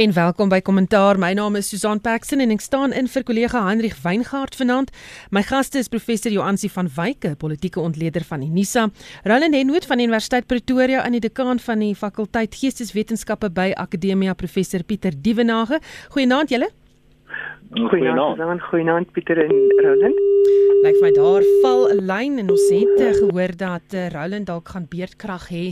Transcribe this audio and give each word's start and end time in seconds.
En 0.00 0.12
welkom 0.12 0.48
by 0.48 0.62
Kommentaar. 0.64 1.18
My 1.20 1.34
naam 1.36 1.58
is 1.58 1.68
Susan 1.68 1.98
Paxton 2.00 2.40
en 2.40 2.54
ek 2.54 2.62
staan 2.64 2.94
in 2.96 3.04
vir 3.12 3.24
kollega 3.28 3.60
Hendrik 3.66 3.98
Weingart 4.00 4.56
vanaand. 4.56 4.88
My 5.28 5.42
gaste 5.44 5.76
is 5.76 5.92
professor 5.92 6.32
Joansi 6.32 6.70
van 6.72 6.88
Wyke, 6.96 7.34
politieke 7.36 7.84
ontleder 7.84 8.24
van 8.24 8.40
Unisa, 8.40 8.86
Roland 9.28 9.58
Henwood 9.58 9.84
van 9.84 10.00
Universiteit 10.00 10.48
Pretoria 10.48 11.04
en 11.04 11.18
die 11.18 11.20
dekaan 11.20 11.60
van 11.60 11.84
die 11.84 11.92
fakulteit 11.92 12.56
Geesteswetenskappe 12.56 13.52
by 13.52 13.74
Akademia 13.76 14.32
professor 14.32 14.88
Pieter 14.88 15.12
Dievenage. 15.12 15.82
Goeienaand 16.16 16.56
julle. 16.56 16.72
Goeienaand, 17.70 18.62
goeienaand 18.62 19.12
Pieter 19.12 19.38
en 19.38 19.50
Roland. 19.78 20.18
Lyk 20.82 20.96
vir 20.96 21.04
my 21.04 21.10
daar 21.14 21.44
val 21.62 21.84
'n 21.92 22.02
lyn 22.02 22.38
en 22.42 22.50
ons 22.50 22.66
het 22.70 22.98
uh, 22.98 23.12
gehoor 23.14 23.54
dat 23.56 23.94
uh, 23.94 24.08
Roland 24.10 24.46
dalk 24.46 24.68
gaan 24.68 24.88
beerdkrag 24.90 25.46
hê 25.48 25.66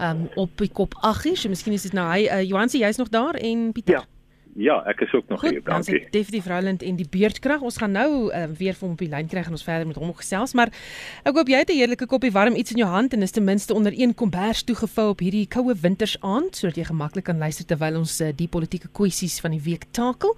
um, 0.00 0.28
op 0.34 0.56
die 0.56 0.72
kop 0.72 0.94
8uur. 0.96 1.36
So 1.36 1.48
miskien 1.52 1.76
is 1.76 1.82
dit 1.82 1.92
nou 1.92 2.08
hy 2.08 2.24
uh, 2.24 2.40
Johansie, 2.40 2.80
jy's 2.80 2.96
nog 2.96 3.12
daar 3.12 3.34
en 3.34 3.72
Pieter. 3.72 4.00
Ja. 4.00 4.11
Ja, 4.52 4.82
ek 4.84 5.00
is 5.00 5.12
ook 5.12 5.28
nog 5.28 5.40
Goed, 5.40 5.50
hier, 5.50 5.62
dankie. 5.64 5.94
Goed, 5.98 6.12
definitief 6.12 6.46
Roland 6.46 6.82
en 6.82 6.96
die 6.96 7.06
beurtkrag. 7.08 7.62
Ons 7.64 7.78
gaan 7.80 7.94
nou 7.96 8.08
uh, 8.28 8.42
weer 8.58 8.74
vir 8.76 8.84
hom 8.84 8.92
op 8.92 9.00
die 9.00 9.08
lyn 9.08 9.28
kry 9.30 9.40
en 9.40 9.54
ons 9.56 9.64
verder 9.64 9.86
met 9.88 9.96
hom 9.96 10.10
gesels, 10.18 10.52
maar 10.52 10.68
ek 11.24 11.38
hoop 11.38 11.48
jy 11.48 11.60
het 11.62 11.70
'n 11.72 11.78
heerlike 11.78 12.06
koppie 12.06 12.32
warm 12.32 12.52
iets 12.60 12.74
in 12.76 12.82
jou 12.82 12.88
hand 12.88 13.14
en 13.16 13.22
is 13.24 13.32
ten 13.32 13.44
minste 13.44 13.72
onder 13.72 13.92
een 13.96 14.12
kombers 14.14 14.62
toegevou 14.62 15.08
op 15.14 15.24
hierdie 15.24 15.46
koue 15.48 15.72
wintersaand 15.74 16.56
sodat 16.56 16.76
jy 16.76 16.84
gemaklik 16.84 17.24
kan 17.24 17.38
luister 17.38 17.64
terwyl 17.64 17.96
ons 17.96 18.20
uh, 18.20 18.28
die 18.36 18.48
politieke 18.48 18.88
kwessies 18.92 19.40
van 19.40 19.56
die 19.56 19.60
week 19.60 19.84
takel. 19.90 20.36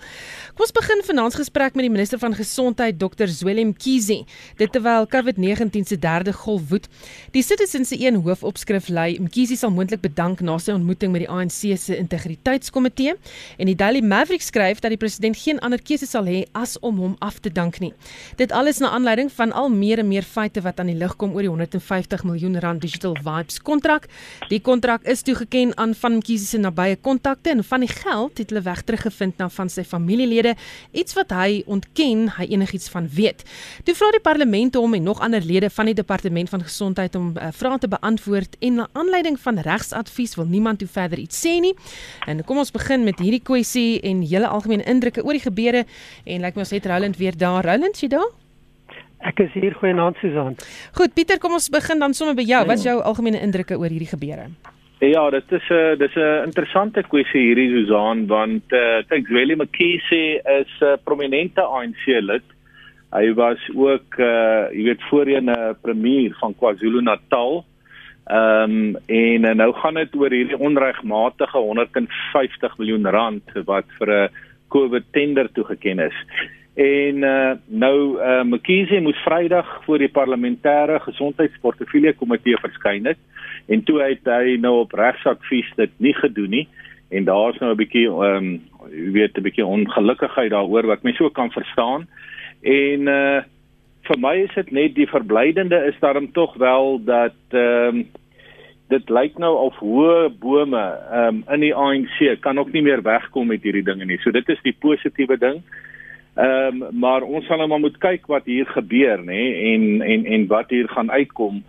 Kom 0.55 0.63
ons 0.63 0.73
begin 0.73 1.03
vanaand 1.03 1.33
se 1.33 1.39
gesprek 1.39 1.75
met 1.75 1.83
die 1.83 1.91
minister 1.91 2.19
van 2.19 2.35
gesondheid 2.35 2.99
Dr. 2.99 3.27
Zwelin 3.27 3.75
Mkhize. 3.75 4.25
Dit 4.57 4.73
terwyl 4.73 5.09
COVID-19 5.11 5.83
se 5.83 5.99
derde 5.99 6.33
golf 6.33 6.69
woed. 6.71 6.89
Die 7.33 7.43
Citizens 7.43 7.89
se 7.89 7.99
een 7.99 8.15
hoofopskrif 8.23 8.89
lei 8.89 9.19
Mkhize 9.19 9.57
sal 9.57 9.71
moontlik 9.71 10.01
bedank 10.01 10.41
na 10.41 10.59
sy 10.59 10.71
ontmoeting 10.71 11.11
met 11.11 11.27
die 11.27 11.31
ANC 11.31 11.75
se 11.75 11.97
integriteitskomitee 11.97 13.17
en 13.59 13.67
die 13.67 13.75
Daily 13.75 14.04
Maverick 14.05 14.43
skryf 14.43 14.83
dat 14.85 14.93
die 14.93 14.99
president 15.01 15.37
geen 15.41 15.59
ander 15.65 15.81
keuse 15.81 16.05
sal 16.05 16.27
hê 16.29 16.43
as 16.53 16.75
om 16.85 16.99
hom 17.01 17.13
af 17.25 17.39
te 17.41 17.49
dank 17.53 17.79
nie. 17.81 17.93
Dit 18.37 18.53
alles 18.53 18.79
na 18.83 18.91
aanleiding 18.93 19.31
van 19.33 19.53
al 19.57 19.71
meer 19.73 20.03
en 20.03 20.09
meer 20.11 20.27
feite 20.29 20.61
wat 20.61 20.81
aan 20.81 20.91
die 20.93 20.97
lig 21.01 21.15
kom 21.17 21.33
oor 21.33 21.47
die 21.47 21.49
150 21.49 22.25
miljoen 22.29 22.59
rand 22.61 22.83
Digital 22.85 23.17
Vibes 23.25 23.63
kontrak. 23.65 24.09
Die 24.51 24.61
kontrak 24.61 25.07
is 25.09 25.25
toegeken 25.25 25.73
aan 25.81 25.95
van 25.97 26.19
Mkhize 26.19 26.45
se 26.45 26.61
nabye 26.61 26.99
kontakte 27.01 27.55
en 27.55 27.65
van 27.65 27.87
die 27.87 27.89
geld 27.89 28.43
het 28.43 28.53
hulle 28.53 28.63
weg 28.67 28.83
teruggevind 28.85 29.41
na 29.41 29.49
van 29.49 29.73
sy 29.73 29.87
familielede, 29.89 30.53
iets 30.93 31.17
wat 31.17 31.33
hy 31.33 31.63
ontken 31.65 32.29
hy 32.37 32.49
enigiets 32.53 32.93
van 32.93 33.09
weet. 33.09 33.41
Toe 33.89 33.97
vra 33.97 34.13
die 34.13 34.23
parlement 34.25 34.77
hom 34.77 34.99
en 34.99 35.09
nog 35.09 35.25
ander 35.25 35.41
lede 35.41 35.73
van 35.73 35.89
die 35.89 35.97
departement 35.97 36.53
van 36.53 36.67
gesondheid 36.67 37.17
om 37.17 37.33
uh, 37.39 37.49
vrae 37.57 37.81
te 37.81 37.89
beantwoord 37.89 38.61
en 38.61 38.83
na 38.83 38.89
aanleiding 38.93 39.41
van 39.41 39.65
regsadvies 39.65 40.37
wil 40.37 40.51
niemand 40.53 40.85
toe 40.85 40.91
verder 40.93 41.25
iets 41.25 41.41
sê 41.41 41.57
nie. 41.65 41.73
En 42.29 42.45
kom 42.45 42.61
ons 42.61 42.75
begin 42.75 43.09
met 43.09 43.25
hierdie 43.25 43.41
kwessie 43.41 43.94
en 44.03 44.23
julle 44.23 44.49
algemene 44.49 44.85
indrukke 44.85 45.25
oor 45.25 45.33
die 45.33 45.45
gebeure 45.45 45.85
en 46.25 46.41
lyk 46.41 46.45
like 46.45 46.57
my 46.57 46.65
ons 46.67 46.71
het 46.71 46.87
Roland 46.87 47.17
weer 47.17 47.37
daar. 47.37 47.65
Roland, 47.65 48.01
jy 48.01 48.09
daar? 48.09 48.31
Ek 49.25 49.41
is 49.41 49.53
hier 49.57 49.75
goeienaand 49.75 50.17
Susan. 50.21 50.57
Goed, 50.93 51.15
Pieter, 51.15 51.39
kom 51.41 51.53
ons 51.57 51.71
begin 51.73 51.99
dan 51.99 52.15
sommer 52.15 52.35
by 52.37 52.45
jou. 52.45 52.61
Wat 52.67 52.79
is 52.79 52.85
jou 52.85 53.01
algemene 53.01 53.41
indrukke 53.41 53.79
oor 53.79 53.89
hierdie 53.89 54.11
gebeure? 54.11 54.51
Ja, 55.01 55.31
dit 55.31 55.53
is 55.53 55.69
'n 55.69 55.75
uh, 55.75 55.99
dis 55.99 56.15
'n 56.15 56.45
interessante 56.45 57.03
kwessie 57.03 57.41
hierdie 57.41 57.71
Susan 57.71 58.27
want 58.27 58.73
uh, 58.73 59.03
kyk 59.09 59.27
Zweli 59.27 59.57
McKeesey 59.57 60.41
is 60.61 60.73
'n 60.81 60.85
uh, 60.85 60.97
prominente 61.05 61.61
ANC 61.61 62.05
lid. 62.07 62.45
Hy 63.13 63.33
was 63.35 63.59
ook 63.75 64.19
uh 64.19 64.71
jy 64.73 64.85
weet 64.85 65.03
voorheen 65.11 65.51
'n 65.51 65.77
premier 65.83 66.35
van 66.41 66.55
KwaZulu-Natal. 66.55 67.65
Ehm 68.25 68.71
um, 68.71 68.97
en 69.07 69.45
uh, 69.45 69.55
nou 69.55 69.73
gaan 69.73 69.95
dit 69.95 70.15
oor 70.17 70.33
hierdie 70.33 70.59
onregmatige 70.59 71.59
150 71.59 72.79
miljoen 72.79 73.07
rand 73.07 73.43
wat 73.65 73.85
vir 73.99 74.13
'n 74.13 74.31
COVID 74.69 75.05
tender 75.13 75.53
toegeken 75.53 75.99
is. 75.99 76.17
En 76.75 77.17
uh, 77.23 77.53
nou 77.67 78.19
uh, 78.19 78.43
McKinsey 78.43 79.01
moes 79.01 79.23
Vrydag 79.23 79.85
voor 79.85 79.99
die 79.99 80.09
parlementêre 80.09 80.99
gesondheidsportefeulje 81.01 82.13
komitee 82.13 82.57
verskyn 82.57 83.05
het 83.05 83.19
en 83.67 83.85
toe 83.85 84.01
het 84.03 84.25
hy 84.25 84.57
nou 84.57 84.81
op 84.81 84.93
regsadvies 84.93 85.71
dit 85.77 85.91
nie 85.97 86.15
gedoen 86.15 86.51
nie 86.51 86.69
en 87.11 87.25
daar's 87.25 87.59
nou 87.59 87.73
'n 87.73 87.77
bietjie 87.77 88.09
ehm 88.09 88.37
um, 88.37 88.61
jy 88.91 89.11
weet 89.13 89.37
'n 89.37 89.43
bietjie 89.43 89.67
ongelukkigheid 89.67 90.51
daaroor 90.51 90.87
wat 90.87 91.03
mense 91.03 91.25
ook 91.25 91.35
kan 91.35 91.51
verstaan. 91.51 92.09
En 92.63 93.01
uh 93.09 93.43
vir 94.09 94.21
my 94.21 94.35
is 94.45 94.53
dit 94.57 94.71
net 94.73 94.95
die 94.97 95.09
verblydende 95.09 95.79
is 95.89 95.97
daarom 96.03 96.31
tog 96.33 96.55
wel 96.61 97.01
dat 97.05 97.41
ehm 97.51 98.05
um, 98.05 98.05
dit 98.93 99.09
lyk 99.11 99.39
nou 99.41 99.53
of 99.65 99.77
hoë 99.81 100.29
bome 100.41 100.83
ehm 100.83 101.41
um, 101.41 101.45
in 101.57 101.65
die 101.65 101.75
ANC 101.75 102.19
kan 102.45 102.59
ook 102.61 102.73
nie 102.73 102.83
meer 102.85 103.03
wegkom 103.03 103.49
met 103.49 103.63
hierdie 103.65 103.85
dinge 103.87 104.05
nie. 104.05 104.19
So 104.23 104.31
dit 104.31 104.49
is 104.49 104.61
die 104.63 104.77
positiewe 104.81 105.39
ding. 105.41 105.63
Ehm 106.37 106.83
um, 106.83 106.99
maar 107.01 107.23
ons 107.23 107.47
sal 107.47 107.59
nou 107.63 107.69
maar 107.69 107.81
moet 107.81 107.97
kyk 107.99 108.29
wat 108.29 108.45
hier 108.51 108.69
gebeur 108.77 109.25
nê 109.25 109.43
en 109.73 110.03
en 110.03 110.27
en 110.37 110.47
wat 110.53 110.71
hier 110.71 110.89
gaan 110.89 111.11
uitkom. 111.11 111.63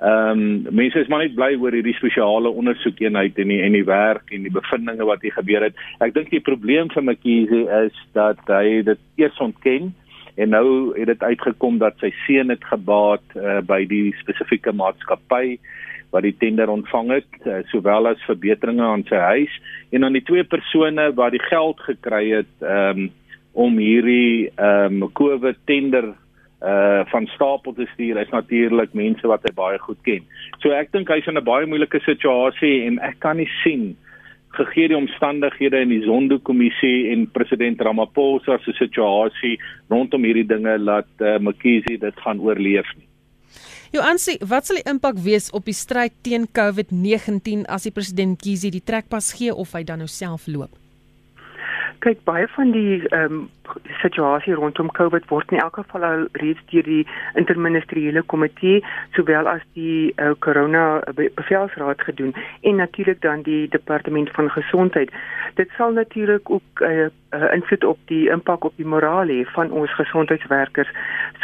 Ehm 0.00 0.44
um, 0.44 0.66
mense 0.70 1.00
is 1.00 1.08
maar 1.08 1.24
net 1.26 1.34
bly 1.34 1.56
oor 1.58 1.74
hierdie 1.74 1.96
spesiale 1.98 2.48
ondersoekeenheid 2.62 3.38
en 3.38 3.48
die 3.48 3.62
en 3.62 3.72
die 3.72 3.84
werk 3.84 4.30
en 4.30 4.46
die 4.46 4.54
bevindinge 4.54 5.04
wat 5.04 5.26
hier 5.26 5.34
gebeur 5.36 5.66
het. 5.68 5.82
Ek 6.00 6.14
dink 6.14 6.30
die 6.30 6.44
probleem 6.44 6.88
vir 6.94 7.02
McKinsey 7.02 7.66
is 7.84 7.98
dat 8.12 8.40
hy 8.46 8.82
dit 8.86 9.02
eers 9.20 9.42
ontken 9.42 9.90
en 10.40 10.54
nou 10.54 10.92
het 10.96 11.10
dit 11.10 11.22
uitgekom 11.22 11.78
dat 11.82 11.98
sy 12.00 12.10
seun 12.24 12.52
het 12.52 12.64
gebaat 12.64 13.36
uh, 13.36 13.60
by 13.66 13.82
die 13.90 14.14
spesifieke 14.22 14.72
maatskappy 14.72 15.58
wat 16.10 16.24
die 16.26 16.34
tender 16.42 16.72
ontvang 16.72 17.12
het 17.18 17.36
uh, 17.44 17.60
sowel 17.70 18.08
as 18.10 18.24
verbeteringe 18.28 18.86
aan 18.86 19.04
sy 19.10 19.20
huis 19.20 19.58
en 19.92 20.06
dan 20.06 20.16
die 20.16 20.24
twee 20.26 20.44
persone 20.44 21.10
wat 21.18 21.36
die 21.36 21.44
geld 21.50 21.82
gekry 21.86 22.24
het 22.32 22.66
um, 22.66 23.10
om 23.52 23.78
hierdie 23.82 24.48
um, 24.56 25.04
COVID 25.18 25.60
tender 25.70 26.12
uh 26.60 27.06
van 27.08 27.24
stapel 27.32 27.72
te 27.72 27.86
stuur 27.94 28.18
is 28.20 28.32
natuurlik 28.34 28.92
mense 28.92 29.24
wat 29.26 29.40
hy 29.48 29.52
baie 29.56 29.78
goed 29.80 29.96
ken. 30.04 30.26
So 30.60 30.74
ek 30.76 30.90
dink 30.92 31.08
hy's 31.08 31.24
in 31.26 31.38
'n 31.40 31.44
baie 31.44 31.64
moeilike 31.66 32.02
situasie 32.04 32.84
en 32.84 32.98
ek 33.00 33.16
kan 33.24 33.40
nie 33.40 33.48
sien 33.62 33.96
gegee 34.56 34.88
die 34.90 34.98
omstandighede 34.98 35.82
in 35.84 35.92
die 35.92 36.02
Zondo-kommissie 36.04 37.10
en 37.12 37.28
president 37.34 37.80
Ramaphosa 37.80 38.58
se 38.64 38.74
situasie 38.78 39.56
rondom 39.92 40.26
hierdie 40.26 40.46
dinge 40.48 40.74
laat 40.78 41.10
uh, 41.22 41.36
McKinsey 41.38 42.00
dit 42.02 42.24
gaan 42.24 42.42
oorleef 42.42 42.88
nie. 42.98 43.06
Joansi, 43.90 44.36
wat 44.46 44.68
sal 44.68 44.78
die 44.78 44.86
impak 44.86 45.18
wees 45.18 45.48
op 45.56 45.66
die 45.66 45.74
stryd 45.74 46.14
teen 46.26 46.46
COVID-19 46.54 47.64
as 47.66 47.88
die 47.88 47.94
president 47.94 48.38
Kisi 48.38 48.70
die 48.70 48.84
trekpas 48.86 49.32
gee 49.38 49.50
of 49.50 49.74
hy 49.74 49.82
dan 49.86 50.04
nou 50.04 50.10
self 50.10 50.46
loop? 50.46 50.79
Kyk, 52.00 52.22
baie 52.24 52.46
van 52.48 52.70
die 52.72 53.02
ehm 53.08 53.32
um, 53.32 53.48
situasie 54.00 54.54
rondom 54.56 54.88
COVID 54.96 55.26
word 55.28 55.52
in 55.52 55.60
elk 55.60 55.76
geval 55.78 56.04
al 56.08 56.22
reeds 56.42 56.62
deur 56.70 56.86
die 56.86 57.02
interministeriële 57.38 58.22
komitee 58.32 58.80
sowel 59.16 59.46
as 59.46 59.60
die 59.76 60.08
uh, 60.16 60.30
corona 60.46 60.84
bevelsraad 61.18 62.00
gedoen 62.08 62.32
en 62.60 62.80
natuurlik 62.80 63.20
dan 63.20 63.44
die 63.46 63.68
departement 63.68 64.30
van 64.38 64.48
gesondheid. 64.50 65.12
Dit 65.60 65.68
sal 65.76 65.92
natuurlik 65.92 66.50
ook 66.50 66.80
'n 66.80 66.84
uh, 66.84 67.08
uh, 67.36 67.52
invloed 67.54 67.84
op 67.84 67.98
die 68.04 68.30
impak 68.30 68.64
op 68.64 68.76
die 68.76 68.90
moraal 68.94 69.28
hê 69.28 69.44
van 69.52 69.70
ons 69.70 69.94
gesondheidswerkers 69.94 70.90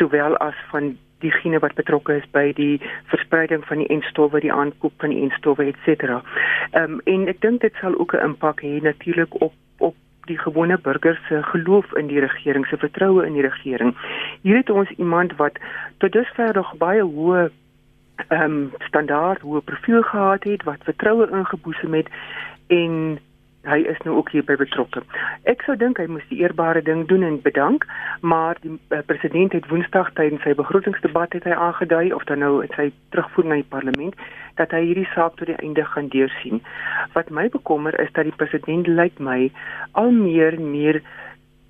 sowel 0.01 0.37
as 0.37 0.57
van 0.73 0.97
diegene 1.19 1.59
wat 1.59 1.75
betrokke 1.75 2.17
is 2.17 2.31
by 2.31 2.53
die 2.53 2.81
verspreiding 3.13 3.65
van 3.67 3.79
die 3.79 3.89
enstowwe, 3.89 4.41
die 4.41 4.53
aankoop 4.53 4.93
van 4.97 5.13
die 5.13 5.23
enstowwe 5.23 5.69
et 5.69 5.79
cetera. 5.85 6.23
Ehm 6.71 6.97
um, 6.97 7.01
en 7.05 7.29
ek 7.29 7.41
dink 7.41 7.61
dit 7.61 7.75
sal 7.81 7.99
ook 7.99 8.17
'n 8.17 8.25
impak 8.31 8.63
hê 8.63 8.81
natuurlik 8.81 9.41
op 9.41 9.53
op 9.79 9.95
die 10.27 10.39
gewone 10.39 10.79
burger 10.79 11.21
se 11.29 11.43
geloof 11.43 11.93
in 11.95 12.07
die 12.07 12.21
regering, 12.21 12.67
se 12.67 12.77
vertroue 12.77 13.27
in 13.27 13.33
die 13.33 13.47
regering. 13.47 13.95
Hier 14.43 14.57
het 14.57 14.71
ons 14.71 14.91
iemand 14.97 15.37
wat 15.37 15.59
tot 15.99 16.13
dusver 16.13 16.55
nog 16.55 16.75
baie 16.77 17.03
hoë 17.03 17.49
ehm 18.29 18.43
um, 18.43 18.73
standaard, 18.89 19.43
hoë 19.45 19.61
profiel 19.65 20.03
gehad 20.03 20.45
het, 20.45 20.63
wat 20.65 20.85
vertroue 20.89 21.29
ingeboesem 21.31 21.95
het 21.95 22.09
en 22.73 23.19
hy 23.67 23.83
is 23.91 23.99
nou 24.05 24.17
ook 24.17 24.31
hierby 24.31 24.57
betrokke. 24.61 25.03
Ek 25.51 25.63
sou 25.67 25.77
dink 25.77 25.99
hy 25.99 26.07
moes 26.11 26.27
die 26.31 26.41
eerbare 26.43 26.83
ding 26.87 27.05
doen 27.11 27.27
en 27.27 27.41
bedank, 27.43 27.87
maar 28.23 28.59
die 28.63 28.73
uh, 28.75 29.03
president 29.11 29.57
het 29.57 29.69
Woensdag 29.71 30.13
tydens 30.19 30.45
sy 30.47 30.55
begrotingsdebat 30.59 31.35
het 31.37 31.49
hy 31.49 31.57
aangedui 31.69 32.13
of 32.15 32.25
dan 32.31 32.45
nou 32.45 32.61
in 32.65 32.73
sy 32.79 32.91
terugvoer 33.15 33.51
na 33.51 33.61
die 33.61 33.71
parlement 33.75 34.15
dat 34.57 34.73
hy 34.73 34.83
hierdie 34.87 35.09
saak 35.13 35.37
tot 35.37 35.51
die 35.51 35.59
einde 35.61 35.85
gaan 35.85 36.09
deursien. 36.15 36.63
Wat 37.13 37.31
my 37.31 37.49
bekommer 37.53 37.97
is 38.01 38.13
dat 38.17 38.29
die 38.29 38.39
president 38.41 38.89
lyk 38.89 39.19
my 39.21 39.51
al 39.93 40.15
meer 40.15 40.57
en 40.57 40.71
meer 40.73 41.03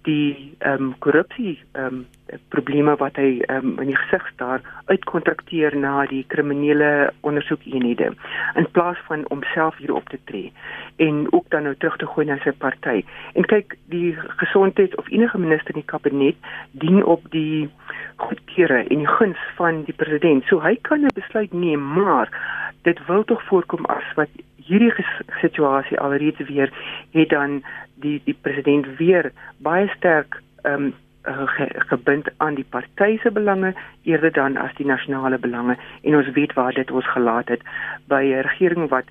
die 0.07 0.55
ehm 0.59 0.83
um, 0.83 0.95
korrupsie 1.05 1.59
ehm 1.73 1.87
um, 1.87 2.41
probleme 2.55 2.95
wat 3.03 3.19
hy 3.21 3.41
ehm 3.47 3.73
um, 3.73 3.81
in 3.83 3.91
die 3.91 3.99
gesig 3.99 4.27
staar 4.33 4.63
uitkontrakteer 4.91 5.77
na 5.77 6.07
die 6.11 6.25
kriminele 6.35 6.91
ondersoekeenhede 7.21 8.13
in 8.63 8.71
plaas 8.79 9.01
van 9.09 9.25
homself 9.29 9.77
hier 9.83 9.95
op 9.95 10.09
te 10.09 10.19
tree 10.31 10.53
en 10.97 11.27
ook 11.31 11.51
dan 11.55 11.67
nou 11.69 11.75
terug 11.77 11.97
te 11.97 12.07
gooi 12.07 12.27
na 12.27 12.39
sy 12.45 12.53
party. 12.65 13.03
En 13.35 13.47
kyk, 13.51 13.77
die 13.93 14.15
gesondheid 14.43 14.97
of 14.97 15.11
enige 15.11 15.39
minister 15.39 15.75
in 15.75 15.83
die 15.83 15.91
kabinet 15.93 16.51
dien 16.71 17.05
op 17.05 17.27
die 17.31 17.69
goedkeure 18.17 18.85
en 18.87 19.05
die 19.05 19.15
guns 19.19 19.43
van 19.59 19.83
die 19.85 19.95
president. 19.95 20.45
So 20.49 20.63
hy 20.63 20.77
kan 20.89 21.05
'n 21.05 21.15
besluit 21.15 21.53
neem, 21.53 21.83
maar 21.83 22.31
dit 22.83 23.07
wil 23.07 23.25
tog 23.25 23.43
voorkom 23.43 23.85
as 23.85 24.15
wat 24.15 24.31
hierdie 24.67 24.93
situasie 25.41 25.99
alreeds 26.01 26.39
weer 26.49 26.73
het 27.11 27.29
dan 27.29 27.63
die 28.03 28.21
die 28.25 28.37
president 28.41 28.87
weer 28.99 29.33
baie 29.59 29.89
sterk 29.89 30.43
ehm 30.63 30.83
um, 30.83 30.95
ge, 31.27 31.67
gebind 31.91 32.29
aan 32.37 32.55
die 32.55 32.67
party 32.71 33.19
se 33.19 33.31
belange 33.31 33.75
eerder 34.03 34.33
dan 34.33 34.57
as 34.57 34.75
die 34.75 34.87
nasionale 34.87 35.39
belange. 35.39 35.77
En 36.03 36.17
ons 36.17 36.31
weet 36.31 36.53
waar 36.53 36.75
dit 36.75 36.91
ons 36.91 37.09
gelaat 37.11 37.49
het 37.49 37.63
by 38.07 38.23
'n 38.23 38.47
regering 38.47 38.89
wat 38.89 39.05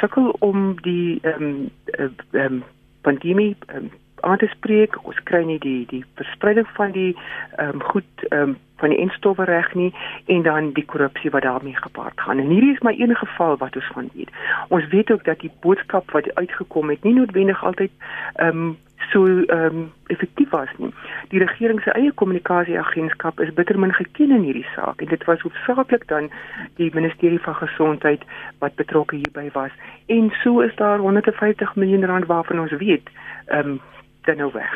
sukkel 0.00 0.36
om 0.38 0.80
die 0.82 1.18
ehm 1.22 1.68
um, 1.98 2.14
um, 2.32 2.62
pandemie 3.02 3.56
um, 3.74 3.90
aan 4.22 4.38
te 4.38 4.46
spreek. 4.46 4.98
Ons 5.06 5.22
kry 5.28 5.42
nie 5.44 5.58
die 5.58 5.86
die 5.90 6.04
verspreiding 6.20 6.68
van 6.78 6.92
die 6.92 7.16
ehm 7.56 7.74
um, 7.74 7.82
goed 7.82 8.28
ehm 8.28 8.42
um, 8.42 8.56
van 8.82 8.90
die 8.90 8.98
instowwe 8.98 9.44
reg 9.46 9.74
nie 9.78 9.92
en 10.26 10.42
dan 10.42 10.72
die 10.74 10.84
korrupsie 10.84 11.30
wat 11.30 11.42
daarmee 11.46 11.76
gepaard 11.76 12.20
gaan. 12.20 12.38
En 12.38 12.50
hierdie 12.50 12.72
is 12.72 12.80
maar 12.82 12.98
een 12.98 13.16
geval 13.16 13.56
wat 13.56 13.76
ons 13.76 13.90
van 13.94 14.10
weet. 14.14 14.30
Ons 14.68 14.88
weet 14.94 15.12
ook 15.12 15.24
dat 15.24 15.40
die 15.40 15.52
boodskap 15.60 16.10
wat 16.10 16.34
uitgekom 16.34 16.90
het 16.90 17.02
nie 17.02 17.14
noodwendig 17.14 17.64
altyd 17.64 17.92
ehm 18.34 18.64
um, 18.64 18.72
so 19.10 19.26
ehm 19.26 19.66
um, 19.66 19.92
effektief 20.06 20.50
was 20.50 20.68
nie. 20.76 20.90
Die 21.28 21.38
regering 21.38 21.80
se 21.82 21.90
eie 21.90 22.12
kommunikasieagentskap 22.12 23.40
is 23.40 23.54
bitter 23.54 23.78
min 23.78 23.94
geken 23.94 24.30
in 24.30 24.44
hierdie 24.46 24.66
saak 24.74 25.00
en 25.00 25.08
dit 25.08 25.24
was 25.24 25.40
hoofsaaklik 25.40 26.08
dan 26.08 26.30
die 26.76 26.90
ministerie 26.94 27.40
van 27.40 27.54
gesondheid 27.54 28.22
wat 28.58 28.74
betrokke 28.74 29.16
hierby 29.16 29.48
was. 29.52 29.70
En 30.06 30.32
so 30.42 30.60
is 30.60 30.74
daar 30.76 30.98
150 30.98 31.74
miljoen 31.76 32.04
rand 32.04 32.26
waarvan 32.26 32.60
ons 32.60 32.76
weet 32.84 33.10
ehm 33.46 33.68
um, 33.68 33.80
dan 34.24 34.36
nou 34.36 34.50
weg. 34.52 34.72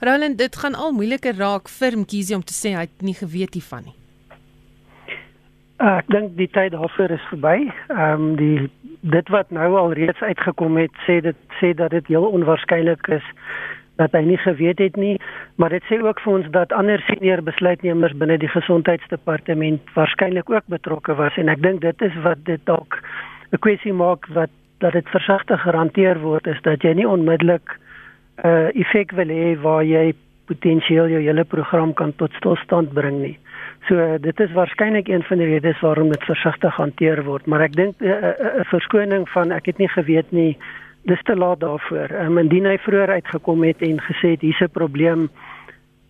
Roland, 0.00 0.38
dit 0.38 0.56
gaan 0.56 0.74
al 0.74 0.92
moeiliker 0.92 1.34
raak 1.36 1.68
vir 1.68 1.98
Mkhize 1.98 2.34
om 2.34 2.44
te 2.44 2.54
sê 2.54 2.74
hy 2.76 2.86
het 2.86 3.02
nie 3.02 3.16
geweet 3.18 3.54
hiervan 3.58 3.88
nie. 3.88 3.96
Uh, 5.78 5.96
ek 6.00 6.08
dink 6.10 6.36
die 6.38 6.48
tyd 6.50 6.72
daarvoor 6.74 7.12
is 7.14 7.26
verby. 7.30 7.56
Ehm 7.94 8.22
um, 8.22 8.36
die 8.38 8.70
dit 9.00 9.28
wat 9.30 9.50
nou 9.54 9.68
al 9.78 9.92
reeds 9.94 10.20
uitgekom 10.20 10.76
het 10.76 10.94
sê 11.06 11.20
dit 11.22 11.36
sê 11.60 11.70
dat 11.74 11.90
dit 11.94 12.06
heel 12.10 12.26
onwaarskynlik 12.26 13.06
is 13.14 13.26
dat 13.98 14.14
hy 14.14 14.22
nie 14.26 14.38
geweet 14.38 14.78
het 14.78 14.96
nie, 14.96 15.16
maar 15.58 15.74
dit 15.74 15.82
sê 15.90 15.98
ook 16.02 16.20
vir 16.22 16.32
ons 16.32 16.48
dat 16.54 16.74
ander 16.74 17.02
senior 17.06 17.42
besluitnemers 17.46 18.14
binne 18.18 18.38
die 18.38 18.50
gesondheidsdepartement 18.50 19.94
waarskynlik 19.94 20.50
ook 20.50 20.66
betrokke 20.70 21.14
was 21.18 21.38
en 21.38 21.50
ek 21.50 21.62
dink 21.62 21.82
dit 21.82 22.06
is 22.06 22.18
wat 22.26 22.42
dit 22.46 22.62
dalk 22.70 22.98
'n 23.52 23.62
kwessie 23.66 23.92
maak 23.92 24.26
wat 24.38 24.50
dat 24.78 24.92
dit 24.92 25.08
versigtig 25.14 25.62
gehanteer 25.62 26.18
word 26.22 26.46
is 26.46 26.60
dat 26.62 26.82
jy 26.82 26.94
nie 26.94 27.08
onmiddellik 27.08 27.78
uh, 28.44 28.68
effek 28.74 29.12
wil 29.12 29.28
hê 29.28 29.56
waar 29.62 29.84
jy 29.84 30.14
potensieel 30.48 31.08
jou 31.12 31.20
hele 31.20 31.44
program 31.44 31.92
kan 31.92 32.12
tot 32.16 32.32
stilstand 32.40 32.92
bring 32.96 33.20
nie. 33.20 33.36
So 33.88 34.18
dit 34.20 34.40
is 34.40 34.52
waarskynlik 34.52 35.08
een 35.08 35.22
van 35.22 35.38
die 35.38 35.48
redes 35.48 35.80
waarom 35.80 36.10
dit 36.12 36.24
versigtig 36.28 36.76
hanteer 36.76 37.22
word, 37.24 37.46
maar 37.46 37.64
ek 37.64 37.76
dink 37.76 38.00
'n 38.00 38.04
uh, 38.04 38.12
uh, 38.12 38.32
uh, 38.60 38.64
verskoning 38.72 39.28
van 39.28 39.52
ek 39.52 39.66
het 39.66 39.78
nie 39.78 39.88
geweet 39.88 40.30
nie, 40.32 40.56
dis 41.04 41.22
te 41.22 41.36
laat 41.36 41.60
daarvoor. 41.60 42.10
Um, 42.10 42.38
indien 42.38 42.66
hy 42.66 42.78
vroeër 42.78 43.10
uitgekom 43.10 43.64
het 43.64 43.82
en 43.82 44.00
gesê 44.00 44.36
het 44.36 44.40
hier's 44.40 44.60
'n 44.60 44.72
probleem, 44.72 45.30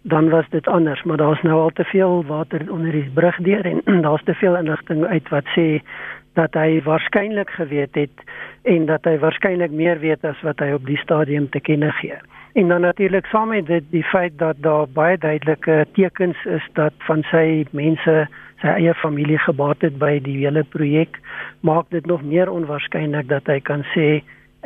dan 0.02 0.28
was 0.28 0.48
dit 0.50 0.66
anders, 0.66 1.02
maar 1.02 1.16
daar's 1.16 1.42
nou 1.42 1.60
al 1.60 1.70
te 1.70 1.84
veel 1.84 2.24
water 2.24 2.72
onder 2.72 2.92
die 2.92 3.10
brug 3.14 3.36
deur 3.36 3.64
en 3.64 3.82
daar's 4.06 4.24
te 4.24 4.34
veel 4.34 4.56
inligting 4.56 5.04
uit 5.04 5.28
wat 5.28 5.44
sê 5.56 5.82
dat 6.38 6.55
hy 6.55 6.81
waarskynlik 6.87 7.50
geweet 7.50 7.94
het 7.99 8.26
en 8.62 8.87
dat 8.87 9.06
hy 9.08 9.17
waarskynlik 9.19 9.75
meer 9.75 9.99
weet 9.99 10.25
as 10.25 10.40
wat 10.46 10.62
hy 10.62 10.70
op 10.76 10.87
die 10.87 11.00
stadium 11.02 11.49
te 11.50 11.61
kenne 11.61 11.90
gee. 12.00 12.19
En 12.58 12.69
dan 12.69 12.81
natuurlik 12.87 13.26
saam 13.26 13.52
met 13.55 13.67
dit 13.67 13.85
die 13.90 14.05
feit 14.05 14.38
dat 14.38 14.56
daar 14.67 14.87
baie 14.94 15.19
duidelike 15.19 15.87
tekens 15.93 16.44
is 16.44 16.64
dat 16.79 16.94
van 17.06 17.23
sy 17.31 17.64
mense 17.70 18.14
sy 18.58 18.70
eie 18.75 18.94
familie 18.99 19.38
gebaat 19.38 19.85
het 19.87 19.99
by 19.99 20.17
die 20.25 20.40
hele 20.40 20.64
projek, 20.75 21.20
maak 21.62 21.90
dit 21.94 22.06
nog 22.06 22.25
meer 22.26 22.50
onwaarskynlik 22.50 23.29
dat 23.31 23.46
hy 23.46 23.61
kan 23.62 23.87
sê 23.94 24.08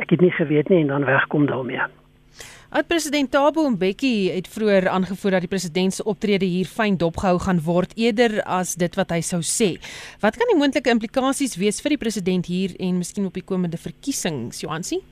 ek 0.01 0.15
het 0.15 0.21
nie 0.25 0.33
geweet 0.33 0.69
nie 0.73 0.81
en 0.81 0.95
dan 0.95 1.05
wegkom 1.05 1.45
daarmee. 1.45 1.85
Oud-president 2.73 3.29
Thabo 3.31 3.69
Mbeki 3.69 4.31
het 4.33 4.47
vroeër 4.49 4.87
aangevoer 4.89 5.35
dat 5.35 5.43
die 5.45 5.49
president 5.49 5.93
se 5.93 6.03
optrede 6.09 6.47
hier 6.49 6.65
fyn 6.65 6.95
dopgehou 6.97 7.37
gaan 7.43 7.59
word 7.61 7.91
eerder 8.01 8.39
as 8.49 8.71
dit 8.81 8.97
wat 8.97 9.13
hy 9.13 9.19
sou 9.21 9.43
sê. 9.45 9.75
Wat 10.23 10.39
kan 10.41 10.49
die 10.49 10.57
moontlike 10.57 10.89
implikasies 10.89 11.53
wees 11.61 11.83
vir 11.85 11.93
die 11.93 11.99
president 12.01 12.49
hier 12.49 12.73
en 12.81 12.97
miskien 12.97 13.29
op 13.29 13.37
die 13.37 13.45
komende 13.45 13.77
verkiesings, 13.77 14.63
Johansi? 14.65 15.03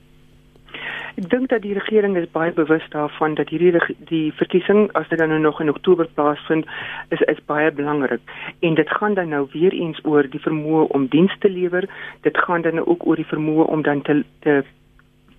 Ek 1.12 1.30
dink 1.30 1.52
dat 1.54 1.62
die 1.62 1.76
regering 1.78 2.18
is 2.18 2.26
baie 2.34 2.50
bewus 2.58 2.82
daarvan 2.90 3.38
dat 3.38 3.54
hierdie 3.54 3.78
die 4.10 4.24
verkiesing 4.42 4.88
as 4.98 5.06
dit 5.14 5.22
dan 5.22 5.30
nou 5.30 5.38
nog 5.46 5.62
in 5.62 5.70
Oktober 5.70 6.10
plaasvind 6.18 6.66
is 7.14 7.22
is 7.30 7.46
baie 7.46 7.70
belangrik 7.70 8.34
en 8.66 8.74
dit 8.74 8.94
gaan 8.98 9.14
dan 9.14 9.30
nou 9.30 9.46
weer 9.54 9.70
eens 9.70 10.02
oor 10.02 10.26
die 10.26 10.42
vermoë 10.42 10.90
om 10.98 11.06
diens 11.14 11.38
te 11.38 11.52
lewer. 11.52 11.86
Dit 12.26 12.42
gaan 12.42 12.66
dan 12.66 12.82
ook 12.82 13.06
oor 13.06 13.22
die 13.22 13.30
vermoë 13.30 13.70
om 13.70 13.86
dan 13.86 14.02
te 14.02 14.24
te 14.42 14.64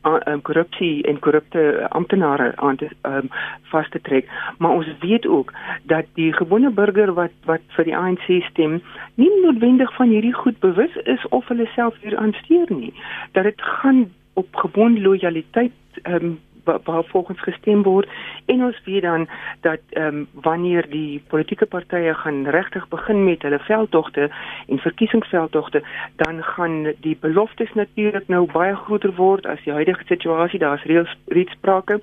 um, 0.03 0.41
korrupsie 0.41 1.03
en 1.03 1.19
korrupte 1.19 1.87
amptenare 1.89 2.51
aan 2.55 2.75
te 2.75 2.89
um, 3.01 3.29
vas 3.71 3.89
te 3.89 4.01
trek. 4.01 4.29
Maar 4.57 4.71
ons 4.71 4.87
weet 4.99 5.27
ook 5.27 5.53
dat 5.83 6.05
die 6.13 6.33
gewone 6.33 6.69
burger 6.69 7.13
wat 7.13 7.31
wat 7.45 7.61
vir 7.77 7.89
die 7.89 7.97
ANC 7.97 8.27
stem, 8.49 8.81
nie 9.15 9.31
noodwendig 9.41 9.93
van 9.95 10.09
hierdie 10.09 10.33
goed 10.33 10.59
bewus 10.59 10.95
is 11.03 11.27
of 11.29 11.47
hulle 11.47 11.69
self 11.75 11.95
hier 12.01 12.17
aansteer 12.17 12.71
nie. 12.71 12.93
Dat 13.31 13.43
dit 13.43 13.61
gaan 13.61 14.05
op 14.33 14.55
gebonde 14.55 15.01
lojaliteit 15.01 16.01
ehm 16.01 16.25
um, 16.25 16.39
waar 16.63 17.03
volgens 17.03 17.41
gestem 17.41 17.83
word. 17.83 18.09
En 18.45 18.63
ons 18.63 18.81
weet 18.85 19.01
dan 19.01 19.27
dat 19.61 19.79
ehm 19.89 20.07
um, 20.07 20.27
wanneer 20.31 20.89
die 20.89 21.23
politieke 21.27 21.65
partye 21.65 22.13
gaan 22.13 22.47
regtig 22.47 22.87
begin 22.87 23.23
met 23.23 23.41
hulle 23.41 23.59
veldtogte 23.59 24.29
en 24.67 24.77
verkiesingsveldtogte 24.77 25.83
dan 26.15 26.43
gaan 26.43 26.93
die 26.99 27.17
beloftes 27.19 27.73
natuurlik 27.73 28.27
nou 28.27 28.51
baie 28.51 28.75
groter 28.75 29.15
word 29.15 29.45
as 29.45 29.63
die 29.63 29.73
huidige 29.73 30.03
situasie. 30.05 30.59
Daar's 30.59 30.83
reeds 30.83 31.17
reeds 31.27 31.51
sprake 31.51 32.01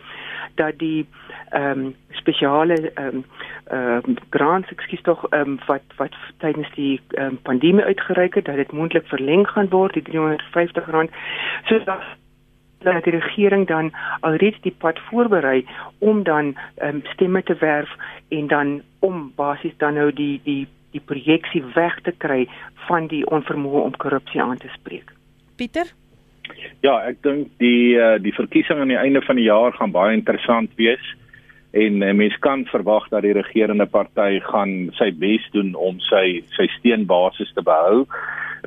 dat 0.54 0.78
die 0.78 1.06
ehm 1.50 1.78
um, 1.78 1.94
spesiale 2.10 2.90
ehm 2.94 3.06
um, 3.06 3.24
ehm 3.64 4.00
um, 4.06 4.16
grants 4.30 4.70
ekskuus 4.70 5.02
tog 5.02 5.26
ehm 5.28 5.40
um, 5.40 5.58
wat 5.66 5.82
wat 5.96 6.14
tydens 6.38 6.70
die 6.74 7.00
ehm 7.08 7.24
um, 7.26 7.38
pandemie 7.42 7.84
uitgereik 7.84 8.34
het 8.34 8.44
dat 8.44 8.56
dit 8.56 8.72
moontlik 8.72 9.06
verleng 9.06 9.48
gaan 9.48 9.68
word 9.68 9.92
die 9.92 10.02
350 10.02 10.90
rand. 10.90 11.10
So 11.64 11.84
dat 11.84 12.02
dat 12.84 13.04
die 13.04 13.16
regering 13.16 13.66
dan 13.68 13.92
alreeds 14.20 14.60
die 14.64 14.74
pad 14.78 14.98
voorberei 15.10 15.64
om 15.98 16.22
dan 16.22 16.56
um, 16.82 17.02
stemme 17.12 17.42
te 17.42 17.56
werf 17.60 17.90
en 18.28 18.46
dan 18.46 18.82
om 18.98 19.32
basies 19.36 19.76
dan 19.76 19.94
nou 19.94 20.12
die 20.12 20.40
die 20.44 20.66
die 20.90 21.02
projeksie 21.06 21.62
weg 21.74 22.00
te 22.02 22.12
kry 22.18 22.48
van 22.88 23.06
die 23.06 23.22
onvermoë 23.30 23.82
om 23.84 23.96
korrupsie 23.96 24.42
aan 24.42 24.58
te 24.58 24.70
spreek. 24.74 25.12
Pieter 25.56 25.92
Ja, 26.82 26.96
ek 27.06 27.20
dink 27.22 27.50
die 27.62 27.94
uh, 28.00 28.16
die 28.22 28.34
verkiesing 28.34 28.80
aan 28.80 28.92
die 28.92 28.98
einde 28.98 29.22
van 29.22 29.38
die 29.38 29.46
jaar 29.46 29.74
gaan 29.76 29.94
baie 29.94 30.16
interessant 30.16 30.72
wees 30.80 31.02
en 31.76 32.02
uh, 32.02 32.12
mens 32.16 32.34
kan 32.42 32.64
verwag 32.72 33.06
dat 33.12 33.22
die 33.22 33.36
regerende 33.36 33.86
party 33.86 34.40
gaan 34.48 34.90
sy 34.98 35.10
bes 35.14 35.44
doen 35.54 35.74
om 35.78 36.00
sy 36.08 36.40
sy 36.56 36.66
steunbasis 36.78 37.52
te 37.54 37.62
behou. 37.62 38.06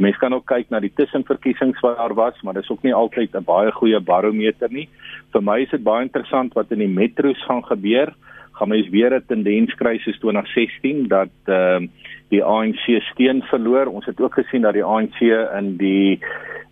Mense 0.02 0.20
kan 0.20 0.34
ook 0.34 0.46
kyk 0.50 0.70
na 0.74 0.80
die 0.82 0.94
tussenverkiesings 0.96 1.82
wat 1.86 1.98
daar 1.98 2.14
was, 2.18 2.42
maar 2.42 2.54
dis 2.58 2.70
ook 2.70 2.84
nie 2.84 2.94
altyd 2.94 3.36
'n 3.36 3.44
baie 3.46 3.72
goeie 3.72 4.00
barometer 4.00 4.72
nie. 4.72 4.90
Vir 5.32 5.42
my 5.42 5.62
is 5.62 5.70
dit 5.70 5.84
baie 5.84 6.02
interessant 6.02 6.54
wat 6.54 6.72
in 6.72 6.80
die 6.80 6.88
metro's 6.88 7.44
gaan 7.46 7.64
gebeur. 7.64 8.14
Gaan 8.54 8.70
mens 8.70 8.90
weer 8.90 9.14
'n 9.14 9.26
tendens 9.28 9.74
kry 9.76 9.98
soos 9.98 10.20
2016 10.20 11.08
dat 11.08 11.30
ehm 11.46 11.84
uh, 11.84 11.90
die 12.30 12.44
ANC 12.44 13.02
steun 13.12 13.44
verloor. 13.44 13.86
Ons 13.86 14.06
het 14.06 14.22
ook 14.22 14.34
gesien 14.34 14.62
dat 14.62 14.74
die 14.74 14.84
ANC 14.84 15.20
in 15.58 15.78
die 15.78 16.20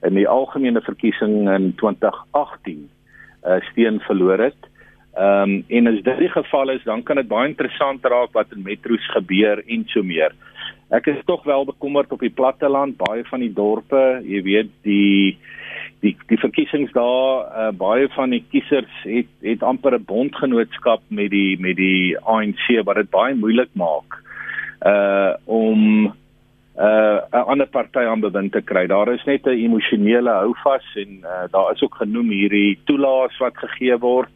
in 0.01 0.13
die 0.13 0.28
algemene 0.28 0.82
verkiesing 0.82 1.50
in 1.50 1.74
2018 1.75 2.90
uh, 3.46 3.62
steun 3.72 4.00
verloor 4.00 4.40
het. 4.40 4.70
Ehm 5.13 5.50
um, 5.50 5.63
en 5.68 5.88
as 5.88 6.04
dit 6.04 6.18
die 6.18 6.30
geval 6.30 6.70
is, 6.70 6.84
dan 6.84 7.04
kan 7.04 7.16
dit 7.16 7.28
baie 7.28 7.50
interessant 7.50 8.06
raak 8.06 8.32
wat 8.32 8.54
in 8.56 8.63
metro's 8.63 9.08
gebeur 9.12 9.63
en 9.68 9.84
so 9.86 10.04
meer. 10.04 10.32
Ek 10.91 11.07
is 11.07 11.21
tog 11.25 11.43
wel 11.48 11.63
bekommerd 11.65 12.12
op 12.12 12.19
die 12.19 12.33
platteland, 12.36 12.98
baie 13.00 13.24
van 13.29 13.39
die 13.39 13.53
dorpe, 13.55 14.19
jy 14.27 14.41
weet, 14.43 14.71
die 14.83 15.38
die 16.01 16.15
die 16.27 16.39
verkiesings 16.41 16.91
daar, 16.91 17.45
uh, 17.48 17.69
baie 17.77 18.10
van 18.15 18.33
die 18.33 18.41
kiesers 18.51 18.95
het 19.05 19.29
het 19.45 19.63
amper 19.63 19.95
'n 19.95 20.03
bondgenootskap 20.05 21.01
met 21.07 21.29
die 21.31 21.60
met 21.60 21.77
die 21.77 22.17
ANC 22.19 22.83
wat 22.83 22.95
dit 22.95 23.10
baie 23.10 23.36
moeilik 23.36 23.69
maak 23.74 24.19
uh 24.86 25.33
om 25.45 26.12
uh 26.75 27.19
'n 27.31 27.45
ander 27.53 27.67
party 27.67 28.03
aan 28.03 28.19
bewind 28.19 28.51
te 28.51 28.62
kry. 28.62 28.88
Daar 28.88 29.13
is 29.13 29.24
net 29.25 29.45
'n 29.45 29.63
emosionele 29.63 30.29
houvas 30.29 30.95
en 30.95 31.24
uh, 31.24 31.48
daar 31.51 31.71
is 31.71 31.81
ook 31.81 31.95
genoem 31.95 32.29
hierdie 32.29 32.79
toelaas 32.86 33.38
wat 33.38 33.57
gegee 33.57 33.98
word 33.98 34.29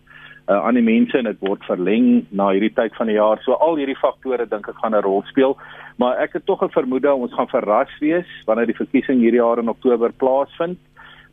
uh, 0.48 0.60
aan 0.66 0.78
die 0.78 0.86
mense 0.86 1.18
en 1.18 1.30
dit 1.30 1.40
word 1.40 1.64
verleng 1.66 2.26
na 2.30 2.52
hierdie 2.54 2.74
tyd 2.74 2.96
van 2.96 3.08
die 3.08 3.18
jaar. 3.18 3.42
So 3.44 3.54
al 3.54 3.80
hierdie 3.80 3.98
faktore 4.00 4.46
dink 4.50 4.68
ek 4.70 4.82
gaan 4.82 4.96
'n 4.96 5.04
rol 5.04 5.24
speel. 5.32 5.58
Maar 5.98 6.18
ek 6.18 6.34
het 6.34 6.46
tog 6.46 6.64
'n 6.64 6.70
vermoede 6.70 7.14
ons 7.14 7.34
gaan 7.34 7.48
verras 7.48 7.94
wees 8.00 8.30
wanneer 8.46 8.66
die 8.66 8.82
verkiesing 8.82 9.20
hierdie 9.20 9.42
jaar 9.42 9.60
in 9.60 9.70
Oktober 9.70 10.12
plaasvind. 10.12 10.80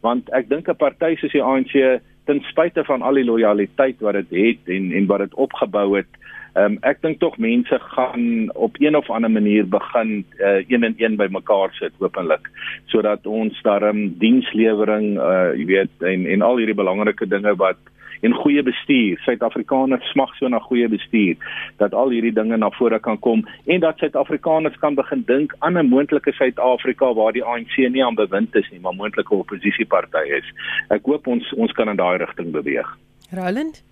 Want 0.01 0.31
ek 0.33 0.49
dink 0.49 0.69
'n 0.69 0.77
party 0.77 1.17
soos 1.17 1.33
die 1.33 1.43
ANC 1.43 2.01
ten 2.27 2.41
spyte 2.41 2.85
van 2.85 3.03
al 3.03 3.15
die 3.15 3.25
lojaliteit 3.25 4.01
wat 4.01 4.15
dit 4.15 4.31
het 4.31 4.69
en 4.69 4.93
en 4.93 5.07
wat 5.07 5.19
dit 5.19 5.35
opgebou 5.35 5.97
het 5.97 6.13
Ehm 6.53 6.75
um, 6.75 6.75
ek 6.85 6.99
dink 7.01 7.17
tog 7.21 7.39
mense 7.41 7.79
gaan 7.95 8.51
op 8.61 8.77
een 8.77 8.97
of 8.97 9.09
ander 9.11 9.31
manier 9.31 9.65
begin 9.69 10.25
uh, 10.37 10.61
een 10.69 10.85
en 10.85 10.95
een 10.97 11.15
by 11.17 11.27
mekaar 11.33 11.73
sit 11.73 11.93
openlik. 11.99 12.51
Sodat 12.93 13.27
ons 13.27 13.63
daarom 13.65 14.19
dienslewering 14.21 15.17
uh 15.17 15.57
jy 15.57 15.65
weet 15.71 16.05
en 16.05 16.27
en 16.27 16.45
al 16.45 16.61
hierdie 16.61 16.77
belangrike 16.77 17.27
dinge 17.27 17.55
wat 17.57 17.81
en 18.23 18.35
goeie 18.35 18.63
bestuur. 18.63 19.21
Suid-Afrikaners 19.27 20.11
smag 20.15 20.35
so 20.39 20.49
na 20.49 20.59
goeie 20.59 20.89
bestuur 20.89 21.37
dat 21.83 21.95
al 21.95 22.15
hierdie 22.15 22.35
dinge 22.35 22.57
na 22.57 22.71
vore 22.79 22.99
kan 23.03 23.19
kom 23.19 23.45
en 23.67 23.81
dat 23.81 23.99
Suid-Afrikaners 23.99 24.79
kan 24.79 24.95
begin 24.95 25.23
dink 25.27 25.55
aan 25.59 25.79
'n 25.79 25.89
moontlike 25.89 26.33
Suid-Afrika 26.33 27.15
waar 27.15 27.33
die 27.33 27.45
ANC 27.45 27.77
nie 27.77 28.05
aan 28.05 28.15
bewind 28.15 28.55
is 28.55 28.71
nie, 28.71 28.81
maar 28.81 28.95
moontlike 28.95 29.35
oppositieparty 29.35 30.25
is. 30.39 30.53
Ek 30.89 31.05
hoop 31.05 31.27
ons 31.27 31.53
ons 31.55 31.73
kan 31.73 31.89
in 31.89 31.97
daai 31.97 32.19
rigting 32.19 32.53
beweeg. 32.53 32.99
Roland 33.31 33.83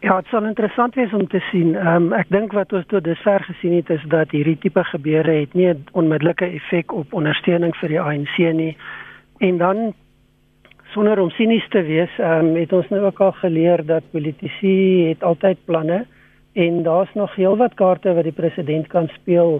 Ja, 0.00 0.20
dit 0.20 0.28
sal 0.30 0.44
interessant 0.44 0.94
wees 0.94 1.12
om 1.12 1.26
te 1.28 1.40
sien. 1.50 1.74
Ehm 1.74 2.04
um, 2.04 2.12
ek 2.12 2.28
dink 2.28 2.52
wat 2.52 2.72
ons 2.72 2.84
tot 2.86 3.04
dusver 3.04 3.42
gesien 3.48 3.72
het 3.72 3.88
is 3.90 4.02
dat 4.12 4.30
hierdie 4.30 4.58
tipe 4.60 4.84
gebeure 4.84 5.32
het 5.40 5.54
nie 5.54 5.68
'n 5.68 5.84
onmiddellike 5.92 6.46
effek 6.46 6.92
op 6.92 7.12
ondersteuning 7.12 7.76
vir 7.76 7.88
die 7.88 8.00
ANC 8.00 8.36
nie. 8.52 8.76
En 9.38 9.58
dan 9.58 9.94
sonder 10.96 11.20
om 11.20 11.30
sinies 11.36 11.64
te 11.74 11.82
wees, 11.84 12.12
ehm 12.16 12.54
um, 12.54 12.54
het 12.56 12.72
ons 12.72 12.86
nou 12.88 13.02
ook 13.04 13.18
al 13.20 13.32
geleer 13.42 13.82
dat 13.84 14.04
politici 14.14 15.08
het 15.10 15.24
altyd 15.28 15.58
planne 15.68 16.04
en 16.56 16.82
daar's 16.86 17.10
nog 17.14 17.34
heelwat 17.36 17.74
kaarte 17.76 18.14
wat 18.16 18.24
die 18.24 18.36
president 18.36 18.86
kan 18.88 19.10
speel 19.12 19.58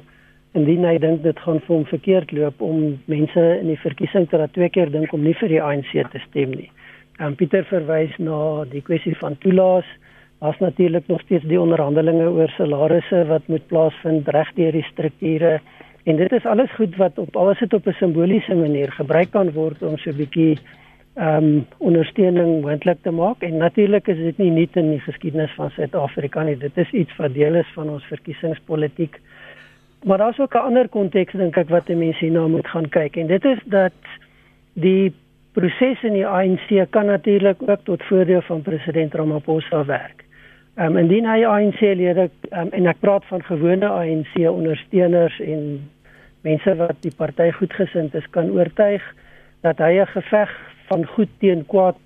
indien 0.57 0.87
hy 0.89 0.95
dink 1.03 1.21
dit 1.27 1.43
gaan 1.45 1.61
vir 1.67 1.75
hom 1.75 1.85
verkeerd 1.91 2.33
loop 2.33 2.63
om 2.65 2.79
mense 3.13 3.45
in 3.59 3.69
die 3.69 3.81
verkiesing 3.83 4.25
te 4.31 4.41
laat 4.41 4.55
twee 4.57 4.71
keer 4.73 4.89
dink 4.95 5.13
om 5.13 5.27
nie 5.27 5.35
vir 5.37 5.53
die 5.53 5.61
ANC 5.61 5.93
te 6.15 6.23
stem 6.25 6.55
nie. 6.57 6.71
En 7.19 7.35
um, 7.35 7.37
Pieter 7.37 7.69
verwys 7.69 8.17
na 8.17 8.39
die 8.73 8.83
kwessie 8.89 9.15
van 9.21 9.37
toelaas. 9.45 9.93
Daar's 10.41 10.63
natuurlik 10.65 11.13
nog 11.13 11.21
steeds 11.27 11.45
die 11.45 11.61
onderhandelinge 11.61 12.31
oor 12.31 12.49
salarisse 12.57 13.27
wat 13.29 13.53
moet 13.53 13.69
plaasvind 13.69 14.33
reg 14.33 14.55
deur 14.57 14.73
die 14.73 14.87
strukture. 14.89 15.59
En 16.09 16.17
dit 16.17 16.33
is 16.33 16.49
alles 16.49 16.73
goed 16.81 16.97
wat 16.97 17.21
op 17.21 17.37
alles 17.37 17.61
het 17.61 17.77
op 17.77 17.87
'n 17.87 18.01
simboliese 18.01 18.55
manier 18.55 18.93
gebruik 18.93 19.31
kan 19.37 19.53
word 19.53 19.83
om 19.83 19.99
so 19.99 20.11
'n 20.11 20.17
bietjie 20.25 20.57
ehm 21.17 21.45
um, 21.45 21.67
ondersteuning 21.79 22.61
moontlik 22.61 22.99
te 23.03 23.11
maak 23.11 23.41
en 23.41 23.57
natuurlik 23.57 24.09
is 24.13 24.19
dit 24.21 24.39
nie 24.39 24.51
nuut 24.51 24.75
in 24.77 24.91
die 24.91 25.01
geskiedenis 25.01 25.55
van 25.57 25.71
Suid-Afrika 25.73 26.43
nie. 26.45 26.59
Dit 26.61 26.77
is 26.77 26.91
iets 26.93 27.17
wat 27.17 27.33
deel 27.35 27.55
is 27.57 27.71
van 27.75 27.89
ons 27.89 28.05
verkiesingspolitiek. 28.05 29.17
Maar 30.05 30.19
daar's 30.19 30.39
ook 30.39 30.55
'n 30.55 30.67
ander 30.69 30.89
konteks 30.89 31.33
dink 31.33 31.57
ek 31.57 31.69
wat 31.69 31.89
mense 31.89 32.25
hierna 32.25 32.47
moet 32.47 32.69
gaan 32.69 32.89
kyk 32.89 33.17
en 33.17 33.27
dit 33.27 33.45
is 33.45 33.59
dat 33.65 33.97
die 34.73 35.13
proses 35.53 36.03
in 36.03 36.13
die 36.13 36.27
ANC 36.27 36.91
kan 36.91 37.07
natuurlik 37.07 37.63
ook 37.65 37.85
tot 37.85 38.03
voordeel 38.03 38.43
van 38.43 38.63
president 38.63 39.15
Ramaphosa 39.15 39.85
werk. 39.85 40.25
Ehm 40.75 40.87
um, 40.87 40.97
indien 40.97 41.25
hy 41.25 41.45
ANC-lede 41.45 42.31
um, 42.51 42.69
en 42.71 42.87
ek 42.87 43.01
praat 43.01 43.25
van 43.25 43.43
gewone 43.43 43.89
ANC-ondersteuners 43.89 45.41
en 45.41 45.91
mense 46.41 46.77
wat 46.77 46.97
die 47.01 47.15
party 47.17 47.51
goedgesind 47.51 48.15
is 48.15 48.31
kan 48.31 48.51
oortuig 48.51 49.15
dat 49.63 49.79
hy 49.79 49.93
'n 50.01 50.07
geveg 50.07 50.76
van 50.91 51.07
goed 51.07 51.29
teen 51.39 51.65
kwaad 51.67 51.99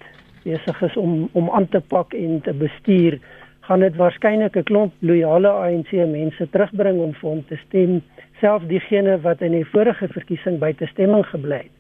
besig 0.45 0.83
is 0.83 0.97
om 0.97 1.29
om 1.33 1.51
aan 1.51 1.69
te 1.69 1.81
pak 1.81 2.15
en 2.15 2.41
te 2.41 2.53
bestuur, 2.53 3.19
gaan 3.61 3.81
dit 3.81 3.97
waarskynlik 3.97 4.57
'n 4.57 4.63
klomp 4.63 4.93
loyale 4.99 5.49
ANC 5.49 5.93
mense 5.93 6.49
terugbring 6.51 7.01
om 7.01 7.13
vir 7.15 7.29
hom 7.31 7.45
te 7.47 7.57
stem, 7.67 8.03
selfs 8.41 8.67
diegene 8.67 9.21
wat 9.21 9.41
in 9.41 9.53
die 9.53 9.67
vorige 9.73 10.09
verkiesing 10.09 10.59
buite 10.59 10.87
stemming 10.87 11.27
gebly 11.27 11.57
het. 11.57 11.77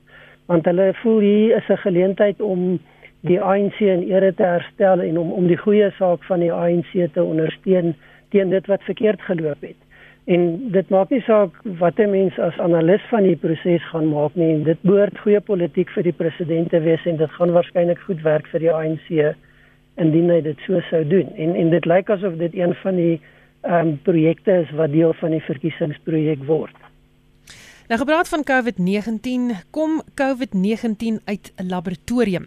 Want 0.46 0.64
hulle 0.64 0.94
voel 1.02 1.20
hier 1.20 1.56
is 1.56 1.68
'n 1.68 1.76
geleentheid 1.76 2.40
om 2.40 2.78
die 3.20 3.40
ANC 3.40 3.80
in 3.80 4.02
ere 4.08 4.34
te 4.34 4.42
herstel 4.42 5.00
en 5.00 5.18
om 5.18 5.32
om 5.32 5.46
die 5.46 5.56
goeie 5.56 5.90
saak 5.98 6.24
van 6.24 6.40
die 6.40 6.52
ANC 6.52 6.92
te 7.12 7.22
ondersteun 7.22 7.94
teen 8.28 8.50
dit 8.50 8.66
wat 8.66 8.82
verkeerd 8.82 9.22
geloop 9.22 9.60
het. 9.60 9.76
En 10.24 10.70
dit 10.72 10.88
maak 10.88 11.10
nie 11.10 11.22
saak 11.24 11.56
wat 11.78 11.98
'n 11.98 12.10
mens 12.10 12.38
as 12.38 12.58
analis 12.58 13.02
van 13.08 13.22
die 13.22 13.36
proses 13.36 13.88
gaan 13.88 14.08
maak 14.08 14.34
nie. 14.34 14.62
Dit 14.64 14.78
behoort 14.82 15.18
goeie 15.18 15.40
politiek 15.40 15.88
vir 15.90 16.02
die 16.02 16.12
president 16.12 16.70
te 16.70 16.80
wees 16.80 17.06
en 17.06 17.16
dit 17.16 17.30
gaan 17.30 17.52
waarskynlik 17.52 17.98
goed 17.98 18.22
werk 18.22 18.46
vir 18.46 18.60
die 18.60 18.72
ANC 18.72 19.34
indien 19.96 20.30
hy 20.30 20.40
dit 20.40 20.58
so 20.66 20.80
sou 20.80 21.04
doen. 21.04 21.28
En 21.36 21.54
en 21.54 21.70
dit 21.70 21.84
lyk 21.84 22.10
asof 22.10 22.36
dit 22.36 22.54
een 22.54 22.74
van 22.74 22.96
die 22.96 23.20
ehm 23.62 23.88
um, 23.88 23.98
projekte 24.02 24.52
is 24.52 24.70
wat 24.70 24.92
deel 24.92 25.12
van 25.12 25.30
die 25.30 25.42
verkiesingsprojek 25.42 26.44
word. 26.44 26.89
Nou 27.90 28.02
gepraat 28.02 28.28
van 28.28 28.44
COVID-19, 28.44 29.56
kom 29.70 30.02
COVID-19 30.14 31.22
uit 31.24 31.52
'n 31.56 31.66
laboratorium. 31.68 32.46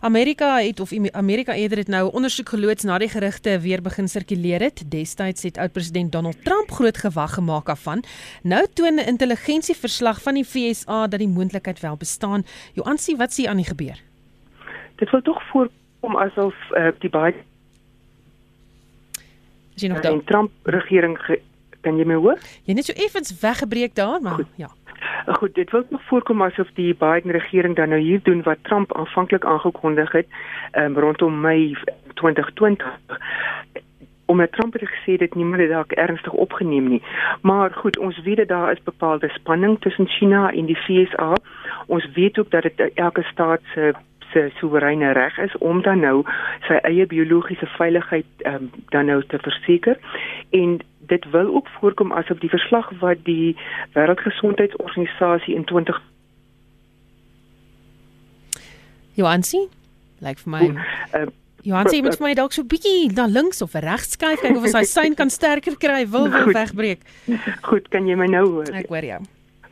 Amerika 0.00 0.58
het 0.58 0.80
of 0.80 0.92
Amerika 1.12 1.52
eerder 1.54 1.78
het 1.78 1.88
nou 1.88 2.12
ondersoek 2.12 2.48
geloods 2.48 2.84
na 2.84 2.98
die 2.98 3.08
gerugte 3.08 3.60
weer 3.60 3.82
begin 3.82 4.08
sirkuleer 4.08 4.60
het. 4.60 4.90
Destyds 4.90 5.42
het 5.42 5.58
oud-president 5.58 6.12
Donald 6.12 6.44
Trump 6.44 6.70
groot 6.70 6.96
gewag 6.96 7.34
gemaak 7.34 7.68
afvan. 7.68 8.04
Nou 8.42 8.66
toon 8.74 8.94
'n 8.94 9.06
intelligensieverslag 9.06 10.22
van 10.22 10.34
die 10.34 10.44
FSA 10.44 11.06
dat 11.06 11.18
die 11.18 11.28
moontlikheid 11.28 11.80
wel 11.80 11.96
bestaan. 11.96 12.44
Joansie, 12.72 13.16
wat 13.16 13.32
sien 13.32 13.48
aan 13.48 13.56
die 13.56 13.64
gebeur? 13.64 14.00
Dit 14.96 15.10
wil 15.10 15.22
tog 15.22 15.42
voorkom 15.42 16.16
asof 16.16 16.54
uh, 16.70 16.88
die 16.98 17.10
baie 17.10 17.34
Is 19.74 19.82
jy 19.82 19.88
nog 19.88 20.00
daar? 20.00 20.24
Trump 20.24 20.50
regering 20.62 21.40
kan 21.82 21.98
jy 21.98 22.06
my 22.08 22.14
hoor? 22.14 22.38
Jy 22.64 22.74
net 22.78 22.88
so 22.88 22.96
effens 22.96 23.34
weggebreek 23.40 23.94
daar, 23.94 24.20
maar 24.22 24.40
Goed. 24.40 24.54
ja. 24.56 24.70
Goed, 25.26 25.54
dit 25.54 25.70
wil 25.70 25.84
nog 25.90 26.02
voorkom 26.10 26.42
asof 26.42 26.68
die 26.74 26.94
Biden 26.94 27.30
regering 27.30 27.76
dan 27.76 27.88
nou 27.88 28.00
hier 28.00 28.20
doen 28.22 28.42
wat 28.42 28.58
Trump 28.62 28.96
aanvanklik 28.96 29.44
aangekondig 29.44 30.12
het 30.12 30.26
um, 30.72 30.98
rondom 30.98 31.40
Mei 31.40 31.76
2020 32.14 32.98
omdat 34.32 34.52
Trump 34.52 34.72
het 34.72 34.88
gesê 34.88 35.16
dit 35.16 35.34
niemand 35.34 35.60
het 35.60 35.70
dalk 35.70 35.92
ernstig 35.92 36.32
opgeneem 36.32 36.88
nie. 36.88 37.02
Maar 37.40 37.70
goed, 37.70 37.98
ons 37.98 38.22
weet 38.22 38.36
dat 38.36 38.48
daar 38.48 38.72
is 38.72 38.82
bepaalde 38.82 39.28
spanning 39.28 39.80
tussen 39.80 40.08
China 40.08 40.52
en 40.52 40.66
die 40.66 40.78
VSA. 40.78 41.34
Ons 41.86 42.08
weet 42.14 42.38
ook 42.38 42.50
dat 42.50 42.62
dit 42.62 42.90
elke 42.94 43.22
staat 43.22 43.60
se 43.74 43.92
se 44.32 44.50
soewereine 44.58 45.12
reg 45.12 45.38
is 45.38 45.56
om 45.58 45.82
dan 45.82 46.00
nou 46.04 46.22
sy 46.68 46.78
eie 46.88 47.06
biologiese 47.06 47.66
veiligheid 47.76 48.46
um, 48.48 48.70
dan 48.94 49.06
nou 49.06 49.20
te 49.26 49.38
verseker. 49.42 49.98
En 50.50 50.80
dit 51.12 51.30
wil 51.30 51.54
ook 51.54 51.68
voorkom 51.80 52.12
asof 52.12 52.38
die 52.38 52.52
verslag 52.52 52.90
wat 53.00 53.24
die 53.24 53.56
Wêreldgesondheidsorganisasie 53.92 55.54
in 55.54 55.64
20 55.64 56.00
Joansi 59.18 59.66
lyk 60.22 60.38
vir 60.40 60.52
my 60.54 60.66
uh, 61.18 61.26
Johansie 61.62 62.00
moet 62.02 62.16
vir 62.18 62.26
my 62.26 62.32
dalk 62.34 62.54
so 62.54 62.66
bietjie 62.66 63.12
na 63.14 63.28
links 63.30 63.62
of 63.62 63.76
regs 63.84 64.16
skuif 64.16 64.40
kyk 64.42 64.56
of 64.58 64.64
ons 64.66 64.74
hy 64.74 64.82
sein 64.96 65.14
kan 65.18 65.30
sterker 65.30 65.76
kry 65.78 66.02
wil 66.10 66.26
wil 66.32 66.50
wegbreek. 66.56 67.04
Goed, 67.68 67.86
kan 67.94 68.08
jy 68.10 68.18
my 68.18 68.26
nou 68.30 68.42
hoor? 68.56 68.72
Ek 68.74 68.90
hoor 68.90 69.06
jou. 69.06 69.20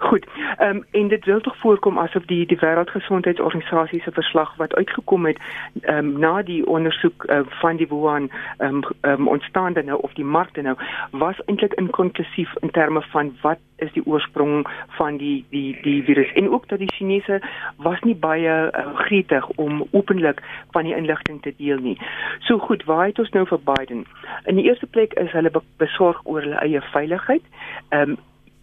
Goed. 0.00 0.26
Ehm 0.56 0.76
um, 0.76 0.84
en 0.90 1.08
dit 1.08 1.24
wil 1.24 1.40
tog 1.40 1.56
voorkom 1.56 1.98
asof 1.98 2.24
die 2.24 2.46
die 2.46 2.58
wêreldgesondheidsorganisasie 2.58 4.00
se 4.02 4.10
verslag 4.10 4.54
wat 4.56 4.74
uitgekom 4.74 5.26
het 5.26 5.38
ehm 5.80 5.96
um, 5.96 6.18
na 6.18 6.42
die 6.42 6.66
ondersoek 6.66 7.24
uh, 7.24 7.40
van 7.44 7.76
die 7.76 7.88
Wuhan 7.88 8.30
ehm 8.56 8.74
um, 8.74 8.82
um, 9.00 9.28
ontstaande 9.28 9.82
nou 9.82 9.98
of 10.00 10.12
die 10.12 10.24
markte 10.24 10.62
nou 10.62 10.76
was 11.10 11.44
eintlik 11.44 11.72
inkonklusief 11.72 12.54
in 12.60 12.70
terme 12.70 13.02
van 13.02 13.36
wat 13.40 13.58
is 13.76 13.92
die 13.92 14.06
oorsprong 14.06 14.68
van 14.88 15.16
die 15.16 15.44
die 15.50 15.78
die 15.82 16.02
virus 16.02 16.32
en 16.32 16.50
ook 16.50 16.68
dat 16.68 16.78
die 16.78 16.92
Chinese 16.92 17.40
was 17.76 18.00
nie 18.00 18.16
baie 18.16 18.70
uh, 18.72 18.94
gretig 18.94 19.48
om 19.48 19.86
openlik 19.90 20.42
van 20.70 20.84
die 20.84 20.96
inligting 20.96 21.42
te 21.42 21.54
deel 21.56 21.78
nie. 21.78 21.98
So 22.38 22.58
goed, 22.58 22.84
waar 22.84 23.06
het 23.06 23.18
ons 23.18 23.30
nou 23.30 23.46
vir 23.46 23.60
Biden? 23.64 24.06
In 24.44 24.56
die 24.56 24.64
eerste 24.64 24.86
plek 24.86 25.12
is 25.12 25.32
hulle 25.32 25.52
besorg 25.76 26.20
oor 26.24 26.40
hulle 26.40 26.64
eie 26.64 26.80
veiligheid. 26.80 27.44
Ehm 27.88 28.10
um, 28.10 28.18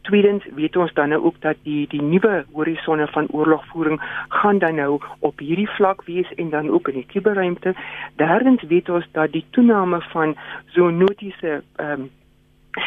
Tweedens 0.07 0.45
weet 0.55 0.75
ons 0.79 0.93
dan 0.93 1.09
nou 1.11 1.23
ook 1.27 1.41
dat 1.43 1.57
die 1.67 1.87
die 1.91 2.01
nuwe 2.01 2.45
horisonne 2.55 3.07
van 3.11 3.27
oorlogvoering 3.31 3.99
gaan 4.27 4.59
dan 4.59 4.75
nou 4.75 4.99
op 5.19 5.39
hierdie 5.39 5.69
vlak 5.69 6.03
wees 6.07 6.29
en 6.35 6.49
dan 6.49 6.69
ook 6.69 6.87
in 6.87 6.93
die 7.01 7.09
kuberruimte. 7.11 7.73
Derdens 8.15 8.63
weet 8.71 8.89
ons 8.89 9.07
dat 9.11 9.31
die 9.31 9.45
toename 9.49 10.01
van 10.13 10.37
zoonotiese 10.65 11.61
ehm 11.75 11.91
um, 11.91 12.09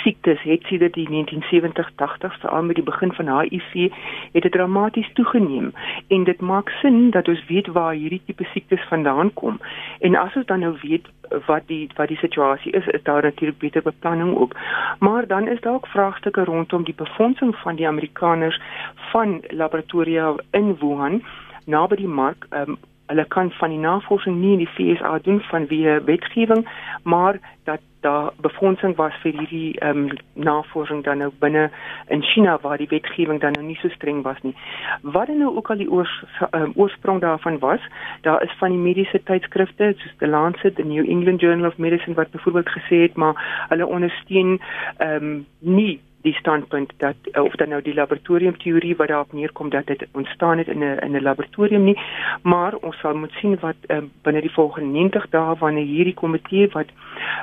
siektes 0.03 0.43
het 0.43 0.63
sedert 0.63 0.95
die 0.95 1.09
1970-80s 1.09 2.41
veral 2.41 2.63
met 2.63 2.75
die 2.75 2.85
begin 2.85 3.13
van 3.13 3.39
HIV 3.39 3.93
het 4.33 4.43
dit 4.43 4.53
dramaties 4.53 5.11
toegeneem. 5.13 5.73
En 6.09 6.25
dit 6.25 6.41
maak 6.41 6.69
sin 6.69 7.11
dat 7.11 7.29
ons 7.29 7.47
weet 7.47 7.67
waar 7.67 7.93
hierdie 7.93 8.23
tipe 8.27 8.45
siektes 8.45 8.87
vandaan 8.89 9.33
kom. 9.33 9.61
En 10.01 10.17
as 10.17 10.37
ons 10.37 10.47
dan 10.47 10.61
nou 10.61 10.77
weet 10.83 11.09
wat 11.47 11.67
die 11.67 11.89
wat 11.97 12.09
die 12.09 12.19
situasie 12.19 12.73
is 12.73 12.87
is 12.87 13.03
daar 13.03 13.23
natuurlik 13.23 13.59
beter 13.59 13.83
beplanning 13.83 14.37
ook. 14.37 14.57
Maar 14.99 15.27
dan 15.27 15.49
is 15.49 15.61
daar 15.61 15.73
ook 15.73 15.87
vraagstukke 15.87 16.45
rondom 16.45 16.85
die 16.85 16.95
befondsing 16.95 17.57
van 17.57 17.77
die 17.77 17.87
Amerikaners 17.87 18.61
van 18.95 19.43
laboratoria 19.49 20.35
in 20.51 20.77
Wuhan 20.79 21.23
naby 21.67 21.97
die 21.97 22.09
mark 22.09 22.47
um, 22.51 22.79
hulle 23.11 23.25
kan 23.25 23.51
van 23.59 23.73
die 23.75 23.79
navorsing 23.83 24.37
nie 24.41 24.53
in 24.53 24.65
die 24.65 24.73
FSA 24.75 25.19
doen 25.27 25.41
vanweë 25.51 26.01
wetgewing 26.07 26.67
maar 27.03 27.41
dat 27.65 27.83
daar 28.01 28.33
befondsing 28.41 28.97
was 28.97 29.15
vir 29.23 29.33
hierdie 29.39 29.79
ehm 29.79 29.99
um, 29.99 30.19
navorsing 30.35 31.05
dan 31.05 31.19
nou 31.19 31.31
binne 31.39 31.71
in 32.09 32.23
China 32.23 32.59
waar 32.63 32.79
die 32.79 32.89
wetgewing 32.89 33.41
dan 33.41 33.53
nou 33.53 33.65
nie 33.67 33.79
so 33.83 33.89
streng 33.89 34.23
was 34.23 34.41
nie. 34.43 34.55
Wat 35.03 35.27
dan 35.27 35.39
nou 35.39 35.57
ook 35.57 35.71
al 35.71 35.77
die 35.77 35.91
oors, 35.91 36.25
um, 36.51 36.73
oorsprong 36.75 37.21
daarvan 37.21 37.59
was, 37.59 37.81
daar 38.21 38.43
is 38.43 38.57
van 38.59 38.71
die 38.71 38.79
mediese 38.79 39.23
tydskrifte 39.23 39.95
soos 39.97 40.17
The 40.19 40.29
Lancet, 40.29 40.77
The 40.77 40.85
New 40.85 41.09
England 41.09 41.41
Journal 41.41 41.67
of 41.67 41.79
Medicine 41.79 42.15
wat 42.15 42.31
byvoorbeeld 42.31 42.69
gesê 42.69 43.03
het 43.03 43.15
maar 43.15 43.67
hulle 43.69 43.87
ondersteun 43.87 44.61
ehm 44.97 45.25
um, 45.25 45.47
nie 45.59 46.01
die 46.23 46.35
standpunt 46.35 46.93
dat 46.97 47.15
eh, 47.33 47.43
of 47.43 47.53
dan 47.53 47.69
nou 47.69 47.83
die 47.83 47.95
laboratoriumteorie 47.95 48.97
wat 48.97 49.09
daarop 49.09 49.33
neerkom 49.33 49.71
dat 49.71 49.87
dit 49.87 50.07
ontstaan 50.13 50.59
het 50.59 50.69
in 50.69 50.79
'n 50.79 50.99
in 50.99 51.17
'n 51.17 51.23
laboratorium 51.23 51.85
nie 51.85 51.99
maar 52.43 52.75
ons 52.75 52.99
sal 52.99 53.15
moet 53.15 53.33
sien 53.33 53.59
wat 53.61 53.77
uh, 53.89 53.99
binne 54.23 54.41
die 54.41 54.53
volgende 54.53 54.91
90 54.99 55.29
dae 55.31 55.55
wanneer 55.59 55.85
hierdie 55.85 56.15
komitee 56.15 56.69
wat 56.73 56.89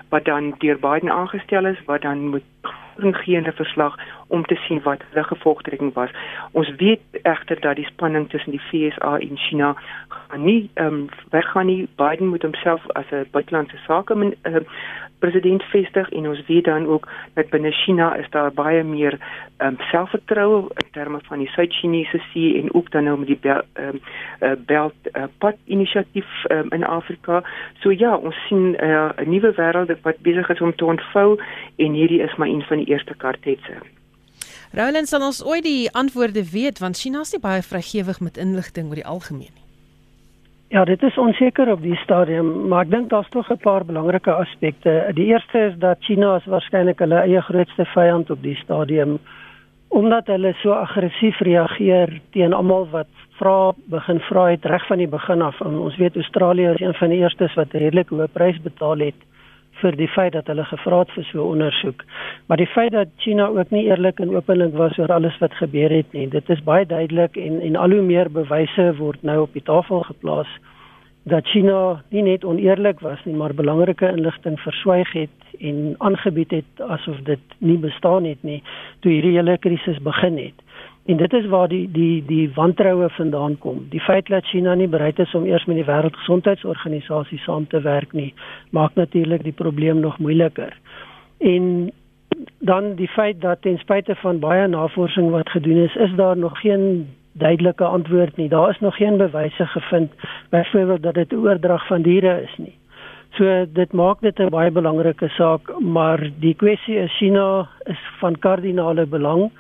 wat 0.10 0.26
dan 0.26 0.56
deur 0.58 0.80
Biden 0.80 1.12
aangestel 1.12 1.66
is 1.66 1.86
wat 1.86 2.02
dan 2.02 2.28
moet 2.28 2.44
ingeënde 2.98 3.52
verslag 3.52 3.96
om 4.28 4.46
te 4.46 4.56
sien 4.56 4.82
wat 4.84 5.02
hulle 5.10 5.24
gevolgtrekking 5.24 5.94
was. 5.94 6.10
Ons 6.52 6.70
weet 6.78 7.02
egter 7.22 7.60
dat 7.60 7.76
die 7.76 7.86
spanning 7.86 8.30
tussen 8.30 8.52
die 8.52 8.62
FSA 8.70 9.18
en 9.18 9.38
China 9.38 9.76
gaan 10.08 10.44
nie 10.44 10.70
ehm 10.74 10.94
um, 10.94 11.10
weggaan 11.30 11.66
nie. 11.66 11.88
Biden 11.96 12.28
moet 12.28 12.42
homself 12.42 12.88
as 12.88 13.06
'n 13.12 13.28
buitelandse 13.32 13.78
sake 13.78 14.16
uh, 14.16 14.60
president 15.20 15.64
vestig 15.64 16.10
en 16.10 16.28
ons 16.30 16.46
weet 16.48 16.64
dan 16.66 16.86
ook 16.88 17.08
dat 17.34 17.50
binne 17.50 17.72
China 17.72 18.16
is 18.16 18.30
daar 18.30 18.52
baie 18.54 18.84
meer 18.84 19.18
um, 19.58 19.76
selfvertroue 19.92 20.70
in 20.70 20.92
terme 20.92 21.20
van 21.24 21.40
die 21.40 21.48
Suid-Chinese 21.48 22.22
See 22.32 22.62
en 22.62 22.74
ook 22.74 22.92
dan 22.92 23.04
nou 23.04 23.18
met 23.20 23.28
die 23.28 23.40
Belt 23.42 23.66
um, 23.74 24.00
uh, 24.42 24.52
Belt 24.66 25.12
uh, 25.14 25.24
Pad 25.38 25.56
inisiatief 25.66 26.28
um, 26.52 26.72
in 26.72 26.84
Afrika. 26.84 27.44
So 27.82 27.92
ja, 27.92 28.16
ons 28.16 28.36
sien 28.48 28.76
uh, 28.84 29.12
'n 29.18 29.22
uh, 29.22 29.28
nuwe 29.28 29.54
wêreld 29.58 30.02
wat 30.02 30.22
besig 30.22 30.50
is 30.50 30.62
om 30.62 30.76
te 30.76 30.86
ontvou 30.86 31.40
en 31.76 31.92
hierdie 31.94 32.22
is 32.22 32.36
maar 32.36 32.48
een 32.48 32.64
van 32.64 32.78
die 32.78 32.88
eerste 32.88 33.16
kartetse. 33.16 33.82
Roland 34.72 35.08
sal 35.08 35.24
ons 35.26 35.46
ooit 35.46 35.64
die 35.64 35.92
antwoorde 35.92 36.50
weet 36.52 36.80
want 36.80 36.98
China 36.98 37.20
is 37.20 37.32
nie 37.32 37.42
baie 37.42 37.62
vrygewig 37.62 38.20
met 38.20 38.38
inligting 38.38 38.90
oor 38.90 39.00
die 39.00 39.06
algemeen 39.06 39.54
nie. 39.54 39.67
Ja, 40.70 40.84
dit 40.84 41.04
is 41.04 41.18
onseker 41.18 41.72
op 41.72 41.82
die 41.82 41.96
stadium, 41.96 42.68
maar 42.68 42.84
ek 42.84 42.90
dink 42.92 43.10
daar's 43.10 43.30
tog 43.32 43.48
'n 43.50 43.58
paar 43.64 43.86
belangrike 43.86 44.32
aspekte. 44.32 45.12
Die 45.16 45.26
eerste 45.26 45.60
is 45.60 45.76
dat 45.80 45.98
China 46.00 46.36
is 46.36 46.46
waarskynlik 46.46 47.00
hulle 47.00 47.16
eie 47.16 47.42
grootste 47.42 47.86
vyand 47.86 48.30
op 48.30 48.42
die 48.42 48.56
stadium 48.56 49.20
omdat 49.88 50.28
hulle 50.28 50.54
so 50.54 50.72
aggressief 50.72 51.40
reageer 51.40 52.20
teen 52.32 52.54
almal 52.54 52.88
wat 52.92 53.08
vra 53.40 53.72
begin 53.86 54.20
vra 54.20 54.50
het 54.50 54.66
reg 54.66 54.88
van 54.88 54.98
die 54.98 55.08
begin 55.08 55.42
af. 55.42 55.62
En 55.62 55.78
ons 55.78 55.96
weet 55.96 56.16
Australië 56.16 56.68
is 56.68 56.82
een 56.82 56.94
van 56.94 57.10
die 57.10 57.20
eerstes 57.20 57.54
wat 57.54 57.72
redelik 57.72 58.10
hoë 58.10 58.28
prys 58.34 58.62
betaal 58.62 59.00
het 59.00 59.16
vir 59.82 59.98
die 59.98 60.08
feit 60.08 60.34
dat 60.34 60.48
hulle 60.48 60.66
gevra 60.66 61.00
het 61.00 61.12
vir 61.16 61.24
so 61.24 61.38
'n 61.44 61.52
ondersoek. 61.54 62.04
Maar 62.48 62.58
die 62.58 62.74
feit 62.76 62.92
dat 62.92 63.08
China 63.18 63.48
ook 63.48 63.70
nie 63.72 63.86
eerlik 63.86 64.20
en 64.20 64.36
openlik 64.36 64.74
was 64.74 64.98
oor 65.00 65.14
alles 65.14 65.38
wat 65.38 65.54
gebeur 65.54 65.90
het 65.90 66.14
nie, 66.14 66.28
dit 66.28 66.50
is 66.50 66.64
baie 66.64 66.86
duidelik 66.86 67.38
en 67.38 67.62
en 67.62 67.76
al 67.76 67.90
hoe 67.90 68.02
meer 68.02 68.32
bewyse 68.32 68.96
word 68.98 69.24
nou 69.24 69.42
op 69.42 69.54
die 69.54 69.64
tafel 69.64 70.02
geplaas 70.02 70.48
dat 71.28 71.48
China 71.48 72.02
nie 72.10 72.24
net 72.24 72.46
oneerlik 72.48 73.00
was 73.04 73.20
nie, 73.26 73.36
maar 73.36 73.54
belangrike 73.54 74.08
inligting 74.08 74.60
verswyg 74.60 75.12
het 75.12 75.60
en 75.60 75.96
aangebied 75.98 76.52
het 76.52 76.84
asof 76.88 77.18
dit 77.28 77.58
nie 77.58 77.78
bestaan 77.78 78.24
het 78.24 78.44
nie 78.48 78.62
toe 79.00 79.12
hierdie 79.12 79.36
hele 79.36 79.58
krisis 79.58 80.00
begin 80.06 80.38
het. 80.38 80.67
En 81.08 81.18
dit 81.18 81.34
is 81.34 81.46
waar 81.46 81.68
die 81.68 81.92
die 81.92 82.24
die 82.26 82.50
wantroue 82.54 83.10
vandaan 83.10 83.58
kom. 83.58 83.86
Die 83.90 84.00
feit 84.00 84.28
dat 84.28 84.46
China 84.46 84.74
nie 84.76 84.88
bereid 84.88 85.20
is 85.20 85.36
om 85.36 85.46
eers 85.46 85.66
met 85.66 85.76
die 85.80 85.86
Wêreldgesondheidsorganisasie 85.88 87.38
saam 87.40 87.68
te 87.68 87.80
werk 87.82 88.12
nie, 88.12 88.34
maak 88.76 88.96
natuurlik 89.00 89.44
die 89.44 89.56
probleem 89.56 90.00
nog 90.00 90.18
moeiliker. 90.20 90.76
En 91.38 91.92
dan 92.60 92.96
die 92.96 93.08
feit 93.08 93.42
dat 93.42 93.62
ten 93.62 93.78
spyte 93.78 94.16
van 94.16 94.40
baie 94.40 94.68
navorsing 94.68 95.30
wat 95.32 95.50
gedoen 95.50 95.78
is, 95.86 95.96
is 95.96 96.12
daar 96.16 96.38
nog 96.38 96.60
geen 96.60 97.08
duidelike 97.32 97.84
antwoord 97.84 98.38
nie. 98.38 98.50
Daar 98.50 98.70
is 98.70 98.80
nog 98.80 98.96
geen 98.96 99.18
bewyse 99.18 99.66
gevind 99.66 100.12
byvoorbeeld 100.50 101.04
dat 101.04 101.14
dit 101.14 101.32
'n 101.32 101.36
oordrag 101.36 101.88
van 101.88 102.02
diere 102.02 102.42
is 102.42 102.58
nie. 102.58 102.76
So 103.30 103.66
dit 103.74 103.94
maak 103.94 104.20
dit 104.20 104.40
'n 104.40 104.50
baie 104.50 104.72
belangrike 104.72 105.28
saak, 105.28 105.80
maar 105.80 106.30
die 106.40 106.56
kwessie 106.56 106.98
is 106.98 107.18
China 107.18 107.68
is 107.84 108.00
van 108.20 108.40
kardinale 108.40 109.06
belang 109.06 109.52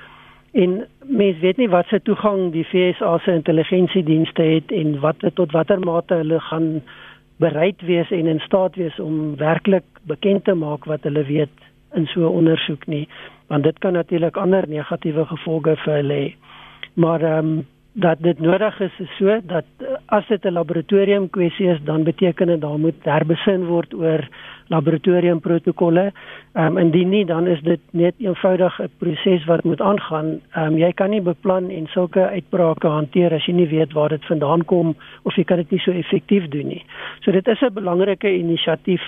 en 0.51 0.88
mens 1.06 1.39
weet 1.39 1.58
nie 1.58 1.70
wat 1.70 1.88
se 1.88 2.01
toegang 2.01 2.51
die 2.51 2.66
FSA 2.66 3.18
se 3.18 3.32
intelligensiedienste 3.32 4.42
het 4.42 4.72
en 4.72 5.00
wat 5.00 5.16
tot 5.33 5.51
watter 5.51 5.79
mate 5.79 6.14
hulle 6.14 6.40
gaan 6.40 6.81
bereid 7.38 7.81
wees 7.81 8.12
en 8.12 8.27
in 8.27 8.40
staat 8.40 8.75
wees 8.75 9.00
om 9.00 9.36
werklik 9.36 9.86
bekend 10.03 10.44
te 10.44 10.53
maak 10.53 10.86
wat 10.86 11.03
hulle 11.03 11.24
weet 11.24 11.66
in 11.94 12.07
so 12.07 12.20
'n 12.20 12.38
ondersoek 12.40 12.88
nie. 12.88 13.07
Want 13.48 13.64
dit 13.64 13.77
kan 13.79 13.94
natuurlik 13.94 14.38
ander 14.38 14.68
negatiewe 14.68 15.25
gevolge 15.25 15.75
vir 15.75 15.94
hulle 15.94 16.14
hê. 16.14 16.36
Maar 16.94 17.22
ehm 17.22 17.48
um, 17.48 17.66
dat 18.00 18.20
dit 18.22 18.40
nodig 18.40 18.79
is 18.79 19.00
is 19.00 19.14
so 19.18 19.40
dat 19.44 19.66
eh, 19.77 19.96
as 20.05 20.27
dit 20.27 20.46
'n 20.46 20.53
laboratorium 20.53 21.29
kwessie 21.29 21.68
is 21.68 21.79
dan 21.83 22.03
beteken 22.03 22.48
dit 22.48 22.62
daar 22.62 22.79
moet 22.79 22.96
herbesin 23.01 23.66
word 23.66 23.94
oor 23.94 24.27
laboratorium 24.68 25.40
protokolle. 25.40 26.12
Ehm 26.53 26.66
um, 26.66 26.77
indien 26.77 27.10
nie 27.10 27.25
dan 27.25 27.48
is 27.48 27.62
dit 27.62 27.79
net 27.92 28.14
eenvoudig 28.18 28.79
'n 28.81 28.90
proses 28.98 29.46
wat 29.46 29.64
moet 29.64 29.81
aangaan. 29.81 30.42
Ehm 30.51 30.66
um, 30.66 30.77
jy 30.77 30.92
kan 30.94 31.10
nie 31.10 31.22
beplan 31.22 31.70
en 31.70 31.88
sulke 31.88 32.29
uitbrake 32.29 32.88
hanteer 32.88 33.33
as 33.33 33.46
jy 33.46 33.53
nie 33.53 33.68
weet 33.68 33.94
waar 33.94 34.10
dit 34.10 34.25
vandaan 34.25 34.66
kom 34.66 34.96
of 35.24 35.36
jy 35.36 35.44
kan 35.44 35.57
dit 35.57 35.72
nie 35.72 35.79
so 35.79 35.92
effektief 35.92 36.48
doen 36.48 36.68
nie. 36.68 36.86
So 37.20 37.31
dit 37.31 37.48
is 37.48 37.62
'n 37.62 37.74
belangrike 37.74 38.38
inisiatief. 38.38 39.01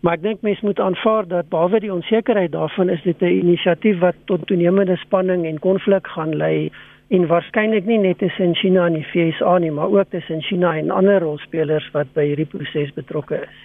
Maar 0.00 0.14
ek 0.14 0.22
dink 0.22 0.42
mense 0.42 0.64
moet 0.64 0.80
aanvaar 0.80 1.28
dat 1.28 1.48
behalwe 1.48 1.80
die 1.80 1.92
onsekerheid 1.92 2.52
daarvan 2.52 2.88
is 2.88 3.02
dit 3.02 3.20
'n 3.22 3.24
inisiatief 3.26 3.98
wat 3.98 4.14
tot 4.24 4.46
toenemende 4.46 4.96
spanning 4.96 5.46
en 5.46 5.58
konflik 5.58 6.06
gaan 6.06 6.36
lei 6.36 6.70
en 7.10 7.26
waarskynlik 7.26 7.86
nie 7.90 7.98
net 7.98 8.20
tussen 8.22 8.54
China 8.54 8.86
en 8.86 8.96
die 9.00 9.06
VSA 9.10 9.58
nie, 9.58 9.72
maar 9.74 9.90
ook 9.90 10.10
tussen 10.14 10.42
China 10.46 10.76
en 10.78 10.92
ander 10.94 11.22
rolspelers 11.24 11.88
wat 11.94 12.12
by 12.14 12.28
hierdie 12.30 12.46
proses 12.46 12.92
betrokke 12.94 13.42
is. 13.42 13.62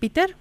Pieter? 0.00 0.34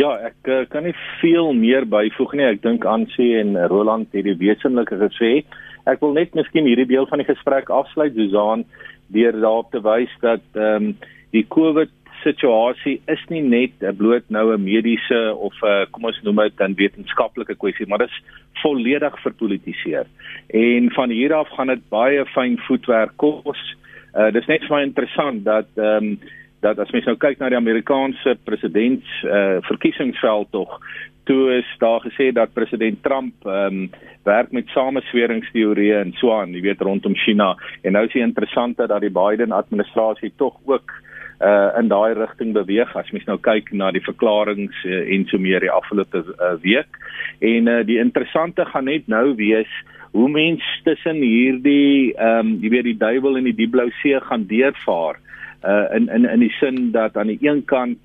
Ja, 0.00 0.10
ek 0.26 0.48
uh, 0.50 0.62
kan 0.68 0.84
nie 0.84 0.96
veel 1.20 1.52
meer 1.56 1.86
byvoeg 1.88 2.34
nie. 2.36 2.46
Ek 2.48 2.62
dink 2.64 2.84
Ansie 2.88 3.32
en 3.38 3.54
Roland 3.70 4.10
het 4.16 4.26
die 4.26 4.36
wesenlike 4.40 4.98
gesê. 5.00 5.32
Ek 5.88 6.02
wil 6.04 6.12
net 6.18 6.34
miskien 6.36 6.68
hierdie 6.68 6.88
deel 6.90 7.06
van 7.08 7.22
die 7.22 7.28
gesprek 7.28 7.70
afsluit, 7.72 8.16
Susan, 8.18 8.66
deur 9.14 9.38
daarop 9.40 9.70
te 9.72 9.80
wys 9.84 10.12
dat 10.24 10.44
ehm 10.58 10.92
um, 10.92 10.92
die 11.30 11.44
COVID 11.46 11.92
situasie 12.24 13.00
is 13.08 13.22
nie 13.28 13.42
net 13.42 13.72
'n 13.82 13.96
bloot 13.96 14.24
nou 14.28 14.52
'n 14.52 14.64
mediese 14.64 15.34
of 15.34 15.54
'n 15.62 15.86
kom 15.90 16.04
ons 16.04 16.22
noem 16.22 16.36
dit 16.36 16.60
'n 16.60 16.74
wetenskaplike 16.74 17.54
kwessie, 17.54 17.86
maar 17.86 17.98
dit 17.98 18.08
is 18.08 18.22
volledig 18.62 19.20
verpolitiseer. 19.22 20.06
En 20.48 20.90
van 20.90 21.10
hier 21.10 21.34
af 21.34 21.48
gaan 21.48 21.66
dit 21.66 21.88
baie 21.88 22.24
fyn 22.26 22.58
voetwerk 22.58 23.16
kos. 23.16 23.76
Uh 24.14 24.30
dis 24.30 24.46
net 24.46 24.62
vir 24.66 24.76
my 24.76 24.82
interessant 24.82 25.44
dat 25.44 25.66
ehm 25.76 26.04
um, 26.04 26.18
dat 26.60 26.78
as 26.78 26.90
mens 26.90 27.06
nou 27.06 27.16
kyk 27.16 27.38
na 27.38 27.48
die 27.48 27.56
Amerikaanse 27.56 28.36
presidents 28.44 29.06
uh 29.24 29.60
verkiesingsveld 29.60 30.50
tog 30.52 30.80
toe 31.24 31.52
is 31.58 31.68
daar 31.78 32.00
gesê 32.00 32.32
dat 32.32 32.52
president 32.52 33.02
Trump 33.02 33.34
ehm 33.46 33.66
um, 33.66 33.90
werk 34.24 34.52
met 34.52 34.68
samesweringsteorieë 34.68 36.00
en 36.00 36.12
so 36.12 36.32
aan, 36.32 36.52
jy 36.52 36.60
weet 36.60 36.80
rondom 36.80 37.14
China 37.14 37.56
en 37.82 37.92
nou 37.92 38.04
is 38.04 38.12
dit 38.12 38.22
interessant 38.22 38.76
dat 38.76 39.00
die 39.00 39.10
Biden 39.10 39.52
administrasie 39.52 40.32
tog 40.36 40.58
ook 40.64 40.92
uh 41.40 41.78
in 41.78 41.88
daai 41.88 42.12
rigting 42.14 42.52
beweeg 42.52 42.96
as 42.96 43.10
mens 43.12 43.24
nou 43.28 43.38
kyk 43.40 43.72
na 43.72 43.90
die 43.96 44.04
verklaringe 44.04 44.68
uh, 44.84 45.00
en 45.14 45.24
so 45.30 45.38
meer 45.38 45.60
die 45.64 45.72
afgelope 45.72 46.24
uh, 46.36 46.56
week. 46.64 47.00
En 47.40 47.68
uh 47.68 47.80
die 47.86 47.98
interessante 48.02 48.66
gaan 48.68 48.90
net 48.90 49.08
nou 49.08 49.34
wees 49.38 49.72
hoe 50.12 50.28
mens 50.28 50.64
tussen 50.84 51.22
hierdie 51.22 52.12
ehm 52.18 52.46
um, 52.46 52.54
jy 52.60 52.70
weet 52.74 52.88
die 52.90 52.98
duiwel 52.98 53.38
en 53.38 53.48
die 53.48 53.56
diep 53.56 53.72
blou 53.76 53.88
see 54.02 54.20
gaan 54.28 54.46
deurvaar 54.50 55.20
uh 55.64 55.86
in 55.96 56.08
in 56.08 56.28
in 56.28 56.44
die 56.44 56.54
sin 56.58 56.90
dat 56.92 57.16
aan 57.16 57.32
die 57.32 57.40
een 57.40 57.64
kant 57.64 57.98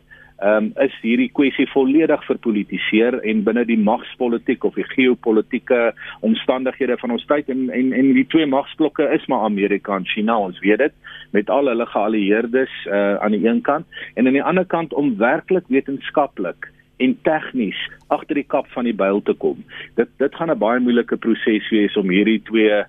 um, 0.43 0.71
is 0.83 0.93
hierdie 1.01 1.29
kwessie 1.33 1.67
volledig 1.71 2.23
verpolitiseer 2.27 3.19
en 3.23 3.43
binne 3.47 3.65
die 3.67 3.79
magspolitiek 3.79 4.63
of 4.67 4.75
die 4.79 4.87
geopolitiese 4.91 5.93
omstandighede 6.27 6.97
van 7.01 7.15
ons 7.15 7.25
tyd 7.29 7.49
en 7.53 7.69
en 7.69 7.93
en 7.93 8.13
die 8.17 8.27
twee 8.33 8.47
magsblokke 8.49 9.07
is 9.15 9.25
maar 9.31 9.47
Amerika 9.47 9.95
en 9.95 10.07
China 10.09 10.37
ons 10.47 10.59
weet 10.65 10.83
dit 10.83 10.93
met 11.35 11.49
al 11.49 11.71
hulle 11.71 11.85
geallieerdes 11.85 12.73
uh 12.85 13.03
aan 13.25 13.31
die 13.31 13.47
een 13.47 13.61
kant 13.61 13.85
en 14.15 14.27
aan 14.27 14.37
die 14.37 14.43
ander 14.43 14.65
kant 14.65 14.93
om 14.93 15.17
werklik 15.17 15.67
wetenskaplik 15.67 16.71
en 17.03 17.15
tegnies 17.27 17.79
agter 18.13 18.39
die 18.39 18.47
kap 18.47 18.67
van 18.71 18.87
die 18.87 18.95
byl 18.95 19.21
te 19.27 19.33
kom. 19.33 19.63
Dit 19.99 20.09
dit 20.17 20.35
gaan 20.35 20.51
'n 20.51 20.57
baie 20.59 20.79
moeilike 20.79 21.17
proses 21.17 21.69
wees 21.69 21.97
om 21.97 22.09
hierdie 22.09 22.41
twee 22.43 22.83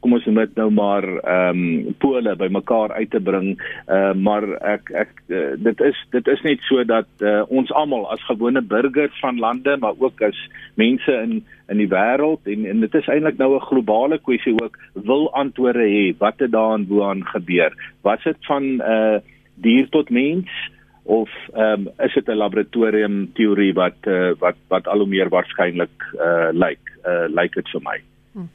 kom 0.00 0.14
ons 0.14 0.26
net 0.30 0.54
nou 0.58 0.68
maar 0.70 1.04
ehm 1.04 1.62
um, 1.62 1.94
pole 1.98 2.34
bymekaar 2.38 2.92
uit 2.92 3.10
te 3.10 3.20
bring. 3.20 3.48
Uh, 3.86 4.12
maar 4.14 4.46
ek 4.74 4.92
ek 4.94 5.12
uh, 5.28 5.54
dit 5.58 5.80
is 5.80 5.98
dit 6.14 6.30
is 6.34 6.42
net 6.46 6.62
so 6.68 6.84
dat 6.84 7.08
uh, 7.20 7.42
ons 7.48 7.72
almal 7.72 8.06
as 8.12 8.22
gewone 8.30 8.62
burgers 8.62 9.18
van 9.20 9.40
lande 9.42 9.76
maar 9.76 9.98
ook 9.98 10.22
as 10.22 10.38
mense 10.74 11.12
in 11.12 11.42
in 11.68 11.82
die 11.82 11.90
wêreld 11.90 12.46
en 12.46 12.64
en 12.66 12.80
dit 12.86 12.94
is 12.94 13.08
eintlik 13.08 13.38
nou 13.38 13.54
'n 13.56 13.68
globale 13.70 14.18
kwessie 14.18 14.54
ook 14.62 14.78
wil 14.94 15.28
antwoorde 15.34 15.86
hê 15.86 16.14
wat 16.18 16.38
het 16.38 16.52
daarin 16.52 16.86
woaan 16.88 17.24
gebeur. 17.24 17.74
Was 18.02 18.22
dit 18.22 18.38
van 18.46 18.64
uh 18.80 19.18
dier 19.58 19.88
tot 19.90 20.10
mens? 20.10 20.50
of 21.08 21.30
ehm 21.54 21.86
um, 21.86 21.88
is 22.04 22.14
dit 22.14 22.28
'n 22.28 22.36
laboratorium 22.36 23.32
teorie 23.32 23.72
wat 23.72 23.96
uh, 24.06 24.32
wat 24.38 24.56
wat 24.68 24.88
al 24.88 24.98
hoe 24.98 25.08
meer 25.08 25.28
waarskynlik 25.28 25.96
uh, 26.14 26.48
lyk 26.52 26.82
uh, 27.08 27.24
lyk 27.32 27.54
dit 27.54 27.68
vir 27.72 27.82
my. 27.82 27.98
Hmm. 28.32 28.50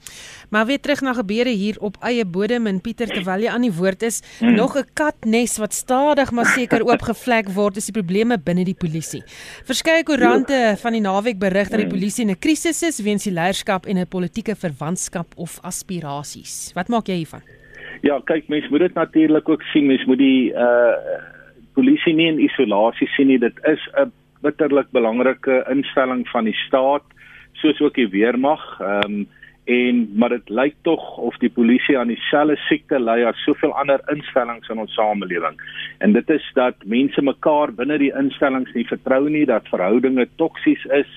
Maar 0.49 0.65
weer 0.65 0.79
terug 0.79 1.01
na 1.01 1.13
gebeure 1.13 1.49
hier 1.49 1.77
op 1.79 1.97
eie 2.01 2.25
bodem 2.25 2.67
en 2.67 2.81
Pieter 2.81 3.07
terwyl 3.07 3.41
jy 3.41 3.49
aan 3.49 3.65
die 3.65 3.73
woord 3.73 4.03
is, 4.03 4.21
hmm. 4.39 4.55
nog 4.55 4.77
'n 4.77 4.86
katnes 4.93 5.57
wat 5.57 5.73
stadig 5.73 6.31
maar 6.31 6.45
seker 6.45 6.86
oopgevlek 6.89 7.49
word 7.49 7.77
is 7.77 7.89
die 7.89 8.01
probleme 8.01 8.38
binne 8.38 8.63
die 8.63 8.77
polisie. 8.77 9.23
Verskeie 9.65 10.03
koerante 10.03 10.53
ja. 10.53 10.75
van 10.75 10.91
die 10.91 11.01
naweek 11.01 11.39
berig 11.39 11.69
dat 11.69 11.79
die 11.79 11.89
hmm. 11.89 11.97
polisie 11.97 12.25
in 12.25 12.31
'n 12.31 12.39
krisis 12.39 12.83
is 12.83 13.01
weens 13.01 13.23
die 13.23 13.33
leierskap 13.33 13.86
en 13.86 13.97
'n 13.97 14.07
politieke 14.07 14.55
verwantskap 14.55 15.33
of 15.36 15.59
aspirasies. 15.62 16.71
Wat 16.73 16.88
maak 16.88 17.07
jy 17.07 17.15
hiervan? 17.15 17.41
Ja, 18.01 18.19
kyk, 18.19 18.47
mense 18.47 18.67
moet 18.69 18.79
dit 18.79 18.93
natuurlik 18.93 19.49
ook 19.49 19.62
sien. 19.62 19.86
Mense 19.88 20.05
moet 20.05 20.17
die 20.17 20.51
uh 20.51 21.21
polisie 21.73 22.13
nie 22.13 22.27
in 22.29 22.41
isolasie 22.43 23.07
sien 23.15 23.27
nie. 23.27 23.39
Dit 23.39 23.57
is 23.65 23.81
'n 23.97 24.12
bitterlik 24.41 24.91
belangrike 24.91 25.63
instelling 25.71 26.27
van 26.29 26.43
die 26.43 26.57
staat, 26.67 27.03
soos 27.53 27.79
ook 27.81 27.95
die 27.95 28.09
weermag. 28.09 28.62
Ehm 28.79 29.05
um, 29.05 29.27
en 29.65 30.08
maar 30.19 30.30
dit 30.30 30.49
lyk 30.49 30.76
tog 30.82 31.17
of 31.17 31.38
die 31.39 31.49
polisie 31.49 31.97
aan 31.97 32.12
dieselfde 32.12 32.58
siekte 32.67 32.99
ly 32.99 33.21
as 33.23 33.43
soveel 33.47 33.71
ander 33.80 34.02
instellings 34.12 34.69
in 34.69 34.82
ons 34.84 34.93
samelewing. 34.93 35.60
En 36.04 36.13
dit 36.13 36.30
is 36.30 36.47
dat 36.54 36.76
mense 36.86 37.21
mekaar 37.21 37.71
binne 37.76 37.97
die 37.97 38.12
instellings 38.19 38.73
nie 38.76 38.88
vertrou 38.88 39.30
nie, 39.30 39.45
dat 39.45 39.69
verhoudinge 39.71 40.28
toksies 40.36 40.84
is 40.91 41.12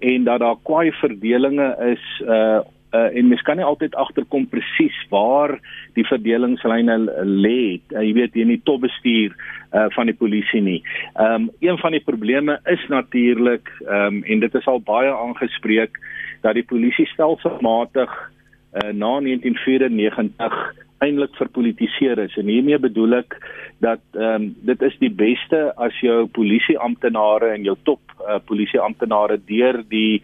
en 0.00 0.24
dat 0.24 0.40
daar 0.40 0.60
kwaai 0.62 0.92
verdelinge 0.92 1.74
is 1.92 2.04
uh 2.26 2.60
uh 2.90 3.16
en 3.16 3.28
mens 3.28 3.42
kan 3.46 3.56
nie 3.56 3.64
altyd 3.64 3.94
agterkom 3.94 4.48
presies 4.50 4.96
waar 5.10 5.52
die 5.94 6.02
verdelingslyne 6.06 6.96
lê. 7.22 7.78
Uh, 7.94 8.02
jy 8.02 8.14
weet 8.16 8.34
jy 8.34 8.46
nie 8.48 8.60
topbestuur 8.66 9.36
uh 9.70 9.86
van 9.94 10.10
die 10.10 10.16
polisie 10.18 10.62
nie. 10.62 10.80
Ehm 11.14 11.46
um, 11.46 11.50
een 11.60 11.78
van 11.78 11.94
die 11.94 12.02
probleme 12.02 12.58
is 12.64 12.82
natuurlik 12.88 13.70
ehm 13.86 14.06
um, 14.06 14.24
en 14.24 14.40
dit 14.40 14.54
is 14.54 14.66
al 14.66 14.82
baie 14.82 15.12
aangespreek 15.14 16.00
dat 16.40 16.54
die 16.54 16.66
polisie 16.66 17.06
stelselmatig 17.06 18.10
uh, 18.10 18.92
na 18.92 19.18
1994 19.20 20.60
eintlik 21.00 21.36
verpolitiseer 21.40 22.18
is 22.18 22.36
en 22.40 22.50
hiermee 22.52 22.78
bedoel 22.78 23.20
ek 23.22 23.36
dat 23.80 24.02
um, 24.12 24.50
dit 24.68 24.82
is 24.84 24.96
die 25.00 25.12
beste 25.12 25.60
as 25.80 25.96
jou 26.04 26.26
polisieamptenare 26.36 27.54
en 27.54 27.64
jou 27.64 27.76
top 27.88 28.00
uh, 28.20 28.36
polisieamptenare 28.44 29.40
deur 29.48 29.80
die 29.88 30.20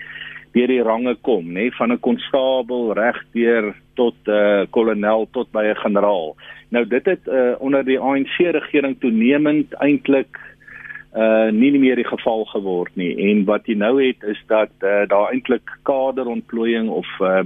deur 0.56 0.72
die 0.72 0.84
range 0.84 1.16
kom 1.28 1.48
nê 1.52 1.68
van 1.78 1.92
'n 1.92 2.00
konstabel 2.00 2.92
regdeur 2.96 3.74
tot 3.94 4.16
'n 4.26 4.32
uh, 4.32 4.66
kolonel 4.70 5.28
tot 5.32 5.48
by 5.52 5.64
'n 5.64 5.82
generaal. 5.84 6.36
Nou 6.70 6.84
dit 6.84 7.04
het 7.04 7.24
uh, 7.28 7.54
onder 7.58 7.84
die 7.84 8.00
ANC 8.00 8.36
regering 8.38 8.96
toenemend 9.00 9.72
eintlik 9.80 10.40
uh 11.16 11.48
nie 11.50 11.72
meer 11.78 11.96
die 11.96 12.08
geval 12.08 12.44
geword 12.44 12.92
nie 12.94 13.14
en 13.30 13.44
wat 13.48 13.66
jy 13.66 13.74
nou 13.74 13.94
het 14.02 14.22
is 14.22 14.40
dat 14.52 14.72
uh, 14.84 15.06
daar 15.08 15.32
eintlik 15.32 15.70
kaderontplooiing 15.88 16.88
of 16.88 17.08
uh 17.20 17.42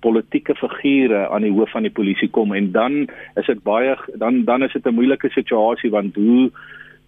politieke 0.00 0.54
figure 0.54 1.26
aan 1.28 1.42
die 1.42 1.52
hoof 1.52 1.70
van 1.74 1.82
die 1.82 1.94
polisie 1.94 2.28
kom 2.30 2.54
en 2.54 2.70
dan 2.72 3.08
is 3.34 3.46
dit 3.46 3.62
baie 3.62 3.96
dan 4.14 4.44
dan 4.44 4.62
is 4.62 4.72
dit 4.72 4.86
'n 4.86 4.94
moeilike 4.94 5.30
situasie 5.34 5.90
want 5.90 6.14
hoe 6.14 6.50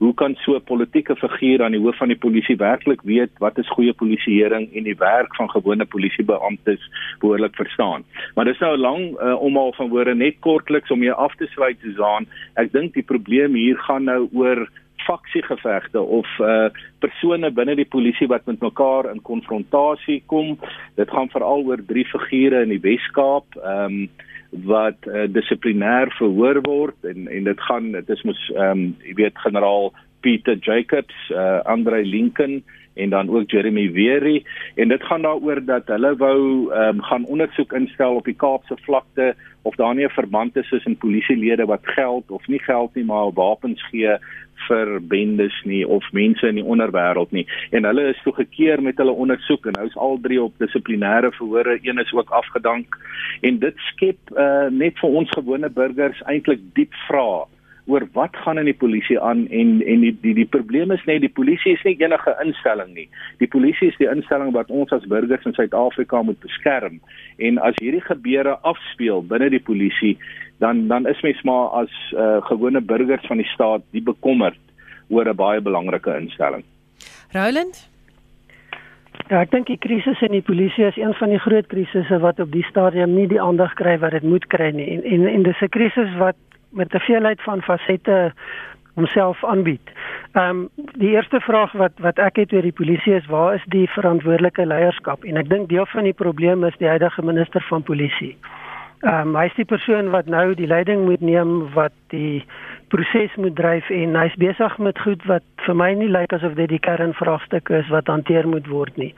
hoe 0.01 0.15
kan 0.15 0.35
so 0.35 0.57
'n 0.57 0.65
politieke 0.65 1.17
figuur 1.17 1.63
aan 1.63 1.77
die 1.77 1.81
hoof 1.81 1.97
van 1.97 2.09
die 2.09 2.23
polisie 2.27 2.57
werklik 2.57 3.03
weet 3.03 3.31
wat 3.39 3.59
is 3.59 3.69
goeie 3.69 3.93
polisieering 3.93 4.73
en 4.75 4.83
die 4.83 4.97
werk 4.97 5.37
van 5.37 5.51
gewone 5.51 5.85
polisiebeamptes 5.85 6.81
behoorlik 7.21 7.55
verstaan. 7.55 8.05
Maar 8.35 8.45
dis 8.45 8.59
nou 8.59 8.77
'n 8.77 8.81
lang 8.81 9.03
uh, 9.21 9.43
omhaal 9.43 9.73
van 9.73 9.89
woorde 9.89 10.15
net 10.15 10.37
kortliks 10.41 10.91
om 10.91 11.01
hier 11.01 11.15
af 11.15 11.35
te 11.35 11.47
sluit 11.47 11.77
Susan. 11.81 12.27
Ek 12.55 12.73
dink 12.73 12.95
die 12.95 13.03
probleem 13.03 13.55
hier 13.55 13.77
gaan 13.77 14.05
nou 14.05 14.29
oor 14.33 14.69
faksiegevegte 15.07 16.01
of 16.01 16.29
uh 16.45 16.69
persone 17.01 17.51
binne 17.51 17.77
die 17.79 17.89
polisie 17.89 18.29
wat 18.29 18.47
met 18.47 18.61
mekaar 18.61 19.11
in 19.11 19.23
konfrontasie 19.23 20.23
kom. 20.27 20.59
Dit 21.01 21.11
gaan 21.11 21.31
veral 21.33 21.65
oor 21.65 21.81
drie 21.87 22.05
figure 22.05 22.63
in 22.63 22.75
die 22.75 22.83
Wes-Kaap, 22.85 23.57
ehm 23.63 24.03
um, 24.03 24.11
wat 24.67 25.07
uh, 25.07 25.29
dissiplinêr 25.31 26.11
verhoor 26.19 26.59
word 26.67 27.05
en 27.07 27.29
en 27.31 27.45
dit 27.47 27.61
gaan 27.69 27.93
dit 27.95 28.09
is 28.11 28.23
mos 28.27 28.41
ehm 28.57 28.71
um, 28.71 28.81
jy 29.07 29.15
weet 29.23 29.45
generaal 29.47 29.93
Peter 30.21 30.57
Jacobs, 30.57 31.15
uh 31.31 31.61
Andre 31.65 32.05
Lincoln 32.05 32.63
en 32.95 33.11
dan 33.11 33.31
ook 33.31 33.51
Jeremy 33.51 33.93
Wery 33.93 34.45
en 34.75 34.89
dit 34.89 35.03
gaan 35.03 35.23
daaroor 35.23 35.65
dat 35.65 35.87
hulle 35.87 36.17
wou 36.17 36.41
um, 36.75 37.03
gaan 37.03 37.25
ondersoek 37.25 37.73
instel 37.73 38.15
op 38.15 38.25
die 38.25 38.35
Kaapse 38.35 38.77
vlakte 38.83 39.35
of 39.63 39.75
daar 39.75 39.95
nie 39.95 40.05
'n 40.05 40.19
verband 40.21 40.57
is 40.57 40.69
tussen 40.69 40.97
polisielede 40.97 41.65
wat 41.65 41.81
geld 41.83 42.31
of 42.31 42.47
nie 42.47 42.59
geld 42.59 42.95
nie 42.95 43.05
maar 43.05 43.33
wapens 43.33 43.83
gee 43.91 44.19
vir 44.69 45.01
bendes 45.01 45.63
nie 45.65 45.89
of 45.89 46.05
mense 46.13 46.47
in 46.47 46.55
die 46.55 46.65
onderwêreld 46.65 47.31
nie. 47.31 47.47
En 47.71 47.85
hulle 47.85 48.09
is 48.09 48.23
toe 48.23 48.35
gekeer 48.35 48.83
met 48.83 48.97
hulle 48.97 49.13
ondersoek 49.13 49.67
en 49.67 49.73
nou 49.79 49.87
is 49.87 49.97
al 49.97 50.19
drie 50.21 50.43
op 50.43 50.55
dissiplinêre 50.59 51.33
verhore. 51.33 51.79
Een 51.83 51.99
is 51.99 52.13
ook 52.13 52.31
afgedank. 52.31 52.99
En 53.41 53.59
dit 53.59 53.75
skep 53.77 54.19
uh, 54.37 54.69
net 54.69 54.99
vir 54.99 55.17
ons 55.23 55.31
gewone 55.31 55.71
burgers 55.71 56.23
eintlik 56.23 56.61
diep 56.75 56.95
vrae 57.09 57.47
oor 57.87 58.07
wat 58.13 58.37
gaan 58.45 58.59
in 58.59 58.69
die 58.69 58.77
polisie 58.77 59.19
aan 59.21 59.47
en 59.49 59.81
en 59.83 60.01
die 60.05 60.13
die 60.23 60.35
die 60.35 60.47
probleem 60.47 60.91
is 60.91 61.05
net 61.07 61.21
die 61.21 61.33
polisie 61.33 61.73
is 61.73 61.85
nie 61.85 61.97
enige 62.03 62.35
instelling 62.45 62.95
nie. 62.95 63.09
Die 63.39 63.49
polisie 63.49 63.89
is 63.89 63.99
die 63.99 64.11
instelling 64.11 64.53
wat 64.57 64.71
ons 64.71 64.93
as 64.93 65.07
burgers 65.09 65.45
in 65.45 65.55
Suid-Afrika 65.55 66.23
moet 66.23 66.41
beskerm. 66.41 67.01
En 67.39 67.59
as 67.59 67.79
hierdie 67.81 68.05
gebeure 68.05 68.59
afspeel 68.63 69.23
binne 69.23 69.51
die 69.51 69.63
polisie, 69.63 70.17
dan 70.59 70.89
dan 70.89 71.07
is 71.07 71.21
mens 71.23 71.43
maar 71.43 71.69
as 71.85 71.95
uh, 72.13 72.43
gewone 72.51 72.81
burgers 72.81 73.27
van 73.27 73.41
die 73.43 73.51
staat 73.55 73.87
die 73.91 74.03
bekommerd 74.03 74.61
oor 75.09 75.29
'n 75.29 75.37
baie 75.37 75.61
belangrike 75.61 76.17
instelling. 76.17 76.65
Roland 77.33 77.89
Ja, 79.29 79.45
ek 79.45 79.51
dink 79.53 79.69
die 79.71 79.79
krisis 79.79 80.19
in 80.27 80.33
die 80.33 80.43
polisie 80.43 80.87
is 80.89 80.97
een 80.97 81.13
van 81.15 81.31
die 81.31 81.39
groot 81.39 81.67
krisisse 81.71 82.19
wat 82.19 82.41
op 82.41 82.51
die 82.51 82.65
stadium 82.67 83.13
nie 83.15 83.29
die 83.31 83.41
aandag 83.41 83.75
kry 83.79 83.99
wat 84.03 84.11
dit 84.17 84.23
moet 84.27 84.47
kry 84.51 84.71
nie. 84.75 84.89
En 84.97 85.05
en, 85.05 85.27
en 85.27 85.43
dis 85.43 85.61
'n 85.63 85.69
krisis 85.69 86.17
wat 86.19 86.37
met 86.71 86.95
'n 86.95 86.99
veelheid 86.99 87.43
van 87.43 87.63
fasette 87.63 88.33
homself 88.95 89.45
aanbied. 89.45 89.91
Ehm 90.33 90.49
um, 90.49 90.69
die 90.75 91.11
eerste 91.11 91.41
vraag 91.41 91.73
wat 91.73 91.93
wat 91.97 92.19
ek 92.19 92.37
het 92.37 92.53
oor 92.53 92.63
die 92.63 92.79
polisie 92.81 93.15
is 93.15 93.27
waar 93.27 93.55
is 93.55 93.65
die 93.67 93.89
verantwoordelike 93.91 94.67
leierskap? 94.67 95.25
En 95.25 95.37
ek 95.37 95.49
dink 95.49 95.69
deel 95.69 95.87
van 95.87 96.03
die 96.05 96.13
probleem 96.13 96.65
is 96.65 96.77
die 96.77 96.89
huidige 96.89 97.23
minister 97.23 97.63
van 97.69 97.83
polisie. 97.83 98.37
Ehm 98.41 98.60
um, 99.07 99.37
hy 99.37 99.47
is 99.49 99.57
die 99.59 99.69
persoon 99.69 100.11
wat 100.15 100.29
nou 100.31 100.55
die 100.59 100.69
leiding 100.71 101.05
moet 101.09 101.23
neem 101.25 101.71
wat 101.75 101.95
die 102.15 102.43
proses 102.91 103.35
moet 103.39 103.55
dryf 103.59 103.91
en 103.95 104.17
hy's 104.19 104.35
besig 104.43 104.77
met 104.83 104.99
goed 105.05 105.23
wat 105.31 105.47
vir 105.67 105.77
my 105.79 105.93
nie 105.95 106.11
lyk 106.11 106.35
asof 106.35 106.57
dit 106.59 106.73
die 106.73 106.83
kernvraagstuk 106.83 107.71
is 107.81 107.89
wat 107.95 108.11
hanteer 108.11 108.49
moet 108.51 108.67
word 108.69 108.97
nie. 108.99 109.13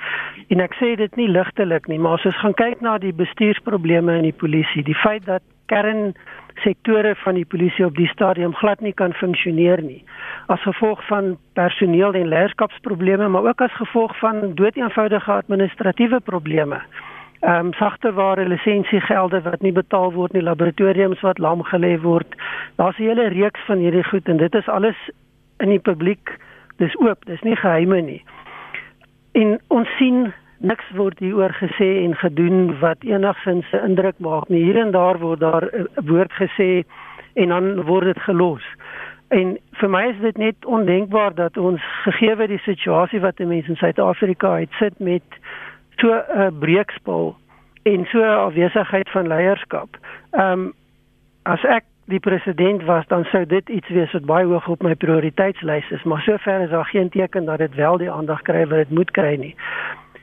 En 0.52 0.60
ek 0.60 0.76
sê 0.80 0.92
dit 1.00 1.16
nie 1.16 1.30
ligtelik 1.30 1.88
nie, 1.88 1.98
maar 1.98 2.20
as 2.20 2.28
ons 2.28 2.40
gaan 2.42 2.56
kyk 2.58 2.84
na 2.84 2.98
die 3.02 3.14
bestuursprobleme 3.16 4.18
in 4.20 4.28
die 4.28 4.36
polisie, 4.44 4.84
die 4.84 4.98
feit 4.98 5.24
dat 5.30 5.44
kern 5.72 6.12
sektore 6.60 7.14
van 7.24 7.38
die 7.38 7.48
polisie 7.48 7.86
op 7.86 7.96
die 7.96 8.10
stadium 8.12 8.52
glad 8.60 8.82
nie 8.84 8.92
kan 8.92 9.14
funksioneer 9.16 9.80
nie 9.82 10.02
as 10.52 10.60
gevolg 10.66 11.00
van 11.08 11.36
personeel 11.56 12.12
en 12.18 12.28
leierskapsprobleme 12.28 13.28
maar 13.28 13.48
ook 13.48 13.64
as 13.64 13.72
gevolg 13.80 14.12
van 14.18 14.54
doeteenvoudige 14.58 15.32
administratiewe 15.32 16.20
probleme. 16.20 16.82
Ehm 17.42 17.66
um, 17.66 17.72
sagteware 17.72 18.44
lisensiegelde 18.48 19.40
wat 19.42 19.60
nie 19.60 19.72
betaal 19.72 20.12
word 20.14 20.32
nie, 20.32 20.42
laboratoriums 20.42 21.20
wat 21.26 21.38
lam 21.42 21.64
gelê 21.66 21.96
word. 22.00 22.36
Daar's 22.78 22.98
'n 22.98 23.02
hele 23.02 23.28
reeks 23.28 23.60
van 23.66 23.78
hierdie 23.78 24.04
goed 24.04 24.28
en 24.28 24.36
dit 24.36 24.54
is 24.54 24.68
alles 24.68 25.10
in 25.58 25.68
die 25.68 25.80
publiek. 25.80 26.38
Dis 26.76 26.96
oop, 26.98 27.24
dis 27.24 27.42
nie 27.42 27.56
geheime 27.56 28.00
nie. 28.00 28.24
En 29.32 29.60
ons 29.68 29.88
sien 29.96 30.32
niks 30.58 30.84
word 30.94 31.18
hieroor 31.18 31.52
gesê 31.58 32.04
en 32.04 32.14
gedoen 32.16 32.78
wat 32.78 33.02
enigsins 33.02 33.66
'n 33.72 33.84
indruk 33.88 34.18
maak 34.18 34.48
nie. 34.48 34.62
Hier 34.62 34.76
en 34.76 34.90
daar 34.90 35.18
word 35.18 35.40
daar 35.40 35.64
'n 35.72 36.06
woord 36.06 36.32
gesê 36.32 36.84
en 37.34 37.48
dan 37.48 37.82
word 37.82 38.04
dit 38.04 38.18
gelos. 38.18 38.64
En 39.28 39.58
vir 39.70 39.90
my 39.90 40.02
is 40.08 40.20
dit 40.20 40.36
net 40.36 40.64
ondenkbaar 40.64 41.34
dat 41.34 41.56
ons 41.56 41.82
gegee 42.04 42.46
die 42.46 42.58
situasie 42.58 43.20
wat 43.20 43.38
mense 43.38 43.68
in 43.68 43.76
Suid-Afrika 43.76 44.58
het 44.58 44.70
sit 44.78 44.98
met 44.98 45.22
so 46.02 46.22
'n 46.34 46.58
breekspel 46.58 47.36
en 47.82 48.04
so 48.10 48.18
'n 48.18 48.44
afwesigheid 48.46 49.10
van 49.10 49.26
leierskap. 49.26 49.96
Ehm 50.30 50.52
um, 50.52 50.72
as 51.42 51.64
ek 51.64 51.84
die 52.04 52.20
president 52.20 52.82
was, 52.84 53.06
dan 53.06 53.24
sou 53.24 53.46
dit 53.46 53.68
iets 53.68 53.88
wees 53.88 54.12
wat 54.12 54.24
baie 54.24 54.46
hoog 54.46 54.68
op 54.68 54.82
my 54.82 54.94
prioriteitslys 54.94 55.90
is, 55.90 56.02
maar 56.02 56.20
sover 56.20 56.60
is 56.60 56.70
daar 56.70 56.84
geen 56.84 57.08
teken 57.08 57.44
dat 57.44 57.58
dit 57.58 57.74
wel 57.74 57.96
die 57.96 58.10
aandag 58.10 58.42
kry 58.42 58.66
wat 58.66 58.78
dit 58.78 58.90
moet 58.90 59.10
kry 59.10 59.34
nie. 59.38 59.54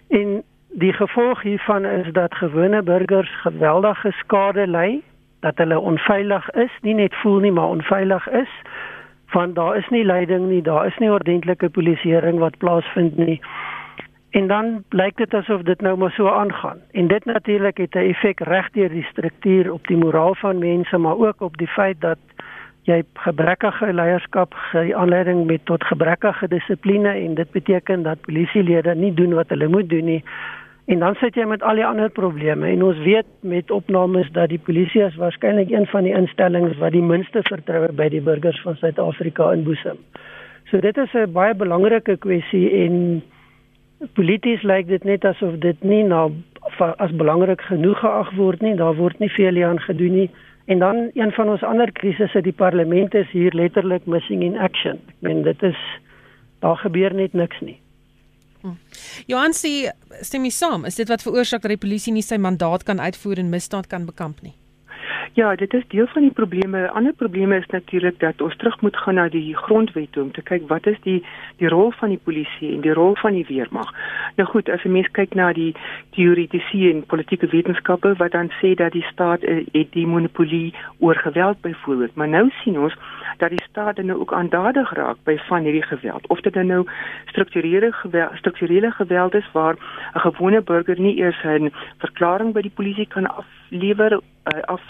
En 0.07 0.43
die 0.69 0.93
gevolg 0.93 1.41
hiervan 1.41 1.85
is 1.85 2.11
dat 2.13 2.35
gewone 2.35 2.81
burgers 2.81 3.31
geweldige 3.41 4.11
skade 4.11 4.67
ly, 4.67 5.01
dat 5.39 5.57
hulle 5.57 5.79
onveilig 5.79 6.49
is, 6.49 6.71
nie 6.81 6.93
net 6.93 7.15
voel 7.15 7.39
nie, 7.39 7.51
maar 7.51 7.67
onveilig 7.67 8.29
is. 8.29 8.51
Van 9.25 9.53
daar 9.53 9.77
is 9.77 9.89
nie 9.89 10.03
leiding 10.05 10.47
nie, 10.49 10.61
daar 10.61 10.85
is 10.85 10.97
nie 10.97 11.11
ordentlike 11.11 11.69
polisieering 11.69 12.39
wat 12.39 12.57
plaasvind 12.57 13.17
nie. 13.17 13.41
En 14.29 14.47
dan 14.47 14.83
blyk 14.89 15.17
dit 15.17 15.33
asof 15.33 15.61
dit 15.61 15.81
nou 15.81 15.97
maar 15.97 16.11
so 16.11 16.27
aangaan. 16.27 16.77
En 16.91 17.07
dit 17.07 17.25
natuurlik 17.25 17.77
het 17.77 17.95
'n 17.95 18.09
effek 18.13 18.39
regdeur 18.39 18.89
die 18.89 19.03
struktuur 19.03 19.71
op 19.73 19.87
die 19.87 19.97
moraal 19.97 20.35
van 20.35 20.57
mense, 20.57 20.97
maar 20.97 21.17
ook 21.17 21.41
op 21.41 21.57
die 21.57 21.67
feit 21.67 22.01
dat 22.01 22.17
jy 22.83 23.03
gebrekkige 23.13 23.93
leierskap 23.93 24.53
gee 24.53 24.95
aanleiding 24.95 25.45
met 25.45 25.65
tot 25.65 25.83
gebrekkige 25.83 26.47
dissipline 26.47 27.09
en 27.09 27.33
dit 27.33 27.51
beteken 27.51 28.03
dat 28.03 28.21
polisielede 28.21 28.95
nie 28.95 29.13
doen 29.13 29.33
wat 29.33 29.49
hulle 29.49 29.67
moet 29.67 29.89
doen 29.89 30.05
nie. 30.05 30.23
En 30.89 30.99
dan 30.99 31.15
sit 31.15 31.35
jy 31.35 31.45
met 31.45 31.63
al 31.63 31.77
die 31.77 31.85
ander 31.85 32.09
probleme 32.09 32.67
en 32.67 32.83
ons 32.83 32.97
weet 33.05 33.27
met 33.45 33.71
opnames 33.71 34.31
dat 34.33 34.49
die 34.49 34.61
polisie 34.65 35.03
is 35.05 35.15
waarskynlik 35.15 35.69
een 35.69 35.85
van 35.85 36.03
die 36.03 36.15
instellings 36.17 36.77
wat 36.77 36.91
die 36.91 37.05
minste 37.05 37.43
vertroue 37.43 37.91
by 37.93 38.07
die 38.09 38.21
burgers 38.21 38.61
van 38.61 38.75
Suid-Afrika 38.75 39.51
inboesem. 39.53 39.99
So 40.71 40.79
dit 40.79 40.97
is 40.97 41.13
'n 41.13 41.31
baie 41.31 41.53
belangrike 41.55 42.17
kwessie 42.17 42.69
en 42.85 43.21
polities 44.15 44.61
lyk 44.63 44.87
dit 44.87 45.03
net 45.03 45.25
asof 45.25 45.57
dit 45.59 45.83
nie 45.83 46.03
na 46.03 46.29
as 46.79 47.11
belangrik 47.11 47.61
genoeg 47.67 47.99
geag 47.99 48.29
word 48.37 48.61
nie. 48.61 48.75
Daar 48.75 48.95
word 48.95 49.19
nie 49.19 49.31
veel 49.35 49.59
hieraan 49.59 49.81
gedoen 49.83 50.15
nie. 50.15 50.29
En 50.69 50.79
dan 50.79 51.09
een 51.13 51.31
van 51.31 51.49
ons 51.49 51.63
ander 51.63 51.91
krisisse, 51.91 52.41
die 52.41 52.53
parlement 52.53 53.13
is 53.13 53.29
hier 53.31 53.53
letterlik 53.53 54.05
missing 54.05 54.43
in 54.45 54.57
action. 54.57 55.01
Ek 55.09 55.25
meen 55.25 55.41
dit 55.43 55.63
is 55.63 55.79
daar 56.59 56.77
gebeur 56.77 57.13
net 57.13 57.33
niks 57.33 57.59
nie. 57.65 57.79
Hm. 58.61 58.75
Johan 59.27 59.55
sê 59.55 59.89
stem 60.21 60.45
jy 60.45 60.53
saam? 60.53 60.85
Is 60.85 60.99
dit 60.99 61.09
wat 61.09 61.23
veroorsaak 61.23 61.63
dat 61.63 61.73
die 61.73 61.81
polisie 61.81 62.13
nie 62.13 62.23
sy 62.23 62.37
mandaat 62.37 62.83
kan 62.83 62.99
uitvoer 62.99 63.39
en 63.39 63.49
misdaad 63.49 63.87
kan 63.87 64.05
bekamp 64.05 64.43
nie? 64.45 64.53
Ja, 65.33 65.55
dit 65.55 65.73
is 65.73 65.83
deel 65.87 66.07
van 66.07 66.21
die 66.21 66.31
probleme. 66.31 66.77
'n 66.77 66.89
Ander 66.89 67.13
probleem 67.13 67.51
is 67.51 67.65
natuurlik 67.65 68.19
dat 68.19 68.41
ons 68.41 68.55
terug 68.57 68.81
moet 68.81 68.97
gaan 68.97 69.13
na 69.13 69.29
die 69.29 69.55
grondwet 69.55 70.17
om 70.17 70.31
te 70.31 70.41
kyk 70.41 70.67
wat 70.67 70.85
is 70.87 70.97
die 71.01 71.23
die 71.57 71.67
rol 71.67 71.91
van 71.91 72.09
die 72.09 72.19
polisie 72.23 72.73
en 72.73 72.81
die 72.81 72.93
rol 72.93 73.15
van 73.15 73.33
die 73.33 73.45
weermag. 73.47 73.93
Nou 74.35 74.49
goed, 74.49 74.69
as 74.69 74.83
'n 74.83 74.91
mens 74.91 75.11
kyk 75.11 75.33
na 75.33 75.53
die 75.53 75.75
teoretiese 76.09 76.89
en 76.91 77.05
politieke 77.05 77.47
wetenskappe 77.47 78.15
wat 78.15 78.31
dan 78.31 78.51
sê 78.61 78.73
dat 78.75 78.91
die 78.91 79.05
staat 79.11 79.43
uh, 79.43 79.65
het 79.71 79.91
die 79.91 80.07
monopolie 80.07 80.73
oor 80.99 81.15
geweld 81.15 81.61
byvoorbeeld, 81.61 82.15
maar 82.15 82.27
nou 82.27 82.49
sien 82.63 82.79
ons 82.79 82.95
dat 83.37 83.49
die 83.49 83.63
staat 83.69 83.97
nou 83.97 84.19
ook 84.19 84.33
aandadig 84.33 84.93
raak 84.93 85.17
by 85.23 85.37
van 85.37 85.63
hierdie 85.63 85.83
geweld. 85.83 86.27
Of 86.27 86.41
dit 86.41 86.55
nou 86.55 86.85
strukturele 87.25 87.91
geweld, 87.91 88.31
strukturele 88.35 88.91
geweld 88.91 89.33
is 89.33 89.49
waar 89.51 89.75
'n 90.13 90.19
gewone 90.19 90.61
burger 90.61 90.99
nie 90.99 91.17
eers 91.17 91.43
'n 91.43 91.71
verklaring 91.97 92.53
by 92.53 92.61
die 92.61 92.75
polisie 92.75 93.07
kan 93.07 93.27
aflewer 93.27 94.19
uh, 94.53 94.61
af 94.61 94.81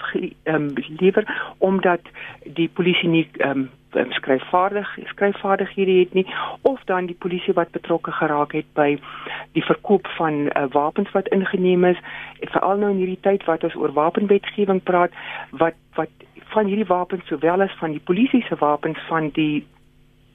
um, 0.44 0.74
lewer 1.00 1.54
omdat 1.58 2.02
die 2.44 2.70
polisie 2.74 3.10
nie 3.10 3.28
um, 3.46 3.70
skryfvaardig 3.92 4.98
skryfvaardighede 5.06 6.00
het 6.00 6.14
nie 6.14 6.26
of 6.62 6.84
dan 6.86 7.06
die 7.06 7.16
polisie 7.20 7.54
wat 7.54 7.72
betrokke 7.72 8.12
geraak 8.12 8.52
het 8.52 8.70
by 8.74 9.00
die 9.58 9.66
verkoop 9.66 10.08
van 10.18 10.34
uh, 10.34 10.66
wapens 10.72 11.12
wat 11.12 11.28
ingeneem 11.28 11.86
is 11.86 11.98
veral 12.40 12.78
nou 12.78 12.92
in 12.92 13.02
hierdie 13.02 13.22
tyd 13.22 13.46
wat 13.50 13.64
ons 13.64 13.76
oor 13.76 13.94
wapenwetgewing 13.94 14.84
praat 14.84 15.16
wat 15.52 15.78
wat 15.98 16.10
van 16.54 16.66
hierdie 16.66 16.90
wapens 16.90 17.28
sowel 17.28 17.62
as 17.62 17.76
van 17.82 17.92
die 17.92 18.06
polisie 18.06 18.44
se 18.48 18.56
wapens 18.60 19.00
van 19.08 19.30
die 19.34 19.66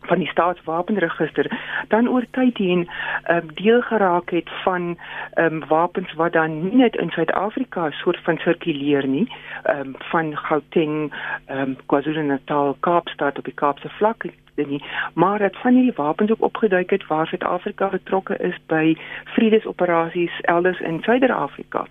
van 0.07 0.19
die 0.19 0.29
staatswapenregister 0.29 1.51
dan 1.89 2.09
oor 2.09 2.27
tyd 2.31 2.59
heen 2.59 2.89
um, 3.31 3.51
deel 3.55 3.83
geraak 3.83 4.31
het 4.31 4.51
van 4.65 4.99
um, 5.35 5.63
wapens 5.69 6.13
wat 6.21 6.33
dan 6.33 6.61
nie 6.63 6.77
net 6.85 6.97
in 6.97 7.11
Suid-Afrika 7.11 7.91
soort 7.91 8.21
van 8.25 8.39
sirkuleer 8.45 9.07
nie 9.07 9.27
um, 9.71 9.95
van 10.11 10.37
Gauteng, 10.37 11.13
um, 11.51 11.77
KwaZulu-Natal, 11.87 12.77
Kaapstad 12.81 13.39
op 13.39 13.45
die 13.45 13.55
Kaapse 13.55 13.89
vlak 13.99 14.25
dit 14.55 14.69
nie 14.69 14.83
maar 15.15 15.39
dat 15.39 15.57
van 15.57 15.73
hierdie 15.73 15.93
wapens 15.97 16.31
ook 16.31 16.43
opgeduik 16.43 16.91
het 16.91 17.07
waar 17.07 17.27
Suid-Afrika 17.27 17.89
betrokke 17.89 18.37
is 18.37 18.59
by 18.67 18.97
vredesoperasies 19.25 20.41
elders 20.41 20.81
in 20.81 21.03
Suider-Afrika. 21.03 21.87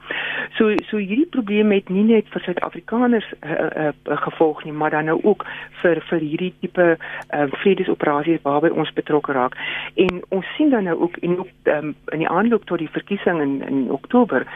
So 0.51 0.75
so 0.75 0.97
hierdie 0.97 1.29
probleem 1.29 1.71
het 1.71 1.89
nie 1.89 2.03
net 2.03 2.25
vir 2.29 2.41
Suid-Afrikaners 2.41 3.33
uh, 3.39 3.51
uh, 3.51 3.87
uh, 3.87 4.17
gevolg 4.17 4.63
nie, 4.63 4.73
maar 4.73 4.89
dan 4.89 5.05
nou 5.05 5.19
ook 5.23 5.45
vir 5.81 6.01
vir 6.09 6.19
hierdie 6.19 6.53
tipe 6.59 6.97
uh, 6.97 7.43
vredesoperasies 7.63 8.41
waarby 8.41 8.69
ons 8.69 8.93
betrokke 8.93 9.31
raak. 9.31 9.57
En 9.95 10.21
ons 10.29 10.55
sien 10.55 10.69
dan 10.69 10.83
nou 10.83 10.99
ook 10.99 11.17
en 11.17 11.39
ook 11.39 11.49
um, 11.63 11.95
in 12.11 12.23
die 12.25 12.29
aanloop 12.29 12.65
tot 12.65 12.77
die 12.77 12.91
verkiesing 12.91 13.41
in 13.41 13.61
in 13.67 13.91
Oktober 13.91 14.47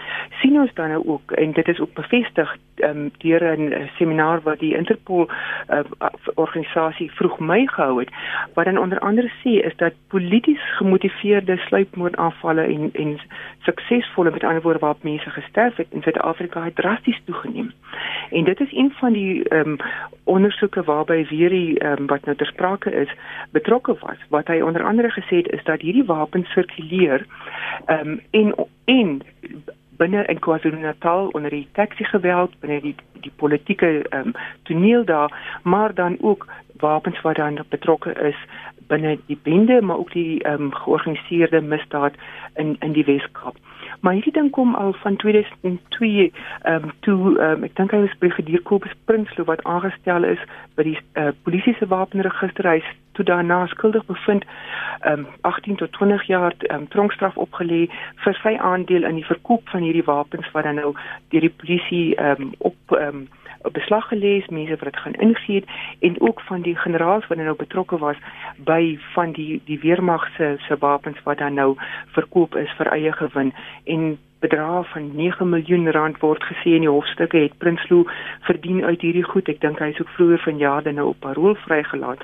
sien 0.41 0.59
ons 0.59 0.73
dan 0.73 0.89
nou 0.89 1.03
ook 1.05 1.31
en 1.31 1.51
dit 1.51 1.67
is 1.67 1.79
ook 1.79 1.93
bevestig 1.93 2.55
um, 2.75 3.11
deur 3.17 3.43
'n 3.57 3.89
seminar 3.97 4.41
wat 4.41 4.59
die 4.59 4.75
Interpol 4.75 5.29
uh, 5.69 5.79
organisasie 6.35 7.11
vroeg 7.11 7.39
Mei 7.39 7.67
gehou 7.67 7.96
het 7.99 8.09
wat 8.53 8.65
dan 8.65 8.77
onder 8.77 8.99
andere 8.99 9.31
sê 9.43 9.65
is 9.65 9.75
dat 9.75 9.93
polities 10.07 10.75
gemotiveerde 10.77 11.57
sluipmoordaanvalle 11.57 12.61
en 12.61 12.89
en 12.93 13.19
suksesvolle 13.59 14.31
met 14.31 14.43
ander 14.43 14.61
woorde 14.61 14.79
waar 14.79 14.95
mense 15.01 15.29
gesterf 15.29 15.75
het 15.75 15.87
in 15.89 16.01
Suid-Afrika 16.01 16.63
het 16.63 16.75
drasties 16.75 17.21
toegeneem. 17.25 17.71
En 18.31 18.43
dit 18.43 18.59
is 18.59 18.71
een 18.71 18.93
van 18.99 19.13
die 19.13 19.49
ehm 19.49 19.69
um, 19.69 19.77
ondersoeke 20.23 20.83
waarby 20.83 21.25
weer 21.29 21.49
die 21.49 21.79
ehm 21.79 22.01
um, 22.01 22.07
wat 22.07 22.25
nou 22.25 22.37
ter 22.37 22.47
sprake 22.47 22.91
is 22.91 23.11
betrokke 23.51 23.95
was. 23.99 24.17
Wat 24.29 24.47
hy 24.47 24.61
onder 24.61 24.83
andere 24.83 25.11
gesê 25.11 25.35
het 25.35 25.51
is 25.51 25.63
dat 25.63 25.81
hierdie 25.81 26.05
wapens 26.05 26.51
sirkuleer 26.51 27.25
ehm 27.85 28.07
um, 28.07 28.21
en 28.31 28.53
en 28.85 29.21
binne 29.97 30.25
in 30.25 30.39
KwaZulu-Natal 30.39 31.27
onder 31.27 31.49
die 31.49 31.67
taxi 31.71 32.03
geweld 32.03 32.59
binne 32.59 32.81
die 32.81 32.95
die 33.21 33.31
politieke 33.35 33.89
ehm 34.09 34.27
um, 34.27 34.33
toneel 34.63 35.05
daar 35.05 35.59
maar 35.63 35.93
dan 35.93 36.17
ook 36.21 36.47
wapens 36.79 37.21
wat 37.21 37.35
dan 37.35 37.59
betrokke 37.69 38.13
is 38.31 38.39
binne 38.87 39.17
die 39.25 39.39
bende 39.43 39.81
maar 39.81 39.97
ook 39.97 40.11
die 40.11 40.43
ehm 40.43 40.61
um, 40.61 40.73
georganiseerde 40.73 41.61
misdaad 41.61 42.13
in 42.55 42.75
in 42.79 42.91
die 42.91 43.05
Weskaap. 43.05 43.55
Maar 43.99 44.13
hierdie 44.13 44.33
ding 44.33 44.51
kom 44.51 44.75
al 44.75 44.93
van 44.93 45.15
2002 45.15 46.31
ehm 46.61 46.83
um, 46.83 46.91
toe 46.99 47.39
ehm 47.39 47.51
um, 47.51 47.63
ek 47.63 47.75
dink 47.75 47.91
hy 47.91 47.99
was 48.05 48.17
brigadier 48.19 48.61
Kobus 48.61 48.95
Prinsloo 49.05 49.45
wat 49.45 49.63
aangestel 49.63 50.23
is 50.23 50.39
by 50.75 50.83
die 50.83 50.99
uh, 51.13 51.29
polisie 51.43 51.75
se 51.79 51.87
wapenregister 51.87 52.69
hy 52.69 52.81
toe 53.17 53.25
daarna 53.25 53.65
skuldig 53.67 54.05
bevind 54.05 54.45
ehm 54.99 55.25
um, 55.25 55.27
18 55.41 55.75
tot 55.75 55.91
20 55.99 56.27
jaar 56.27 56.53
ehm 56.59 56.81
um, 56.81 56.87
tronkstraf 56.87 57.37
opgelê 57.37 57.87
vir 58.25 58.39
sy 58.43 58.55
aandeel 58.71 59.03
in 59.03 59.19
die 59.21 59.29
verkoop 59.33 59.69
van 59.69 59.81
hierdie 59.81 60.07
wapens 60.13 60.51
wat 60.53 60.63
dan 60.63 60.81
nou 60.81 60.93
deur 61.33 61.47
die 61.49 61.57
polisie 61.63 62.15
ehm 62.15 62.41
um, 62.47 62.53
op 62.71 62.97
ehm 62.99 63.21
um, 63.21 63.27
beslag 63.71 64.07
gelees, 64.07 64.47
mense 64.47 64.75
wat 64.75 64.91
dit 64.93 64.97
gaan 64.97 65.13
ingee 65.13 65.63
en 65.99 66.21
ook 66.21 66.41
van 66.41 66.61
die 66.61 66.75
generaals 66.75 67.27
wat 67.27 67.37
nou 67.37 67.55
betrokke 67.55 67.97
was 67.97 68.17
by 68.57 68.97
van 69.13 69.31
die 69.31 69.61
die 69.65 69.79
weermag 69.79 70.27
se 70.37 70.55
se 70.67 70.77
wapens 70.79 71.23
wat 71.23 71.37
dan 71.37 71.53
nou 71.53 71.75
verkoop 72.15 72.55
is 72.55 72.73
vir 72.77 72.87
eie 72.87 73.11
gewin. 73.11 73.53
En 73.83 74.17
van 74.97 75.15
9 75.15 75.49
miljoen 75.49 75.91
rand 75.91 76.19
word 76.19 76.43
gesê 76.43 76.73
in 76.77 76.85
die 76.85 76.89
hofstukke 76.89 77.37
het 77.37 77.57
Prinsloo 77.61 78.07
verdien 78.47 78.83
uit 78.83 79.01
hierdie 79.05 79.25
goed. 79.25 79.49
Ek 79.51 79.61
dink 79.61 79.81
hy 79.83 79.91
is 79.93 79.99
ook 80.01 80.09
vroeër 80.15 80.41
vanjaar 80.45 80.87
dan 80.87 80.97
nou 80.97 81.11
op 81.11 81.19
parol 81.25 81.55
vrygelaat. 81.65 82.23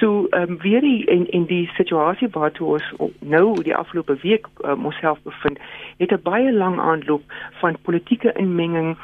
So 0.00 0.26
ehm 0.30 0.52
um, 0.56 0.58
weer 0.64 0.84
die 0.84 1.06
en 1.14 1.24
en 1.38 1.46
die 1.48 1.64
situasie 1.78 2.28
waartoe 2.36 2.68
ons 2.76 3.16
nou 3.20 3.46
die 3.62 3.76
afgelope 3.76 4.18
week 4.22 4.48
um, 4.64 4.84
onsself 4.90 5.22
bevind, 5.24 5.58
het 5.98 6.12
'n 6.12 6.22
baie 6.22 6.52
lang 6.52 6.80
aanloop 6.80 7.22
van 7.60 7.80
politieke 7.82 8.32
inmenging 8.44 8.96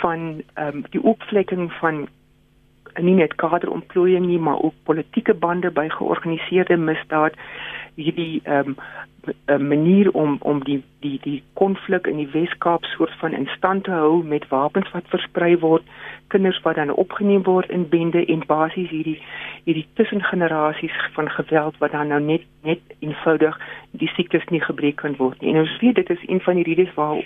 van 0.00 0.42
ehm 0.54 0.76
um, 0.76 0.84
die 0.90 1.02
opvlekking 1.02 1.72
van 1.80 2.06
nie 3.02 3.14
net 3.14 3.34
kaderontplooiing 3.34 4.26
nie, 4.26 4.38
maar 4.38 4.60
ook 4.62 4.74
politieke 4.82 5.34
bande 5.34 5.70
by 5.70 5.88
georganiseerde 5.88 6.76
misdaad 6.76 7.34
hierdie 7.94 8.40
ehm 8.44 8.68
um, 8.68 8.76
'n 9.46 9.66
manier 9.66 10.10
om 10.10 10.36
om 10.40 10.64
die 10.64 10.82
die 11.00 11.18
die 11.22 11.42
konflik 11.52 12.06
in 12.06 12.16
die 12.16 12.30
Wes-Kaap 12.32 12.84
soort 12.84 13.12
van 13.18 13.32
in 13.32 13.46
stand 13.46 13.84
te 13.84 13.90
hou 13.90 14.24
met 14.24 14.48
wapens 14.48 14.90
wat 14.90 15.08
versprei 15.08 15.58
word, 15.58 15.82
kinders 16.26 16.60
wat 16.62 16.74
dan 16.74 16.90
opgeneem 16.90 17.42
word 17.42 17.70
in 17.70 17.88
bende 17.88 18.24
en 18.26 18.42
basies 18.46 18.90
hierdie 18.90 19.22
hierdie 19.64 19.86
tussengenerasies 19.94 20.96
van 21.12 21.30
geweld 21.30 21.78
wat 21.78 21.92
dan 21.92 22.08
nou 22.08 22.20
net 22.20 22.42
net 22.62 22.80
eenvoudig 22.98 23.60
die 23.90 24.08
siektes 24.08 24.44
nie 24.44 24.60
gebreek 24.60 24.96
kan 24.96 25.16
word 25.16 25.40
nie. 25.40 25.54
En 25.54 25.60
ons 25.60 25.78
weet 25.80 25.94
dit 25.94 26.10
is 26.10 26.28
een 26.28 26.40
van 26.40 26.54
die 26.54 26.64
redes 26.64 26.94
waar 26.94 27.24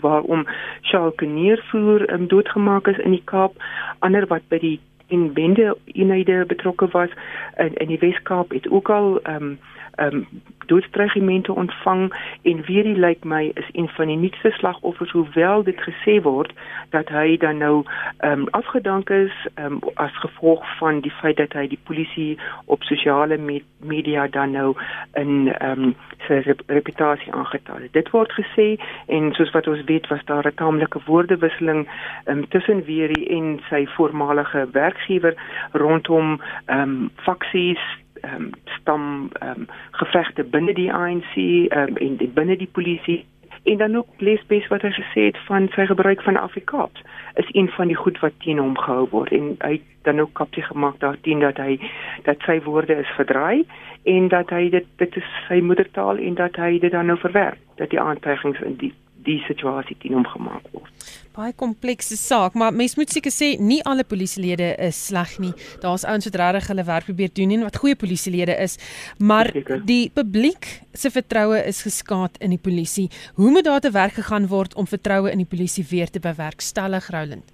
waarom 0.00 0.46
Charles 0.80 1.14
Keniervoer 1.14 2.12
um, 2.12 2.28
doodgemaak 2.28 2.86
is 2.88 2.98
in 2.98 3.10
die 3.10 3.24
Kaap, 3.24 3.52
ander 3.98 4.26
wat 4.26 4.48
by 4.48 4.58
die 4.58 4.80
in 5.06 5.32
bende 5.32 5.76
eenhede 5.84 6.44
betrokke 6.46 6.88
was 6.90 7.10
in 7.56 7.74
in 7.74 7.88
die 7.88 7.98
Wes-Kaap 7.98 8.50
het 8.50 8.68
ook 8.68 8.90
al 8.90 9.20
ehm 9.22 9.42
um, 9.42 9.58
um, 9.96 10.26
doodstrygemente 10.66 11.52
ontvang 11.52 12.14
en 12.42 12.62
weer 12.64 12.84
lyk 12.84 13.24
my 13.24 13.50
is 13.54 13.68
een 13.72 13.88
van 13.88 14.06
die 14.06 14.16
nuutste 14.16 14.50
slagoffers 14.50 15.10
hoewel 15.10 15.62
dit 15.62 15.80
gesê 15.80 16.20
word 16.22 16.52
dat 16.90 17.08
hy 17.08 17.36
dan 17.36 17.58
nou 17.58 17.84
ehm 18.18 18.32
um, 18.40 18.48
afgedank 18.50 19.10
is 19.10 19.34
ehm 19.54 19.72
um, 19.72 19.78
as 19.94 20.16
gevolg 20.18 20.64
van 20.78 21.00
die 21.00 21.12
feit 21.20 21.36
dat 21.36 21.52
hy 21.52 21.66
die 21.66 21.80
polisie 21.84 22.38
op 22.64 22.82
sosiale 22.82 23.36
me 23.36 23.62
media 23.78 24.26
dan 24.28 24.50
nou 24.50 24.74
in 25.14 25.52
ehm 25.52 25.82
um, 25.82 25.94
sy 26.26 26.40
rep 26.46 26.62
reputasie 26.66 27.32
aangetal 27.32 27.84
het. 27.86 27.92
Dit 27.92 28.10
word 28.10 28.32
gesê 28.32 28.68
en 29.06 29.32
soos 29.32 29.52
wat 29.54 29.66
ons 29.66 29.84
weet 29.84 30.06
was 30.06 30.24
daar 30.24 30.46
'n 30.46 30.54
taamlike 30.54 31.00
woordewisseling 31.06 31.86
um, 32.24 32.48
tussen 32.48 32.84
Weerie 32.84 33.28
en 33.28 33.60
sy 33.70 33.86
voormalige 33.86 34.68
werkgewer 34.72 35.34
rondom 35.72 36.40
ehm 36.66 36.80
um, 36.80 37.10
faksies 37.16 37.82
ehm 38.20 38.34
um, 38.34 38.50
stam 38.64 39.30
ehm 39.40 39.60
um, 39.60 39.66
gevegte 39.90 40.44
binne 40.44 40.74
die 40.74 40.92
ANC 40.92 41.34
ehm 41.36 41.96
um, 41.96 41.96
en 41.96 42.32
binne 42.34 42.56
die 42.56 42.70
polisie. 42.72 43.24
En 43.66 43.76
dan 43.76 43.96
ook 43.96 44.06
Lesbes 44.18 44.66
wat 44.68 44.82
hy 44.82 44.90
gesê 44.94 45.22
het 45.26 45.38
van 45.46 45.68
sy 45.74 45.86
gebruik 45.86 46.22
van 46.22 46.36
Afrikaans 46.36 47.02
is 47.34 47.48
een 47.50 47.68
van 47.68 47.86
die 47.86 47.96
goed 47.96 48.18
wat 48.22 48.32
teen 48.38 48.58
hom 48.58 48.76
gehou 48.78 49.08
word. 49.10 49.32
En 49.32 49.56
hy 49.58 49.80
dan 50.02 50.20
ook 50.20 50.32
kapie 50.32 50.62
gemaak 50.62 51.00
daarteen 51.00 51.38
dat 51.38 51.56
hy 51.56 51.80
dat 52.22 52.36
sy 52.46 52.60
woorde 52.62 52.94
is 52.94 53.16
verdraai 53.18 53.66
en 54.02 54.28
dat 54.28 54.50
hy 54.50 54.68
dit 54.70 54.86
dit 54.96 55.16
is 55.16 55.32
sy 55.48 55.58
moedertaal 55.60 56.22
en 56.28 56.38
dat 56.38 56.56
hy 56.62 56.78
dit 56.78 56.92
dan 56.92 57.10
nou 57.10 57.18
verwerp 57.18 57.58
dat 57.82 57.90
die 57.90 58.00
aantuigings 58.00 58.60
in 58.60 58.78
die 58.82 58.94
die 59.26 59.38
situasie 59.46 59.96
teen 60.02 60.14
hom 60.16 60.26
gemaak 60.30 60.66
word. 60.72 61.06
Baie 61.36 61.52
komplekse 61.52 62.16
saak, 62.16 62.54
maar 62.56 62.72
mens 62.72 62.96
moet 62.96 63.12
seker 63.12 63.34
sê 63.34 63.48
nie 63.60 63.82
alle 63.84 64.06
polisielede 64.08 64.70
is 64.86 64.98
sleg 65.10 65.36
nie. 65.42 65.52
Daar's 65.82 66.06
ouens 66.08 66.28
wat 66.30 66.38
regtig 66.40 66.70
hulle 66.72 66.86
werk 66.88 67.08
probeer 67.10 67.32
doen 67.36 67.56
en 67.58 67.66
wat 67.66 67.76
goeie 67.82 67.98
polisielede 67.98 68.56
is, 68.62 68.78
maar 69.18 69.50
Zeker. 69.52 69.82
die 69.84 70.08
publiek 70.14 70.70
se 70.96 71.12
vertroue 71.12 71.60
is 71.68 71.82
geskaad 71.84 72.40
in 72.40 72.56
die 72.56 72.62
polisie. 72.62 73.10
Hoe 73.34 73.50
moet 73.50 73.68
daar 73.68 73.84
te 73.84 73.92
werk 73.92 74.16
gegaan 74.16 74.48
word 74.48 74.74
om 74.74 74.88
vertroue 74.88 75.30
in 75.30 75.44
die 75.44 75.50
polisie 75.50 75.84
weer 75.90 76.10
te 76.10 76.22
bewerkstellig, 76.22 77.10
Roland? 77.12 77.52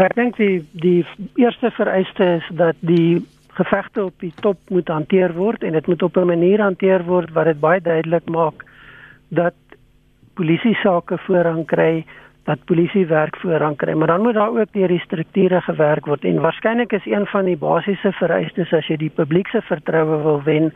Ek 0.00 0.14
dink 0.16 0.38
die 0.40 0.62
die 0.72 1.02
eerste 1.36 1.70
vereiste 1.76 2.38
is 2.38 2.46
dat 2.56 2.76
die 2.80 3.20
gevegte 3.58 4.04
op 4.04 4.14
die 4.20 4.32
top 4.40 4.56
moet 4.72 4.88
hanteer 4.88 5.34
word 5.36 5.64
en 5.66 5.76
dit 5.76 5.86
moet 5.86 6.02
op 6.02 6.16
'n 6.16 6.30
manier 6.30 6.60
hanteer 6.60 7.04
word 7.04 7.32
wat 7.32 7.44
dit 7.44 7.60
baie 7.60 7.80
duidelik 7.80 8.24
maak 8.28 8.64
dat 9.28 9.54
polisie 10.34 10.74
sake 10.74 11.18
voorrang 11.26 11.66
kry, 11.66 12.04
dat 12.44 12.64
polisie 12.66 13.04
werk 13.06 13.36
voorrang 13.38 13.76
kry, 13.78 13.92
maar 13.94 14.10
dan 14.10 14.22
moet 14.22 14.34
daar 14.34 14.50
ook 14.50 14.72
deur 14.74 14.88
die 14.88 15.02
strukture 15.04 15.60
gewerk 15.60 16.06
word 16.06 16.24
en 16.24 16.40
waarskynlik 16.42 16.92
is 16.92 17.06
een 17.06 17.26
van 17.26 17.46
die 17.46 17.56
basiese 17.56 18.12
vereistes 18.18 18.72
as 18.74 18.88
jy 18.90 18.96
die 18.98 19.12
publiek 19.14 19.48
se 19.52 19.62
vertroue 19.68 20.18
wil 20.24 20.40
wen, 20.42 20.72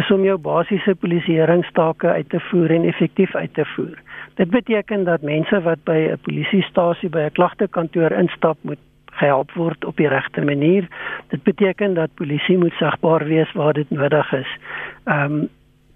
is 0.00 0.10
om 0.10 0.24
jou 0.24 0.38
basiese 0.40 0.94
polisieeringstake 0.94 2.08
uit 2.08 2.30
te 2.32 2.40
voer 2.48 2.72
en 2.78 2.88
effektief 2.88 3.34
uit 3.34 3.54
te 3.54 3.66
voer. 3.74 3.98
Dit 4.40 4.50
beteken 4.50 5.04
dat 5.04 5.22
mense 5.22 5.60
wat 5.60 5.84
by 5.84 5.98
'n 6.12 6.18
polisiestasie 6.22 7.08
by 7.08 7.28
'n 7.28 7.36
klagtekantoor 7.36 8.12
instap 8.12 8.56
moet 8.62 8.80
gehelp 9.12 9.52
word 9.52 9.84
op 9.84 9.96
die 9.96 10.08
regte 10.08 10.40
manier. 10.40 10.88
Dit 11.28 11.42
beteken 11.42 11.94
dat 11.94 12.14
polisie 12.14 12.58
moet 12.58 12.72
sagbaar 12.72 13.24
wees 13.24 13.52
waar 13.52 13.72
dit 13.72 13.90
nodig 13.90 14.32
is. 14.32 14.56
Ehm 15.04 15.32
um, 15.32 15.48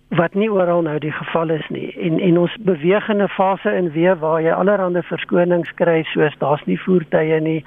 wat 0.08 0.34
nie 0.34 0.50
oral 0.50 0.82
nou 0.82 0.98
die 0.98 1.12
geval 1.12 1.50
is 1.50 1.68
nie. 1.68 1.90
En 1.98 2.20
en 2.20 2.38
ons 2.38 2.56
beweeg 2.60 3.08
in 3.08 3.22
'n 3.22 3.28
fase 3.28 3.74
in 3.74 3.90
weer 3.90 4.18
waar 4.18 4.42
jy 4.42 4.52
allerlei 4.52 5.02
verskonings 5.02 5.74
kry 5.74 6.02
soos 6.02 6.38
daar's 6.38 6.64
nie 6.64 6.80
voertuie 6.80 7.40
nie 7.40 7.64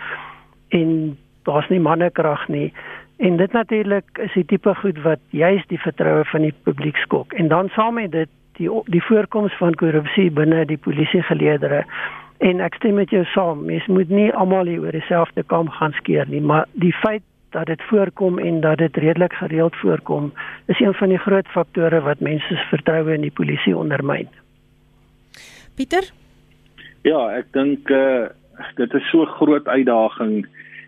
en 0.69 1.17
daar's 1.43 1.69
nie 1.69 1.79
mannekrag 1.79 2.47
nie. 2.47 2.73
En 3.17 3.37
dit 3.37 3.51
natuurlik 3.51 4.17
is 4.17 4.33
die 4.33 4.45
tipe 4.45 4.75
goed 4.75 5.01
wat 5.01 5.19
juis 5.29 5.63
die 5.67 5.79
vertroue 5.79 6.25
van 6.25 6.41
die 6.41 6.53
publiek 6.63 6.97
skok. 6.97 7.33
En 7.33 7.47
dan 7.47 7.69
saam 7.69 7.93
met 7.93 8.11
dit 8.11 8.29
die 8.53 8.69
die 8.85 9.03
voorkoms 9.03 9.57
van 9.57 9.75
korrupsie 9.75 10.31
binne 10.31 10.65
die 10.65 10.77
polisiegeleedere. 10.77 11.85
En 12.37 12.59
ek 12.59 12.73
stem 12.73 12.93
met 12.93 13.09
jou 13.09 13.23
saam. 13.25 13.65
Mens 13.65 13.85
moet 13.87 14.09
nie 14.09 14.33
almal 14.33 14.65
hier 14.65 14.81
oor 14.81 14.91
dieselfde 14.91 15.43
kam 15.43 15.69
gaan 15.69 15.91
skeer 15.91 16.27
nie 16.27 16.41
maar 16.41 16.65
die 16.71 16.93
feit 16.93 17.21
dat 17.49 17.65
dit 17.65 17.81
voorkom 17.89 18.39
en 18.39 18.61
dat 18.61 18.77
dit 18.77 18.97
redelik 18.97 19.33
gereeld 19.33 19.75
voorkom, 19.75 20.33
is 20.65 20.79
een 20.79 20.93
van 20.93 21.09
die 21.09 21.17
groot 21.17 21.47
faktore 21.47 22.01
wat 22.01 22.19
mense 22.19 22.55
se 22.55 22.65
vertroue 22.69 23.13
in 23.13 23.21
die 23.21 23.33
polisie 23.33 23.77
ondermyn. 23.77 24.27
Pieter? 25.75 26.11
Ja, 27.07 27.29
ek 27.39 27.53
dink 27.55 27.89
uh 27.89 28.27
dit 28.75 28.93
is 28.93 29.05
so 29.09 29.23
'n 29.23 29.35
groot 29.39 29.67
uitdaging 29.67 30.45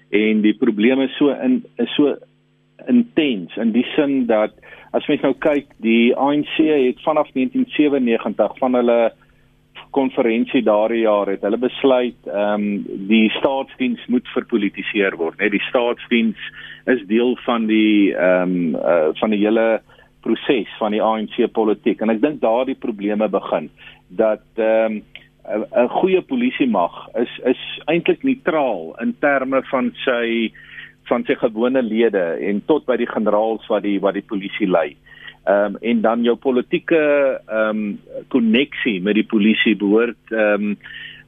en 0.09 0.41
die 0.41 0.53
probleme 0.53 1.07
so 1.07 1.31
in 1.31 1.63
is 1.77 1.93
so 1.95 2.17
intens 2.87 3.55
in 3.55 3.71
die 3.71 3.85
sin 3.95 4.25
dat 4.27 4.51
as 4.91 5.07
mens 5.07 5.21
nou 5.21 5.33
kyk, 5.39 5.69
die 5.83 6.15
ANC 6.15 6.57
het 6.57 6.99
vanaf 7.05 7.31
1997 7.31 8.57
van 8.57 8.75
hulle 8.75 9.13
konferensie 9.91 10.63
daardie 10.63 11.03
jaar 11.03 11.29
het 11.31 11.43
hulle 11.45 11.59
besluit 11.61 12.27
ehm 12.27 12.65
um, 12.65 13.07
die 13.09 13.29
staatsdiens 13.37 14.03
moet 14.07 14.27
verpolitiseer 14.35 15.17
word. 15.19 15.39
Net 15.39 15.51
die 15.55 15.63
staatsdiens 15.67 16.39
is 16.91 17.03
deel 17.09 17.35
van 17.45 17.67
die 17.69 18.13
ehm 18.15 18.55
um, 18.55 18.75
uh, 18.75 19.11
van 19.19 19.35
die 19.35 19.41
hele 19.43 19.81
proses 20.21 20.69
van 20.79 20.95
die 20.95 21.01
ANC 21.01 21.37
politiek 21.53 22.01
en 22.01 22.13
ek 22.13 22.21
dink 22.21 22.41
daardie 22.41 22.77
probleme 22.87 23.29
begin 23.29 23.69
dat 24.09 24.45
ehm 24.55 25.01
um, 25.01 25.03
'n 25.51 25.87
goeie 25.99 26.21
polisie 26.21 26.67
mag 26.69 27.07
is 27.17 27.31
is 27.49 27.61
eintlik 27.89 28.23
neutraal 28.23 28.93
in 29.01 29.15
terme 29.19 29.63
van 29.71 29.91
sy 30.05 30.51
van 31.09 31.23
sy 31.25 31.35
gewone 31.35 31.81
lede 31.81 32.37
en 32.49 32.61
tot 32.65 32.85
by 32.85 32.95
die 32.97 33.09
generaals 33.09 33.65
wat 33.67 33.83
die 33.83 33.99
wat 33.99 34.13
die 34.13 34.29
polisie 34.33 34.69
lei. 34.69 34.91
Ehm 34.91 35.10
um, 35.45 35.77
en 35.81 36.01
dan 36.01 36.23
jou 36.23 36.35
politieke 36.35 37.01
ehm 37.45 37.69
um, 37.69 37.99
koneksie 38.27 39.01
met 39.01 39.15
die 39.15 39.27
polisie 39.27 39.75
behoort 39.75 40.35
ehm 40.35 40.71
um, 40.71 40.77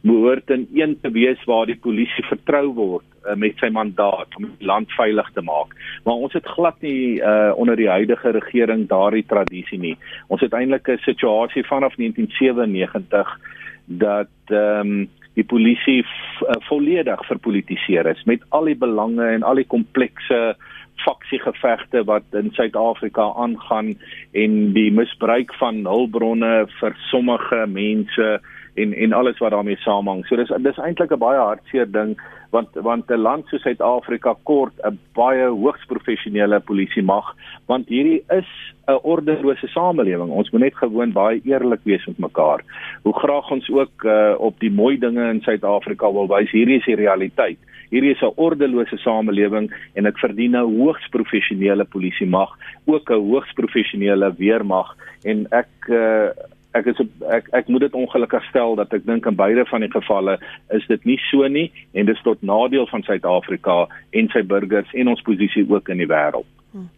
behoort 0.04 0.50
in 0.50 0.68
een 0.76 0.98
te 1.02 1.12
wees 1.12 1.44
waar 1.48 1.66
die 1.66 1.80
polisie 1.80 2.26
vertrou 2.28 2.74
word 2.76 3.06
uh, 3.24 3.38
met 3.40 3.56
sy 3.64 3.70
mandaat 3.72 4.36
om 4.36 4.50
die 4.50 4.68
land 4.68 4.92
veilig 4.98 5.30
te 5.32 5.42
maak. 5.42 5.72
Maar 6.04 6.26
ons 6.28 6.36
het 6.36 6.50
glad 6.58 6.82
nie 6.84 7.22
uh, 7.22 7.54
onder 7.56 7.80
die 7.80 7.88
huidige 7.88 8.34
regering 8.36 8.84
daardie 8.90 9.24
tradisie 9.24 9.80
nie. 9.80 9.96
Ons 10.28 10.44
het 10.44 10.54
eintlik 10.54 10.90
'n 10.92 11.00
situasie 11.08 11.64
vanaf 11.64 11.96
1997 11.96 13.40
dat 13.86 14.36
ehm 14.52 14.92
um, 14.92 15.10
die 15.34 15.46
polisie 15.46 16.04
uh, 16.04 16.60
volledig 16.68 17.26
verpolitiseer 17.26 18.06
is 18.06 18.24
met 18.24 18.44
al 18.50 18.70
die 18.70 18.78
belange 18.78 19.26
en 19.26 19.44
al 19.44 19.56
die 19.56 19.68
komplekse 19.68 20.56
faksiegevegte 20.96 22.04
wat 22.04 22.24
in 22.32 22.52
Suid-Afrika 22.52 23.34
aangaan 23.36 23.94
en 24.32 24.74
die 24.74 24.92
misbruik 24.92 25.54
van 25.60 25.86
hulpbronne 25.86 26.68
vir 26.80 26.96
sommige 27.10 27.66
mense 27.68 28.40
en 28.74 28.94
en 28.94 29.14
alles 29.14 29.38
wat 29.38 29.52
daarmee 29.52 29.78
saamhang. 29.78 30.26
So 30.26 30.36
dis 30.36 30.52
dis 30.58 30.78
eintlik 30.78 31.12
'n 31.12 31.20
baie 31.20 31.40
hartseer 31.40 31.92
ding 31.92 32.18
want 32.52 32.70
want 32.74 33.12
'n 33.12 33.22
land 33.22 33.48
soos 33.48 33.62
Suid-Afrika 33.62 34.36
kort 34.44 34.74
'n 34.84 35.00
baie 35.14 35.48
hoogs 35.48 35.86
professionele 35.86 36.60
polisie 36.60 37.04
mag 37.04 37.36
want 37.66 37.88
hierdie 37.88 38.24
is 38.30 38.50
'n 38.88 39.00
ordelose 39.04 39.68
samelewing. 39.68 40.30
Ons 40.30 40.50
moet 40.52 40.62
net 40.62 40.76
gewoon 40.76 41.12
baie 41.12 41.42
eerlik 41.44 41.80
wees 41.84 42.06
met 42.06 42.18
mekaar. 42.18 42.62
Hoe 43.04 43.14
graag 43.14 43.52
ons 43.52 43.70
ook 43.70 44.04
uh, 44.04 44.34
op 44.38 44.60
die 44.60 44.72
mooi 44.72 44.98
dinge 45.00 45.30
in 45.30 45.42
Suid-Afrika 45.42 46.12
wil 46.12 46.28
wys, 46.28 46.52
hierdie 46.52 46.78
is 46.78 46.86
die 46.86 46.96
realiteit. 46.96 47.58
Hierdie 47.94 48.16
is 48.16 48.22
'n 48.26 48.34
ordelose 48.42 48.98
samelewing 48.98 49.70
en 49.94 50.04
dit 50.04 50.20
verdien 50.20 50.56
'n 50.58 50.72
hoogs 50.78 51.08
professionele 51.14 51.86
polisie 51.86 52.28
mag, 52.28 52.50
ook 52.86 53.10
'n 53.10 53.22
hoogs 53.30 53.54
professionele 53.54 54.34
weermag 54.38 54.96
en 55.24 55.46
ek 55.52 55.70
uh, 55.90 56.30
ek 56.74 56.86
is 56.86 57.02
ek 57.30 57.50
ek 57.54 57.68
moet 57.68 57.86
dit 57.86 57.94
ongelukkig 57.94 58.44
stel 58.50 58.76
dat 58.76 58.94
ek 58.94 59.06
dink 59.06 59.26
in 59.26 59.36
beide 59.36 59.66
van 59.70 59.86
die 59.86 59.92
gevalle 59.94 60.40
is 60.70 60.86
dit 60.88 61.06
nie 61.06 61.20
so 61.30 61.48
nie 61.48 61.70
en 61.94 62.06
dit 62.06 62.16
is 62.16 62.26
tot 62.26 62.42
nadeel 62.42 62.88
van 62.88 63.04
Suid-Afrika 63.04 63.88
en 64.12 64.30
sy 64.34 64.42
burgers 64.42 64.94
en 64.94 65.14
ons 65.14 65.22
posisie 65.22 65.66
ook 65.70 65.90
in 65.90 66.02
die 66.02 66.10
wêreld. 66.10 66.50
Hmm. 66.74 66.90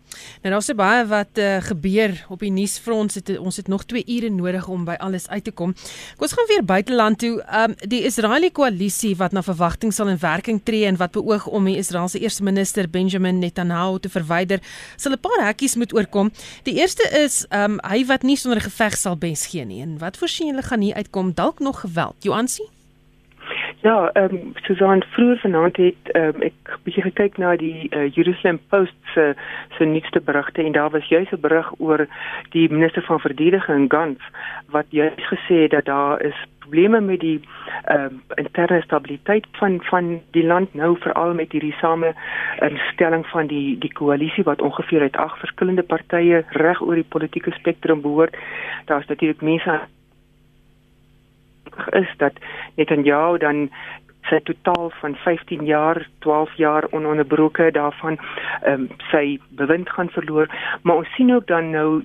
Nou 0.42 0.54
daar's 0.54 0.70
baie 0.72 1.02
wat 1.06 1.40
uh, 1.42 1.58
gebeur 1.60 2.14
op 2.32 2.40
die 2.40 2.52
nuusfront. 2.52 3.18
Het, 3.18 3.34
ons 3.38 3.58
het 3.60 3.68
nog 3.68 3.84
2 3.84 4.06
ure 4.08 4.30
nodig 4.32 4.68
om 4.72 4.86
by 4.88 4.96
alles 5.04 5.28
uit 5.28 5.44
te 5.44 5.52
kom. 5.52 5.74
Kom 5.74 6.24
ons 6.24 6.36
gaan 6.38 6.48
weer 6.48 6.64
buiteland 6.64 7.20
toe. 7.20 7.34
Um 7.52 7.74
die 7.92 8.06
Israeliese 8.08 8.56
koalisie 8.56 9.12
wat 9.20 9.36
na 9.36 9.44
verwagting 9.44 9.92
sal 9.94 10.08
in 10.14 10.22
werking 10.22 10.62
tree 10.64 10.86
en 10.88 10.96
wat 10.96 11.12
beoog 11.12 11.50
om 11.52 11.68
die 11.68 11.76
Israeliese 11.82 12.24
eerste 12.24 12.44
minister 12.48 12.88
Benjamin 12.90 13.40
Netanyahu 13.44 14.00
te 14.00 14.10
verwyder, 14.10 14.64
sal 14.96 15.12
'n 15.12 15.20
paar 15.20 15.44
hekkies 15.44 15.76
moet 15.76 15.94
oorkom. 15.94 16.32
Die 16.64 16.80
eerste 16.80 17.04
is 17.20 17.44
um 17.52 17.80
hy 17.84 18.06
wat 18.06 18.24
nie 18.24 18.38
sonder 18.38 18.62
geveg 18.62 18.96
sal 18.98 19.18
bes 19.18 19.46
gee 19.52 19.66
nie. 19.66 19.82
En 19.82 19.98
wat 19.98 20.18
voorsien 20.18 20.48
julle 20.48 20.64
gaan 20.64 20.82
hier 20.82 20.96
uitkom? 20.96 21.34
Dalk 21.34 21.60
nog 21.60 21.80
geweld. 21.80 22.16
Joansi? 22.24 22.75
Ja, 23.86 24.10
ehm 24.14 24.36
um, 24.36 24.52
Susan 24.56 25.04
vroeër 25.04 25.38
vanaand 25.38 25.78
het 25.78 26.10
um, 26.18 26.40
ek 26.42 26.78
bietjie 26.88 27.04
gekyk 27.06 27.36
na 27.38 27.52
die 27.62 27.86
uh, 27.94 28.08
Jerusalem 28.16 28.58
Post 28.74 28.98
se 29.14 29.26
se 29.78 29.86
nuutste 29.86 30.22
berigte 30.26 30.64
en 30.64 30.74
daar 30.74 30.90
was 30.90 31.06
juis 31.06 31.30
'n 31.30 31.44
berig 31.44 31.70
oor 31.78 32.08
die 32.56 32.66
minister 32.72 33.04
van 33.06 33.20
verdediging 33.20 33.86
Gantz 33.94 34.24
wat 34.74 34.86
juis 34.90 35.30
gesê 35.30 35.62
het 35.62 35.72
dat 35.72 35.86
daar 35.86 36.22
is 36.22 36.40
probleme 36.60 37.02
met 37.02 37.20
die 37.20 37.40
ehm 37.86 38.06
um, 38.06 38.22
interne 38.36 38.82
stabiliteit 38.82 39.46
van 39.52 39.78
van 39.84 40.22
die 40.32 40.46
land 40.46 40.74
nou 40.74 40.98
veral 41.00 41.34
met 41.34 41.52
hierdie 41.52 41.78
samestelling 41.82 43.24
um, 43.26 43.32
van 43.32 43.48
die 43.48 43.78
die 43.78 43.94
koalisie 43.94 44.44
wat 44.44 44.62
ongeveer 44.62 45.02
uit 45.02 45.18
ag 45.18 45.38
verskillende 45.40 45.84
partye 45.84 46.44
reg 46.50 46.82
oor 46.82 46.96
die 46.96 47.12
politieke 47.16 47.52
spektrum 47.52 48.02
behoort. 48.02 48.38
Daar's 48.86 49.08
natuurlik 49.08 49.42
mense 49.42 49.80
is 51.92 52.14
dat 52.18 52.34
Netanyahu 52.76 53.38
dan 53.38 53.70
sy 54.30 54.40
totaal 54.44 54.90
van 55.02 55.16
15 55.16 55.66
jaar, 55.66 56.08
12 56.20 56.54
jaar 56.58 56.88
ononderbroke 56.90 57.72
daarvan 57.72 58.18
ehm 58.62 58.74
um, 58.74 58.88
sy 59.12 59.40
bewind 59.50 59.90
gaan 59.90 60.10
verloor, 60.10 60.50
maar 60.82 60.96
ons 60.96 61.14
sien 61.16 61.34
ook 61.36 61.48
dan 61.48 61.70
nou 61.70 62.02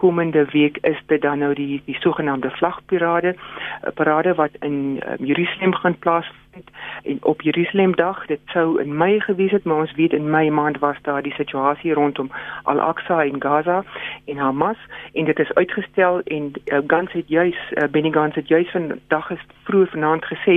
komende 0.00 0.44
week 0.52 0.78
is 0.80 1.00
dit 1.06 1.22
dan 1.22 1.38
nou 1.38 1.54
die 1.54 1.82
die 1.84 1.96
sogenaamde 2.00 2.50
vlagparade, 2.50 3.34
'n 3.34 3.92
parade 3.94 4.34
wat 4.34 4.50
in 4.60 4.76
um, 5.08 5.26
Jerusalem 5.26 5.74
gaan 5.74 5.98
plaasvind. 5.98 6.68
En 7.04 7.18
op 7.22 7.40
Jerusalemdag, 7.40 8.26
dit 8.26 8.40
sou 8.44 8.80
in 8.82 8.96
Mei 8.96 9.20
gewees 9.20 9.50
het, 9.50 9.64
maar 9.64 9.76
ons 9.76 9.94
weet 9.94 10.12
in 10.12 10.30
Mei 10.30 10.50
maand 10.50 10.78
was 10.78 10.96
daar 11.02 11.22
die 11.22 11.32
situasie 11.32 11.92
rondom 11.92 12.30
Al-Aqsa 12.62 13.22
in 13.22 13.42
Gaza 13.42 13.84
en 14.24 14.36
Hamas 14.36 14.78
en 15.12 15.24
dit 15.24 15.38
is 15.38 15.54
uitgestel 15.54 16.20
en 16.20 16.52
uh, 16.64 16.78
Gans 16.86 17.12
het 17.12 17.28
juis 17.28 17.58
uh, 17.70 17.88
Benny 17.90 18.10
Gans 18.10 18.34
het 18.34 18.48
juis 18.48 18.70
vandag 18.70 19.30
is 19.30 19.46
vroeër 19.62 19.88
vanaand 19.88 20.24
gesê 20.24 20.56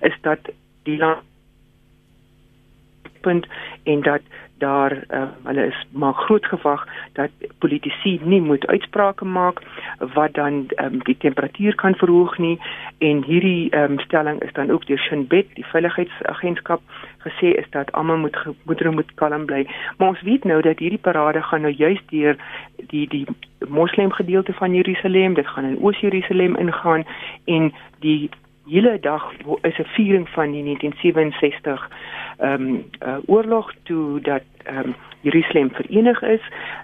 is 0.00 0.16
dat 0.20 0.38
die 0.82 0.98
land 0.98 1.22
punt 3.20 3.46
en 3.82 4.02
dat 4.02 4.20
daar 4.58 4.92
uh, 5.10 5.22
hulle 5.42 5.66
is 5.66 5.86
maar 5.90 6.14
groot 6.14 6.46
gewag 6.46 6.86
dat 7.12 7.30
politici 7.58 8.20
nie 8.24 8.40
moet 8.40 8.66
uitsprake 8.66 9.24
maak 9.24 9.60
wat 9.98 10.34
dan 10.34 10.66
um, 10.76 11.02
die 11.02 11.16
temperatuur 11.16 11.74
kan 11.74 11.94
verhoog 11.94 12.38
nie. 12.38 12.60
En 12.98 13.22
hierdie 13.22 13.76
um, 13.76 13.98
stelling 13.98 14.42
is 14.42 14.52
dan 14.52 14.70
ook 14.70 14.86
deur 14.86 14.98
Shin 14.98 15.26
Bet 15.26 15.46
die 15.54 15.66
veiligheidsagentskap 15.66 16.80
gesê 17.18 17.54
is 17.58 17.70
dat 17.70 17.92
almal 17.92 18.16
moet 18.16 18.38
moeder 18.62 18.92
moet 18.92 19.14
kalm 19.14 19.44
bly. 19.46 19.66
Maar 19.98 20.08
ons 20.08 20.22
weet 20.22 20.44
nou 20.44 20.60
dat 20.62 20.78
hierdie 20.78 20.98
parade 20.98 21.42
gaan 21.42 21.60
nou 21.60 21.72
juist 21.72 22.10
deur 22.10 22.36
die 22.76 23.08
die 23.08 23.26
moslim 23.68 24.12
gedeelte 24.12 24.52
van 24.52 24.74
Jerusalem 24.74 25.34
dit 25.34 25.46
gaan 25.46 25.64
in 25.64 25.78
Oos-Jerusalem 25.82 26.56
ingaan 26.56 27.04
en 27.44 27.72
die 27.98 28.30
hele 28.66 28.98
dag 29.00 29.32
is 29.60 29.78
'n 29.78 29.92
viering 29.94 30.28
van 30.28 30.50
die 30.50 30.62
1967 30.62 31.90
ehm 32.38 32.52
um, 32.52 32.84
uh, 33.06 33.16
oorlog 33.26 33.72
toe 33.82 34.20
dat 34.20 34.42
ehm 34.64 34.78
um, 34.78 34.94
Jerusalem 35.20 35.70
verenig 35.70 36.22
is 36.22 36.40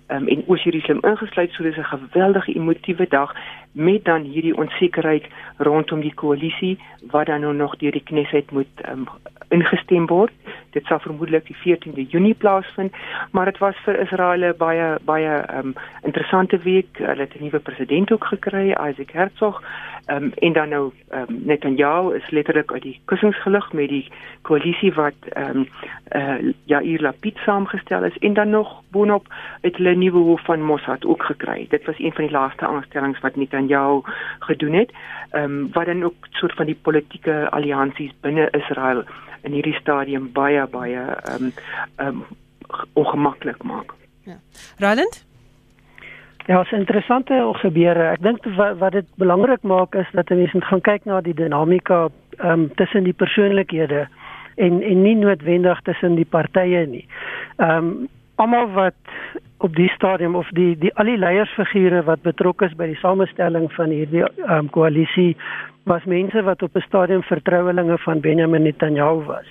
um, 0.09 0.29
en 0.29 0.45
Oos-Jerusalem 0.47 1.03
ingesluit 1.03 1.53
so 1.53 1.63
dis 1.63 1.77
'n 1.77 1.85
geweldige 1.85 2.53
emotiewe 2.53 3.07
dag 3.09 3.35
met 3.73 4.05
dan 4.05 4.23
hierdie 4.23 4.57
onsekerheid 4.57 5.25
rondom 5.57 6.01
die 6.01 6.15
koalisie 6.15 6.79
wat 7.11 7.27
dan 7.27 7.41
nou 7.41 7.55
nog 7.55 7.77
deur 7.77 7.93
die 7.93 8.03
Knesset 8.05 8.51
moet 8.51 8.89
um, 8.89 9.07
ingestem 9.49 10.07
word. 10.07 10.33
Dit 10.71 10.85
sal 10.87 10.99
vermoedelik 10.99 11.47
die 11.47 11.57
14de 11.57 12.07
Junie 12.09 12.35
plaasvind, 12.35 12.95
maar 13.31 13.45
dit 13.45 13.59
was 13.59 13.77
vir 13.85 13.99
Israel 14.01 14.55
baie 14.57 14.99
baie 15.05 15.33
um, 15.59 15.75
interessante 16.03 16.59
week. 16.59 16.99
Hulle 16.99 17.27
het 17.27 17.35
'n 17.35 17.43
nuwe 17.45 17.59
president 17.59 18.13
ook 18.13 18.25
gekry, 18.25 18.71
Isaac 18.71 19.11
Herzog. 19.11 19.63
Um, 20.07 20.33
en 20.35 20.53
dan 20.53 20.69
nou 20.69 20.93
um, 21.13 21.41
Netanyahu 21.45 22.15
is 22.15 22.31
letterlik 22.31 22.73
uit 22.73 22.83
die 22.83 23.01
kussings 23.05 23.43
gelig 23.43 23.73
met 23.73 23.89
die 23.89 24.13
koalisie 24.43 24.93
wat 24.95 25.15
ehm 25.29 25.57
um, 25.57 25.69
uh, 26.17 26.53
Yair 26.65 27.01
Lapid 27.01 27.37
saamgestel 27.45 28.05
is 28.05 28.19
en 28.19 28.35
dan 28.35 28.51
nog 28.51 28.83
boonop 28.91 29.27
het 29.61 29.77
hulle 29.77 29.95
'n 29.95 29.99
nuwe 29.99 30.19
hoof 30.19 30.45
van 30.45 30.63
Mossad 30.63 31.05
ook 31.05 31.23
gekry. 31.23 31.67
Dit 31.69 31.85
was 31.85 31.99
een 31.99 32.13
van 32.13 32.25
die 32.25 32.33
laaste 32.33 32.67
aanstellings 32.67 33.21
wat 33.21 33.37
Netanyahu 33.37 34.01
gedoen 34.39 34.73
het. 34.73 34.93
Ehm 35.31 35.45
um, 35.45 35.69
wat 35.73 35.87
dan 35.87 36.05
ook 36.05 36.27
soort 36.31 36.55
van 36.55 36.67
die 36.67 36.79
politieke 36.83 37.51
alliansies 37.51 38.13
binne 38.21 38.49
Israel 38.51 39.05
in 39.43 39.53
hierdie 39.53 39.79
stadium 39.81 40.31
baie 40.33 40.67
baie 40.67 41.01
ehm 41.01 41.51
um, 41.51 41.53
ehm 41.97 42.09
um, 42.09 42.25
ongemaklik 42.93 43.63
maak. 43.63 43.95
Ja. 44.25 44.39
Roland 44.79 45.25
Ja, 46.47 46.57
dit 46.57 46.73
is 46.73 46.79
interessante 46.79 47.51
gebeure. 47.53 48.09
Ek 48.11 48.23
dink 48.23 48.45
wat, 48.57 48.79
wat 48.79 48.93
dit 48.93 49.07
belangrik 49.15 49.63
maak 49.63 49.95
is 49.95 50.09
dat 50.13 50.29
mense 50.29 50.57
moet 50.57 50.65
gaan 50.65 50.81
kyk 50.81 51.05
na 51.05 51.21
die 51.21 51.35
dinamika 51.35 52.09
ehm 52.39 52.51
um, 52.51 52.65
tussen 52.75 53.05
die 53.05 53.13
persoonlikhede 53.13 54.09
en 54.57 54.83
en 54.83 55.03
nie 55.03 55.17
noodwendig 55.17 55.81
tussen 55.81 56.15
die 56.15 56.27
partye 56.27 56.87
nie. 56.87 57.07
Ehm 57.57 57.77
um, 57.77 58.09
almal 58.41 58.71
wat 58.73 58.95
op 59.61 59.75
die 59.77 59.89
stadium 59.89 60.35
of 60.35 60.49
die 60.57 60.73
die 60.81 60.93
al 60.95 61.09
die 61.11 61.19
leiersfigure 61.21 62.03
wat 62.09 62.23
betrokke 62.25 62.65
is 62.71 62.77
by 62.79 62.87
die 62.89 63.01
samestelling 63.03 63.69
van 63.77 63.93
hierdie 63.93 64.25
ehm 64.25 64.55
um, 64.57 64.71
koalisie 64.77 65.35
was 65.91 66.05
mense 66.05 66.43
wat 66.47 66.63
op 66.63 66.77
'n 66.77 66.87
stadium 66.87 67.23
vertrouelinge 67.23 67.99
van 67.99 68.21
Benjamin 68.21 68.63
Netanyahu 68.63 69.25
was. 69.25 69.49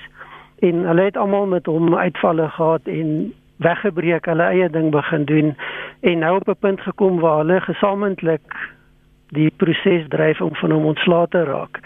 En 0.60 0.84
hulle 0.88 1.02
het 1.02 1.18
almal 1.18 1.46
met 1.48 1.66
hom 1.66 1.96
uitvalle 1.96 2.50
gehad 2.50 2.82
en 2.84 3.34
weggebreek, 3.58 4.26
hulle 4.26 4.44
eie 4.44 4.70
ding 4.70 4.92
begin 4.92 5.26
doen 5.26 5.56
en 6.00 6.20
nou 6.20 6.36
op 6.36 6.48
'n 6.48 6.60
punt 6.60 6.82
gekom 6.82 7.20
waar 7.20 7.38
hulle 7.38 7.62
gesamentlik 7.62 8.56
die 9.28 9.52
proses 9.58 10.08
dryf 10.08 10.42
om 10.42 10.56
van 10.56 10.72
hom 10.72 10.86
ontslae 10.86 11.28
te 11.28 11.44
raak. 11.44 11.80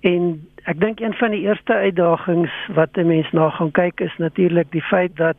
En 0.00 0.46
ek 0.64 0.80
dink 0.80 1.00
een 1.00 1.14
van 1.14 1.30
die 1.30 1.40
eerste 1.40 1.72
uitdagings 1.72 2.52
wat 2.74 2.88
'n 2.96 3.06
mens 3.06 3.30
na 3.32 3.50
gaan 3.50 3.70
kyk 3.70 4.00
is 4.00 4.16
natuurlik 4.16 4.70
die 4.70 4.82
feit 4.82 5.16
dat 5.16 5.36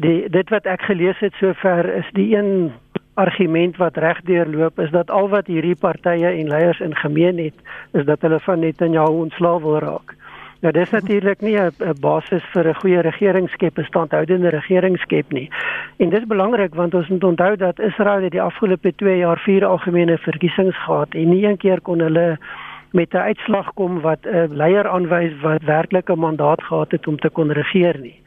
die 0.00 0.28
dit 0.32 0.48
wat 0.48 0.66
ek 0.66 0.82
gelees 0.88 1.18
het 1.20 1.34
sover 1.40 1.88
is 1.94 2.08
die 2.16 2.30
een 2.36 2.72
argument 3.20 3.76
wat 3.76 3.98
regdeur 4.00 4.48
loop 4.48 4.78
is 4.80 4.90
dat 4.90 5.10
al 5.10 5.28
wat 5.28 5.50
hierdie 5.50 5.76
partye 5.76 6.30
en 6.30 6.48
leiers 6.48 6.80
in 6.80 6.96
gemeen 6.96 7.38
het 7.38 7.58
is 7.92 8.06
dat 8.08 8.22
hulle 8.24 8.40
van 8.40 8.64
Netanyahu 8.64 9.26
ontslae 9.26 9.60
wil 9.60 9.78
raak. 9.84 10.16
Nou 10.60 10.72
dis 10.76 10.90
natuurlik 10.92 11.40
nie 11.40 11.56
'n 11.56 11.72
basis 12.00 12.44
vir 12.52 12.68
'n 12.68 12.80
goeie 12.80 13.00
regering 13.00 13.48
skep, 13.48 13.78
'n 13.78 13.84
standhoudende 13.84 14.48
regering 14.48 14.98
skep 14.98 15.32
nie. 15.32 15.50
En 15.96 16.08
dis 16.08 16.26
belangrik 16.26 16.74
want 16.74 16.94
ons 16.94 17.08
moet 17.08 17.24
onthou 17.24 17.56
dat 17.56 17.80
Israel 17.80 18.22
het 18.22 18.32
die 18.32 18.42
afgelope 18.42 18.94
2 18.94 19.16
jaar 19.16 19.38
vier 19.38 19.64
algemene 19.64 20.18
verkiesings 20.18 20.76
gehad 20.76 21.14
en 21.14 21.28
nie 21.28 21.46
een 21.46 21.56
keer 21.56 21.80
kon 21.80 22.00
hulle 22.00 22.38
met 22.90 23.12
'n 23.12 23.16
uitslag 23.16 23.72
kom 23.74 24.00
wat 24.00 24.18
'n 24.22 24.48
leier 24.52 24.88
aanwys 24.88 25.40
wat 25.40 25.62
werklik 25.62 26.08
'n 26.08 26.18
mandaat 26.18 26.62
gehad 26.62 26.90
het 26.90 27.06
om 27.06 27.18
te 27.18 27.28
kon 27.28 27.52
regeer 27.52 27.98
nie. 28.00 28.20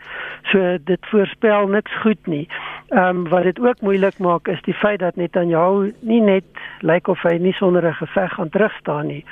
So 0.44 0.78
dit 0.84 1.00
voorspel 1.02 1.68
niks 1.68 1.92
goed 2.02 2.26
nie. 2.26 2.48
Ehm 2.88 3.18
um, 3.18 3.30
wat 3.30 3.44
dit 3.44 3.60
ook 3.60 3.82
moeilik 3.82 4.18
maak 4.18 4.48
is 4.48 4.62
die 4.62 4.74
feit 4.74 5.00
dat 5.00 5.16
Netanyahu 5.16 5.94
nie 6.00 6.22
net 6.22 6.44
lyk 6.80 7.08
of 7.08 7.22
hy 7.22 7.38
nie 7.38 7.54
sonder 7.54 7.86
'n 7.86 7.94
geveg 7.94 8.34
gaan 8.34 8.50
terugstaan 8.50 9.08
nie, 9.08 9.26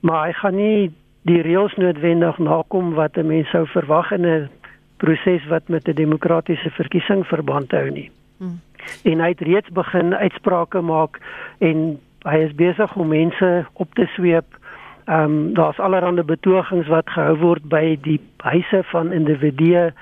maar 0.00 0.26
hy 0.26 0.32
gaan 0.32 0.54
nie 0.54 0.92
die 1.22 1.42
reëls 1.42 1.74
noodwendig 1.74 2.38
nakom 2.38 2.94
wat 2.94 3.16
'n 3.16 3.26
mens 3.26 3.50
sou 3.50 3.66
verwag 3.66 4.10
in 4.10 4.26
'n 4.26 4.48
proses 4.96 5.46
wat 5.46 5.68
met 5.68 5.88
'n 5.88 5.94
demokratiese 5.94 6.70
verkiesing 6.70 7.26
verband 7.26 7.70
hou 7.70 7.90
nie. 7.90 8.10
Hmm. 8.38 8.60
En 9.02 9.20
hy 9.20 9.28
het 9.28 9.40
reeds 9.40 9.68
begin 9.68 10.14
uitsprake 10.14 10.80
maak 10.80 11.20
en 11.58 12.00
hy 12.22 12.36
is 12.36 12.54
besig 12.54 12.96
om 12.96 13.08
mense 13.08 13.66
op 13.72 13.94
te 13.94 14.06
sweep 14.06 14.60
Ehm 15.04 15.24
um, 15.24 15.54
daar's 15.54 15.78
allerlei 15.78 16.22
betogings 16.22 16.86
wat 16.86 17.10
gehou 17.10 17.36
word 17.38 17.64
by 17.68 17.98
die 18.02 18.20
huise 18.36 18.82
van 18.90 19.12
individue 19.12 19.92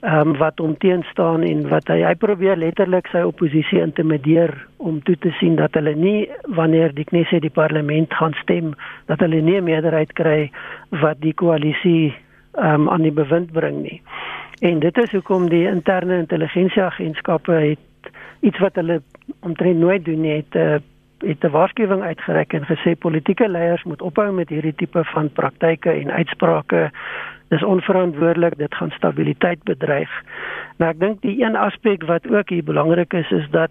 ehm 0.00 0.28
um, 0.28 0.36
wat 0.38 0.58
hom 0.58 0.76
teenstaan 0.78 1.42
en 1.42 1.68
wat 1.68 1.88
hy 1.88 2.00
hy 2.02 2.14
probeer 2.14 2.56
letterlik 2.56 3.06
sy 3.10 3.22
oppositie 3.26 3.80
intimideer 3.82 4.52
om 4.76 5.02
toe 5.02 5.16
te 5.18 5.30
sien 5.38 5.56
dat 5.56 5.74
hulle 5.74 5.94
nie 5.94 6.28
wanneer 6.58 6.94
die 6.94 7.04
Knesset 7.04 7.42
die 7.42 7.54
parlement 7.54 8.14
gaan 8.14 8.34
stem 8.42 8.74
dat 9.06 9.22
hulle 9.22 9.40
nie 9.40 9.58
'n 9.60 9.64
meerderheid 9.64 10.12
kry 10.12 10.50
wat 10.90 11.20
die 11.20 11.34
koalisie 11.34 12.14
ehm 12.54 12.74
um, 12.74 12.88
aan 12.88 13.02
die 13.02 13.14
bewind 13.14 13.52
bring 13.52 13.82
nie. 13.82 14.02
En 14.60 14.78
dit 14.78 14.98
is 14.98 15.10
hoekom 15.12 15.48
die 15.48 15.66
interne 15.66 16.18
intelligensieagentskappe 16.18 17.52
het 17.52 18.12
iets 18.40 18.58
wat 18.58 18.74
hulle 18.74 19.02
omtrent 19.40 19.78
nooit 19.78 20.04
doen 20.04 20.20
nie 20.20 20.36
het 20.42 20.54
'n 20.54 20.58
uh, 20.58 20.78
het 21.18 21.44
'n 21.44 21.50
waarskuwing 21.50 22.02
uitgereik 22.02 22.52
en 22.52 22.64
gesê 22.64 22.98
politieke 22.98 23.48
leiers 23.48 23.82
moet 23.82 24.02
ophou 24.02 24.32
met 24.32 24.48
hierdie 24.48 24.74
tipe 24.74 25.04
van 25.04 25.32
praktyke 25.32 25.90
en 25.90 26.10
uitsprake. 26.10 26.90
Dis 27.48 27.64
onverantwoordelik, 27.64 28.58
dit 28.58 28.74
gaan 28.74 28.90
stabiliteit 28.90 29.62
bedreig. 29.62 30.10
Nou 30.76 30.90
ek 30.90 31.00
dink 31.00 31.22
die 31.22 31.44
een 31.44 31.56
aspek 31.56 32.02
wat 32.02 32.30
ook 32.30 32.48
hier 32.48 32.64
belangrik 32.64 33.12
is 33.12 33.30
is 33.30 33.50
dat 33.50 33.70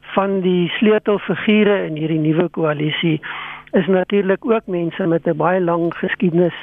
van 0.00 0.40
die 0.40 0.68
sleutelfigure 0.68 1.86
in 1.86 1.96
hierdie 1.96 2.18
nuwe 2.18 2.48
koalisie 2.48 3.20
is 3.70 3.86
natuurlik 3.86 4.44
ook 4.44 4.66
mense 4.66 5.06
met 5.06 5.26
'n 5.26 5.36
baie 5.36 5.60
lang 5.60 5.94
geskiedenis 5.94 6.58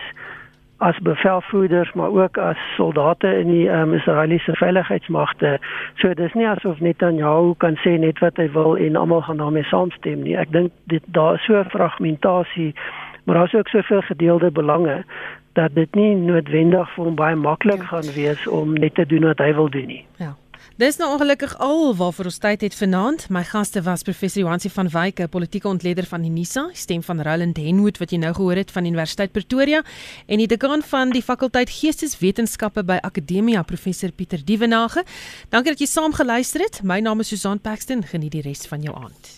as 0.78 0.98
bevelvoerders 1.00 1.94
maar 1.94 2.10
ook 2.10 2.38
as 2.38 2.58
soldate 2.76 3.28
in 3.40 3.48
die 3.48 3.68
um, 3.70 3.94
Israeliese 3.94 4.56
veiligheidsmagte. 4.56 5.60
So 5.96 6.14
dis 6.14 6.34
nie 6.34 6.48
asof 6.48 6.80
Netanyahu 6.80 7.56
kan 7.58 7.80
sê 7.82 7.98
net 8.00 8.20
wat 8.20 8.38
hy 8.38 8.50
wil 8.54 8.78
en 8.78 8.96
almal 8.96 9.22
gaan 9.26 9.42
daarmee 9.42 9.66
saamstem 9.72 10.22
nie. 10.22 10.38
Ek 10.38 10.52
dink 10.54 10.72
dit 10.92 11.04
daar 11.18 11.40
is 11.40 11.46
so 11.46 11.58
'n 11.58 11.70
fragmentasie, 11.74 12.76
maar 13.24 13.36
daar's 13.36 13.56
ook 13.56 13.68
soveel 13.68 14.02
gedeelde 14.02 14.52
belange 14.52 15.04
dat 15.54 15.74
dit 15.74 15.96
nie 15.96 16.16
noodwendig 16.16 16.90
vir 16.94 17.04
hom 17.04 17.16
baie 17.16 17.36
maklik 17.36 17.82
ja. 17.82 17.90
gaan 17.92 18.14
wees 18.14 18.48
om 18.48 18.74
net 18.74 18.96
te 18.96 19.06
doen 19.06 19.26
wat 19.26 19.38
hy 19.38 19.54
wil 19.54 19.70
doen 19.70 19.88
nie. 19.88 20.06
Ja. 20.18 20.36
Dis 20.78 21.00
nou 21.02 21.08
ongelukkig 21.10 21.56
al 21.58 21.96
waarvoor 21.98 22.28
ons 22.30 22.36
tyd 22.38 22.62
het 22.62 22.76
vanaand. 22.78 23.24
My 23.34 23.42
gaste 23.50 23.82
was 23.82 24.04
professor 24.06 24.44
Johansi 24.44 24.70
van 24.70 24.92
Wyk, 24.94 25.24
politieke 25.34 25.68
ontleder 25.68 26.06
van 26.06 26.26
Unisa, 26.26 26.68
stem 26.74 27.02
van 27.02 27.22
Roland 27.26 27.58
Henwood 27.58 27.98
wat 27.98 28.14
jy 28.14 28.20
nou 28.22 28.30
gehoor 28.38 28.62
het 28.62 28.72
van 28.76 28.86
Universiteit 28.86 29.34
Pretoria 29.34 29.82
en 30.28 30.38
die 30.38 30.46
dekaan 30.48 30.86
van 30.86 31.16
die 31.16 31.24
fakulteit 31.26 31.74
Geesteswetenskappe 31.80 32.86
by 32.86 33.00
Akademia, 33.02 33.66
professor 33.66 34.14
Pieter 34.14 34.46
Dievenage. 34.46 35.02
Dankie 35.50 35.74
dat 35.74 35.82
jy 35.82 35.90
saam 35.90 36.14
geluister 36.14 36.62
het. 36.62 36.84
My 36.86 37.02
naam 37.02 37.26
is 37.26 37.34
Susan 37.34 37.58
Paxton. 37.58 38.06
Geniet 38.06 38.38
die 38.38 38.46
res 38.46 38.70
van 38.70 38.86
jou 38.86 38.94
aand. 38.94 39.38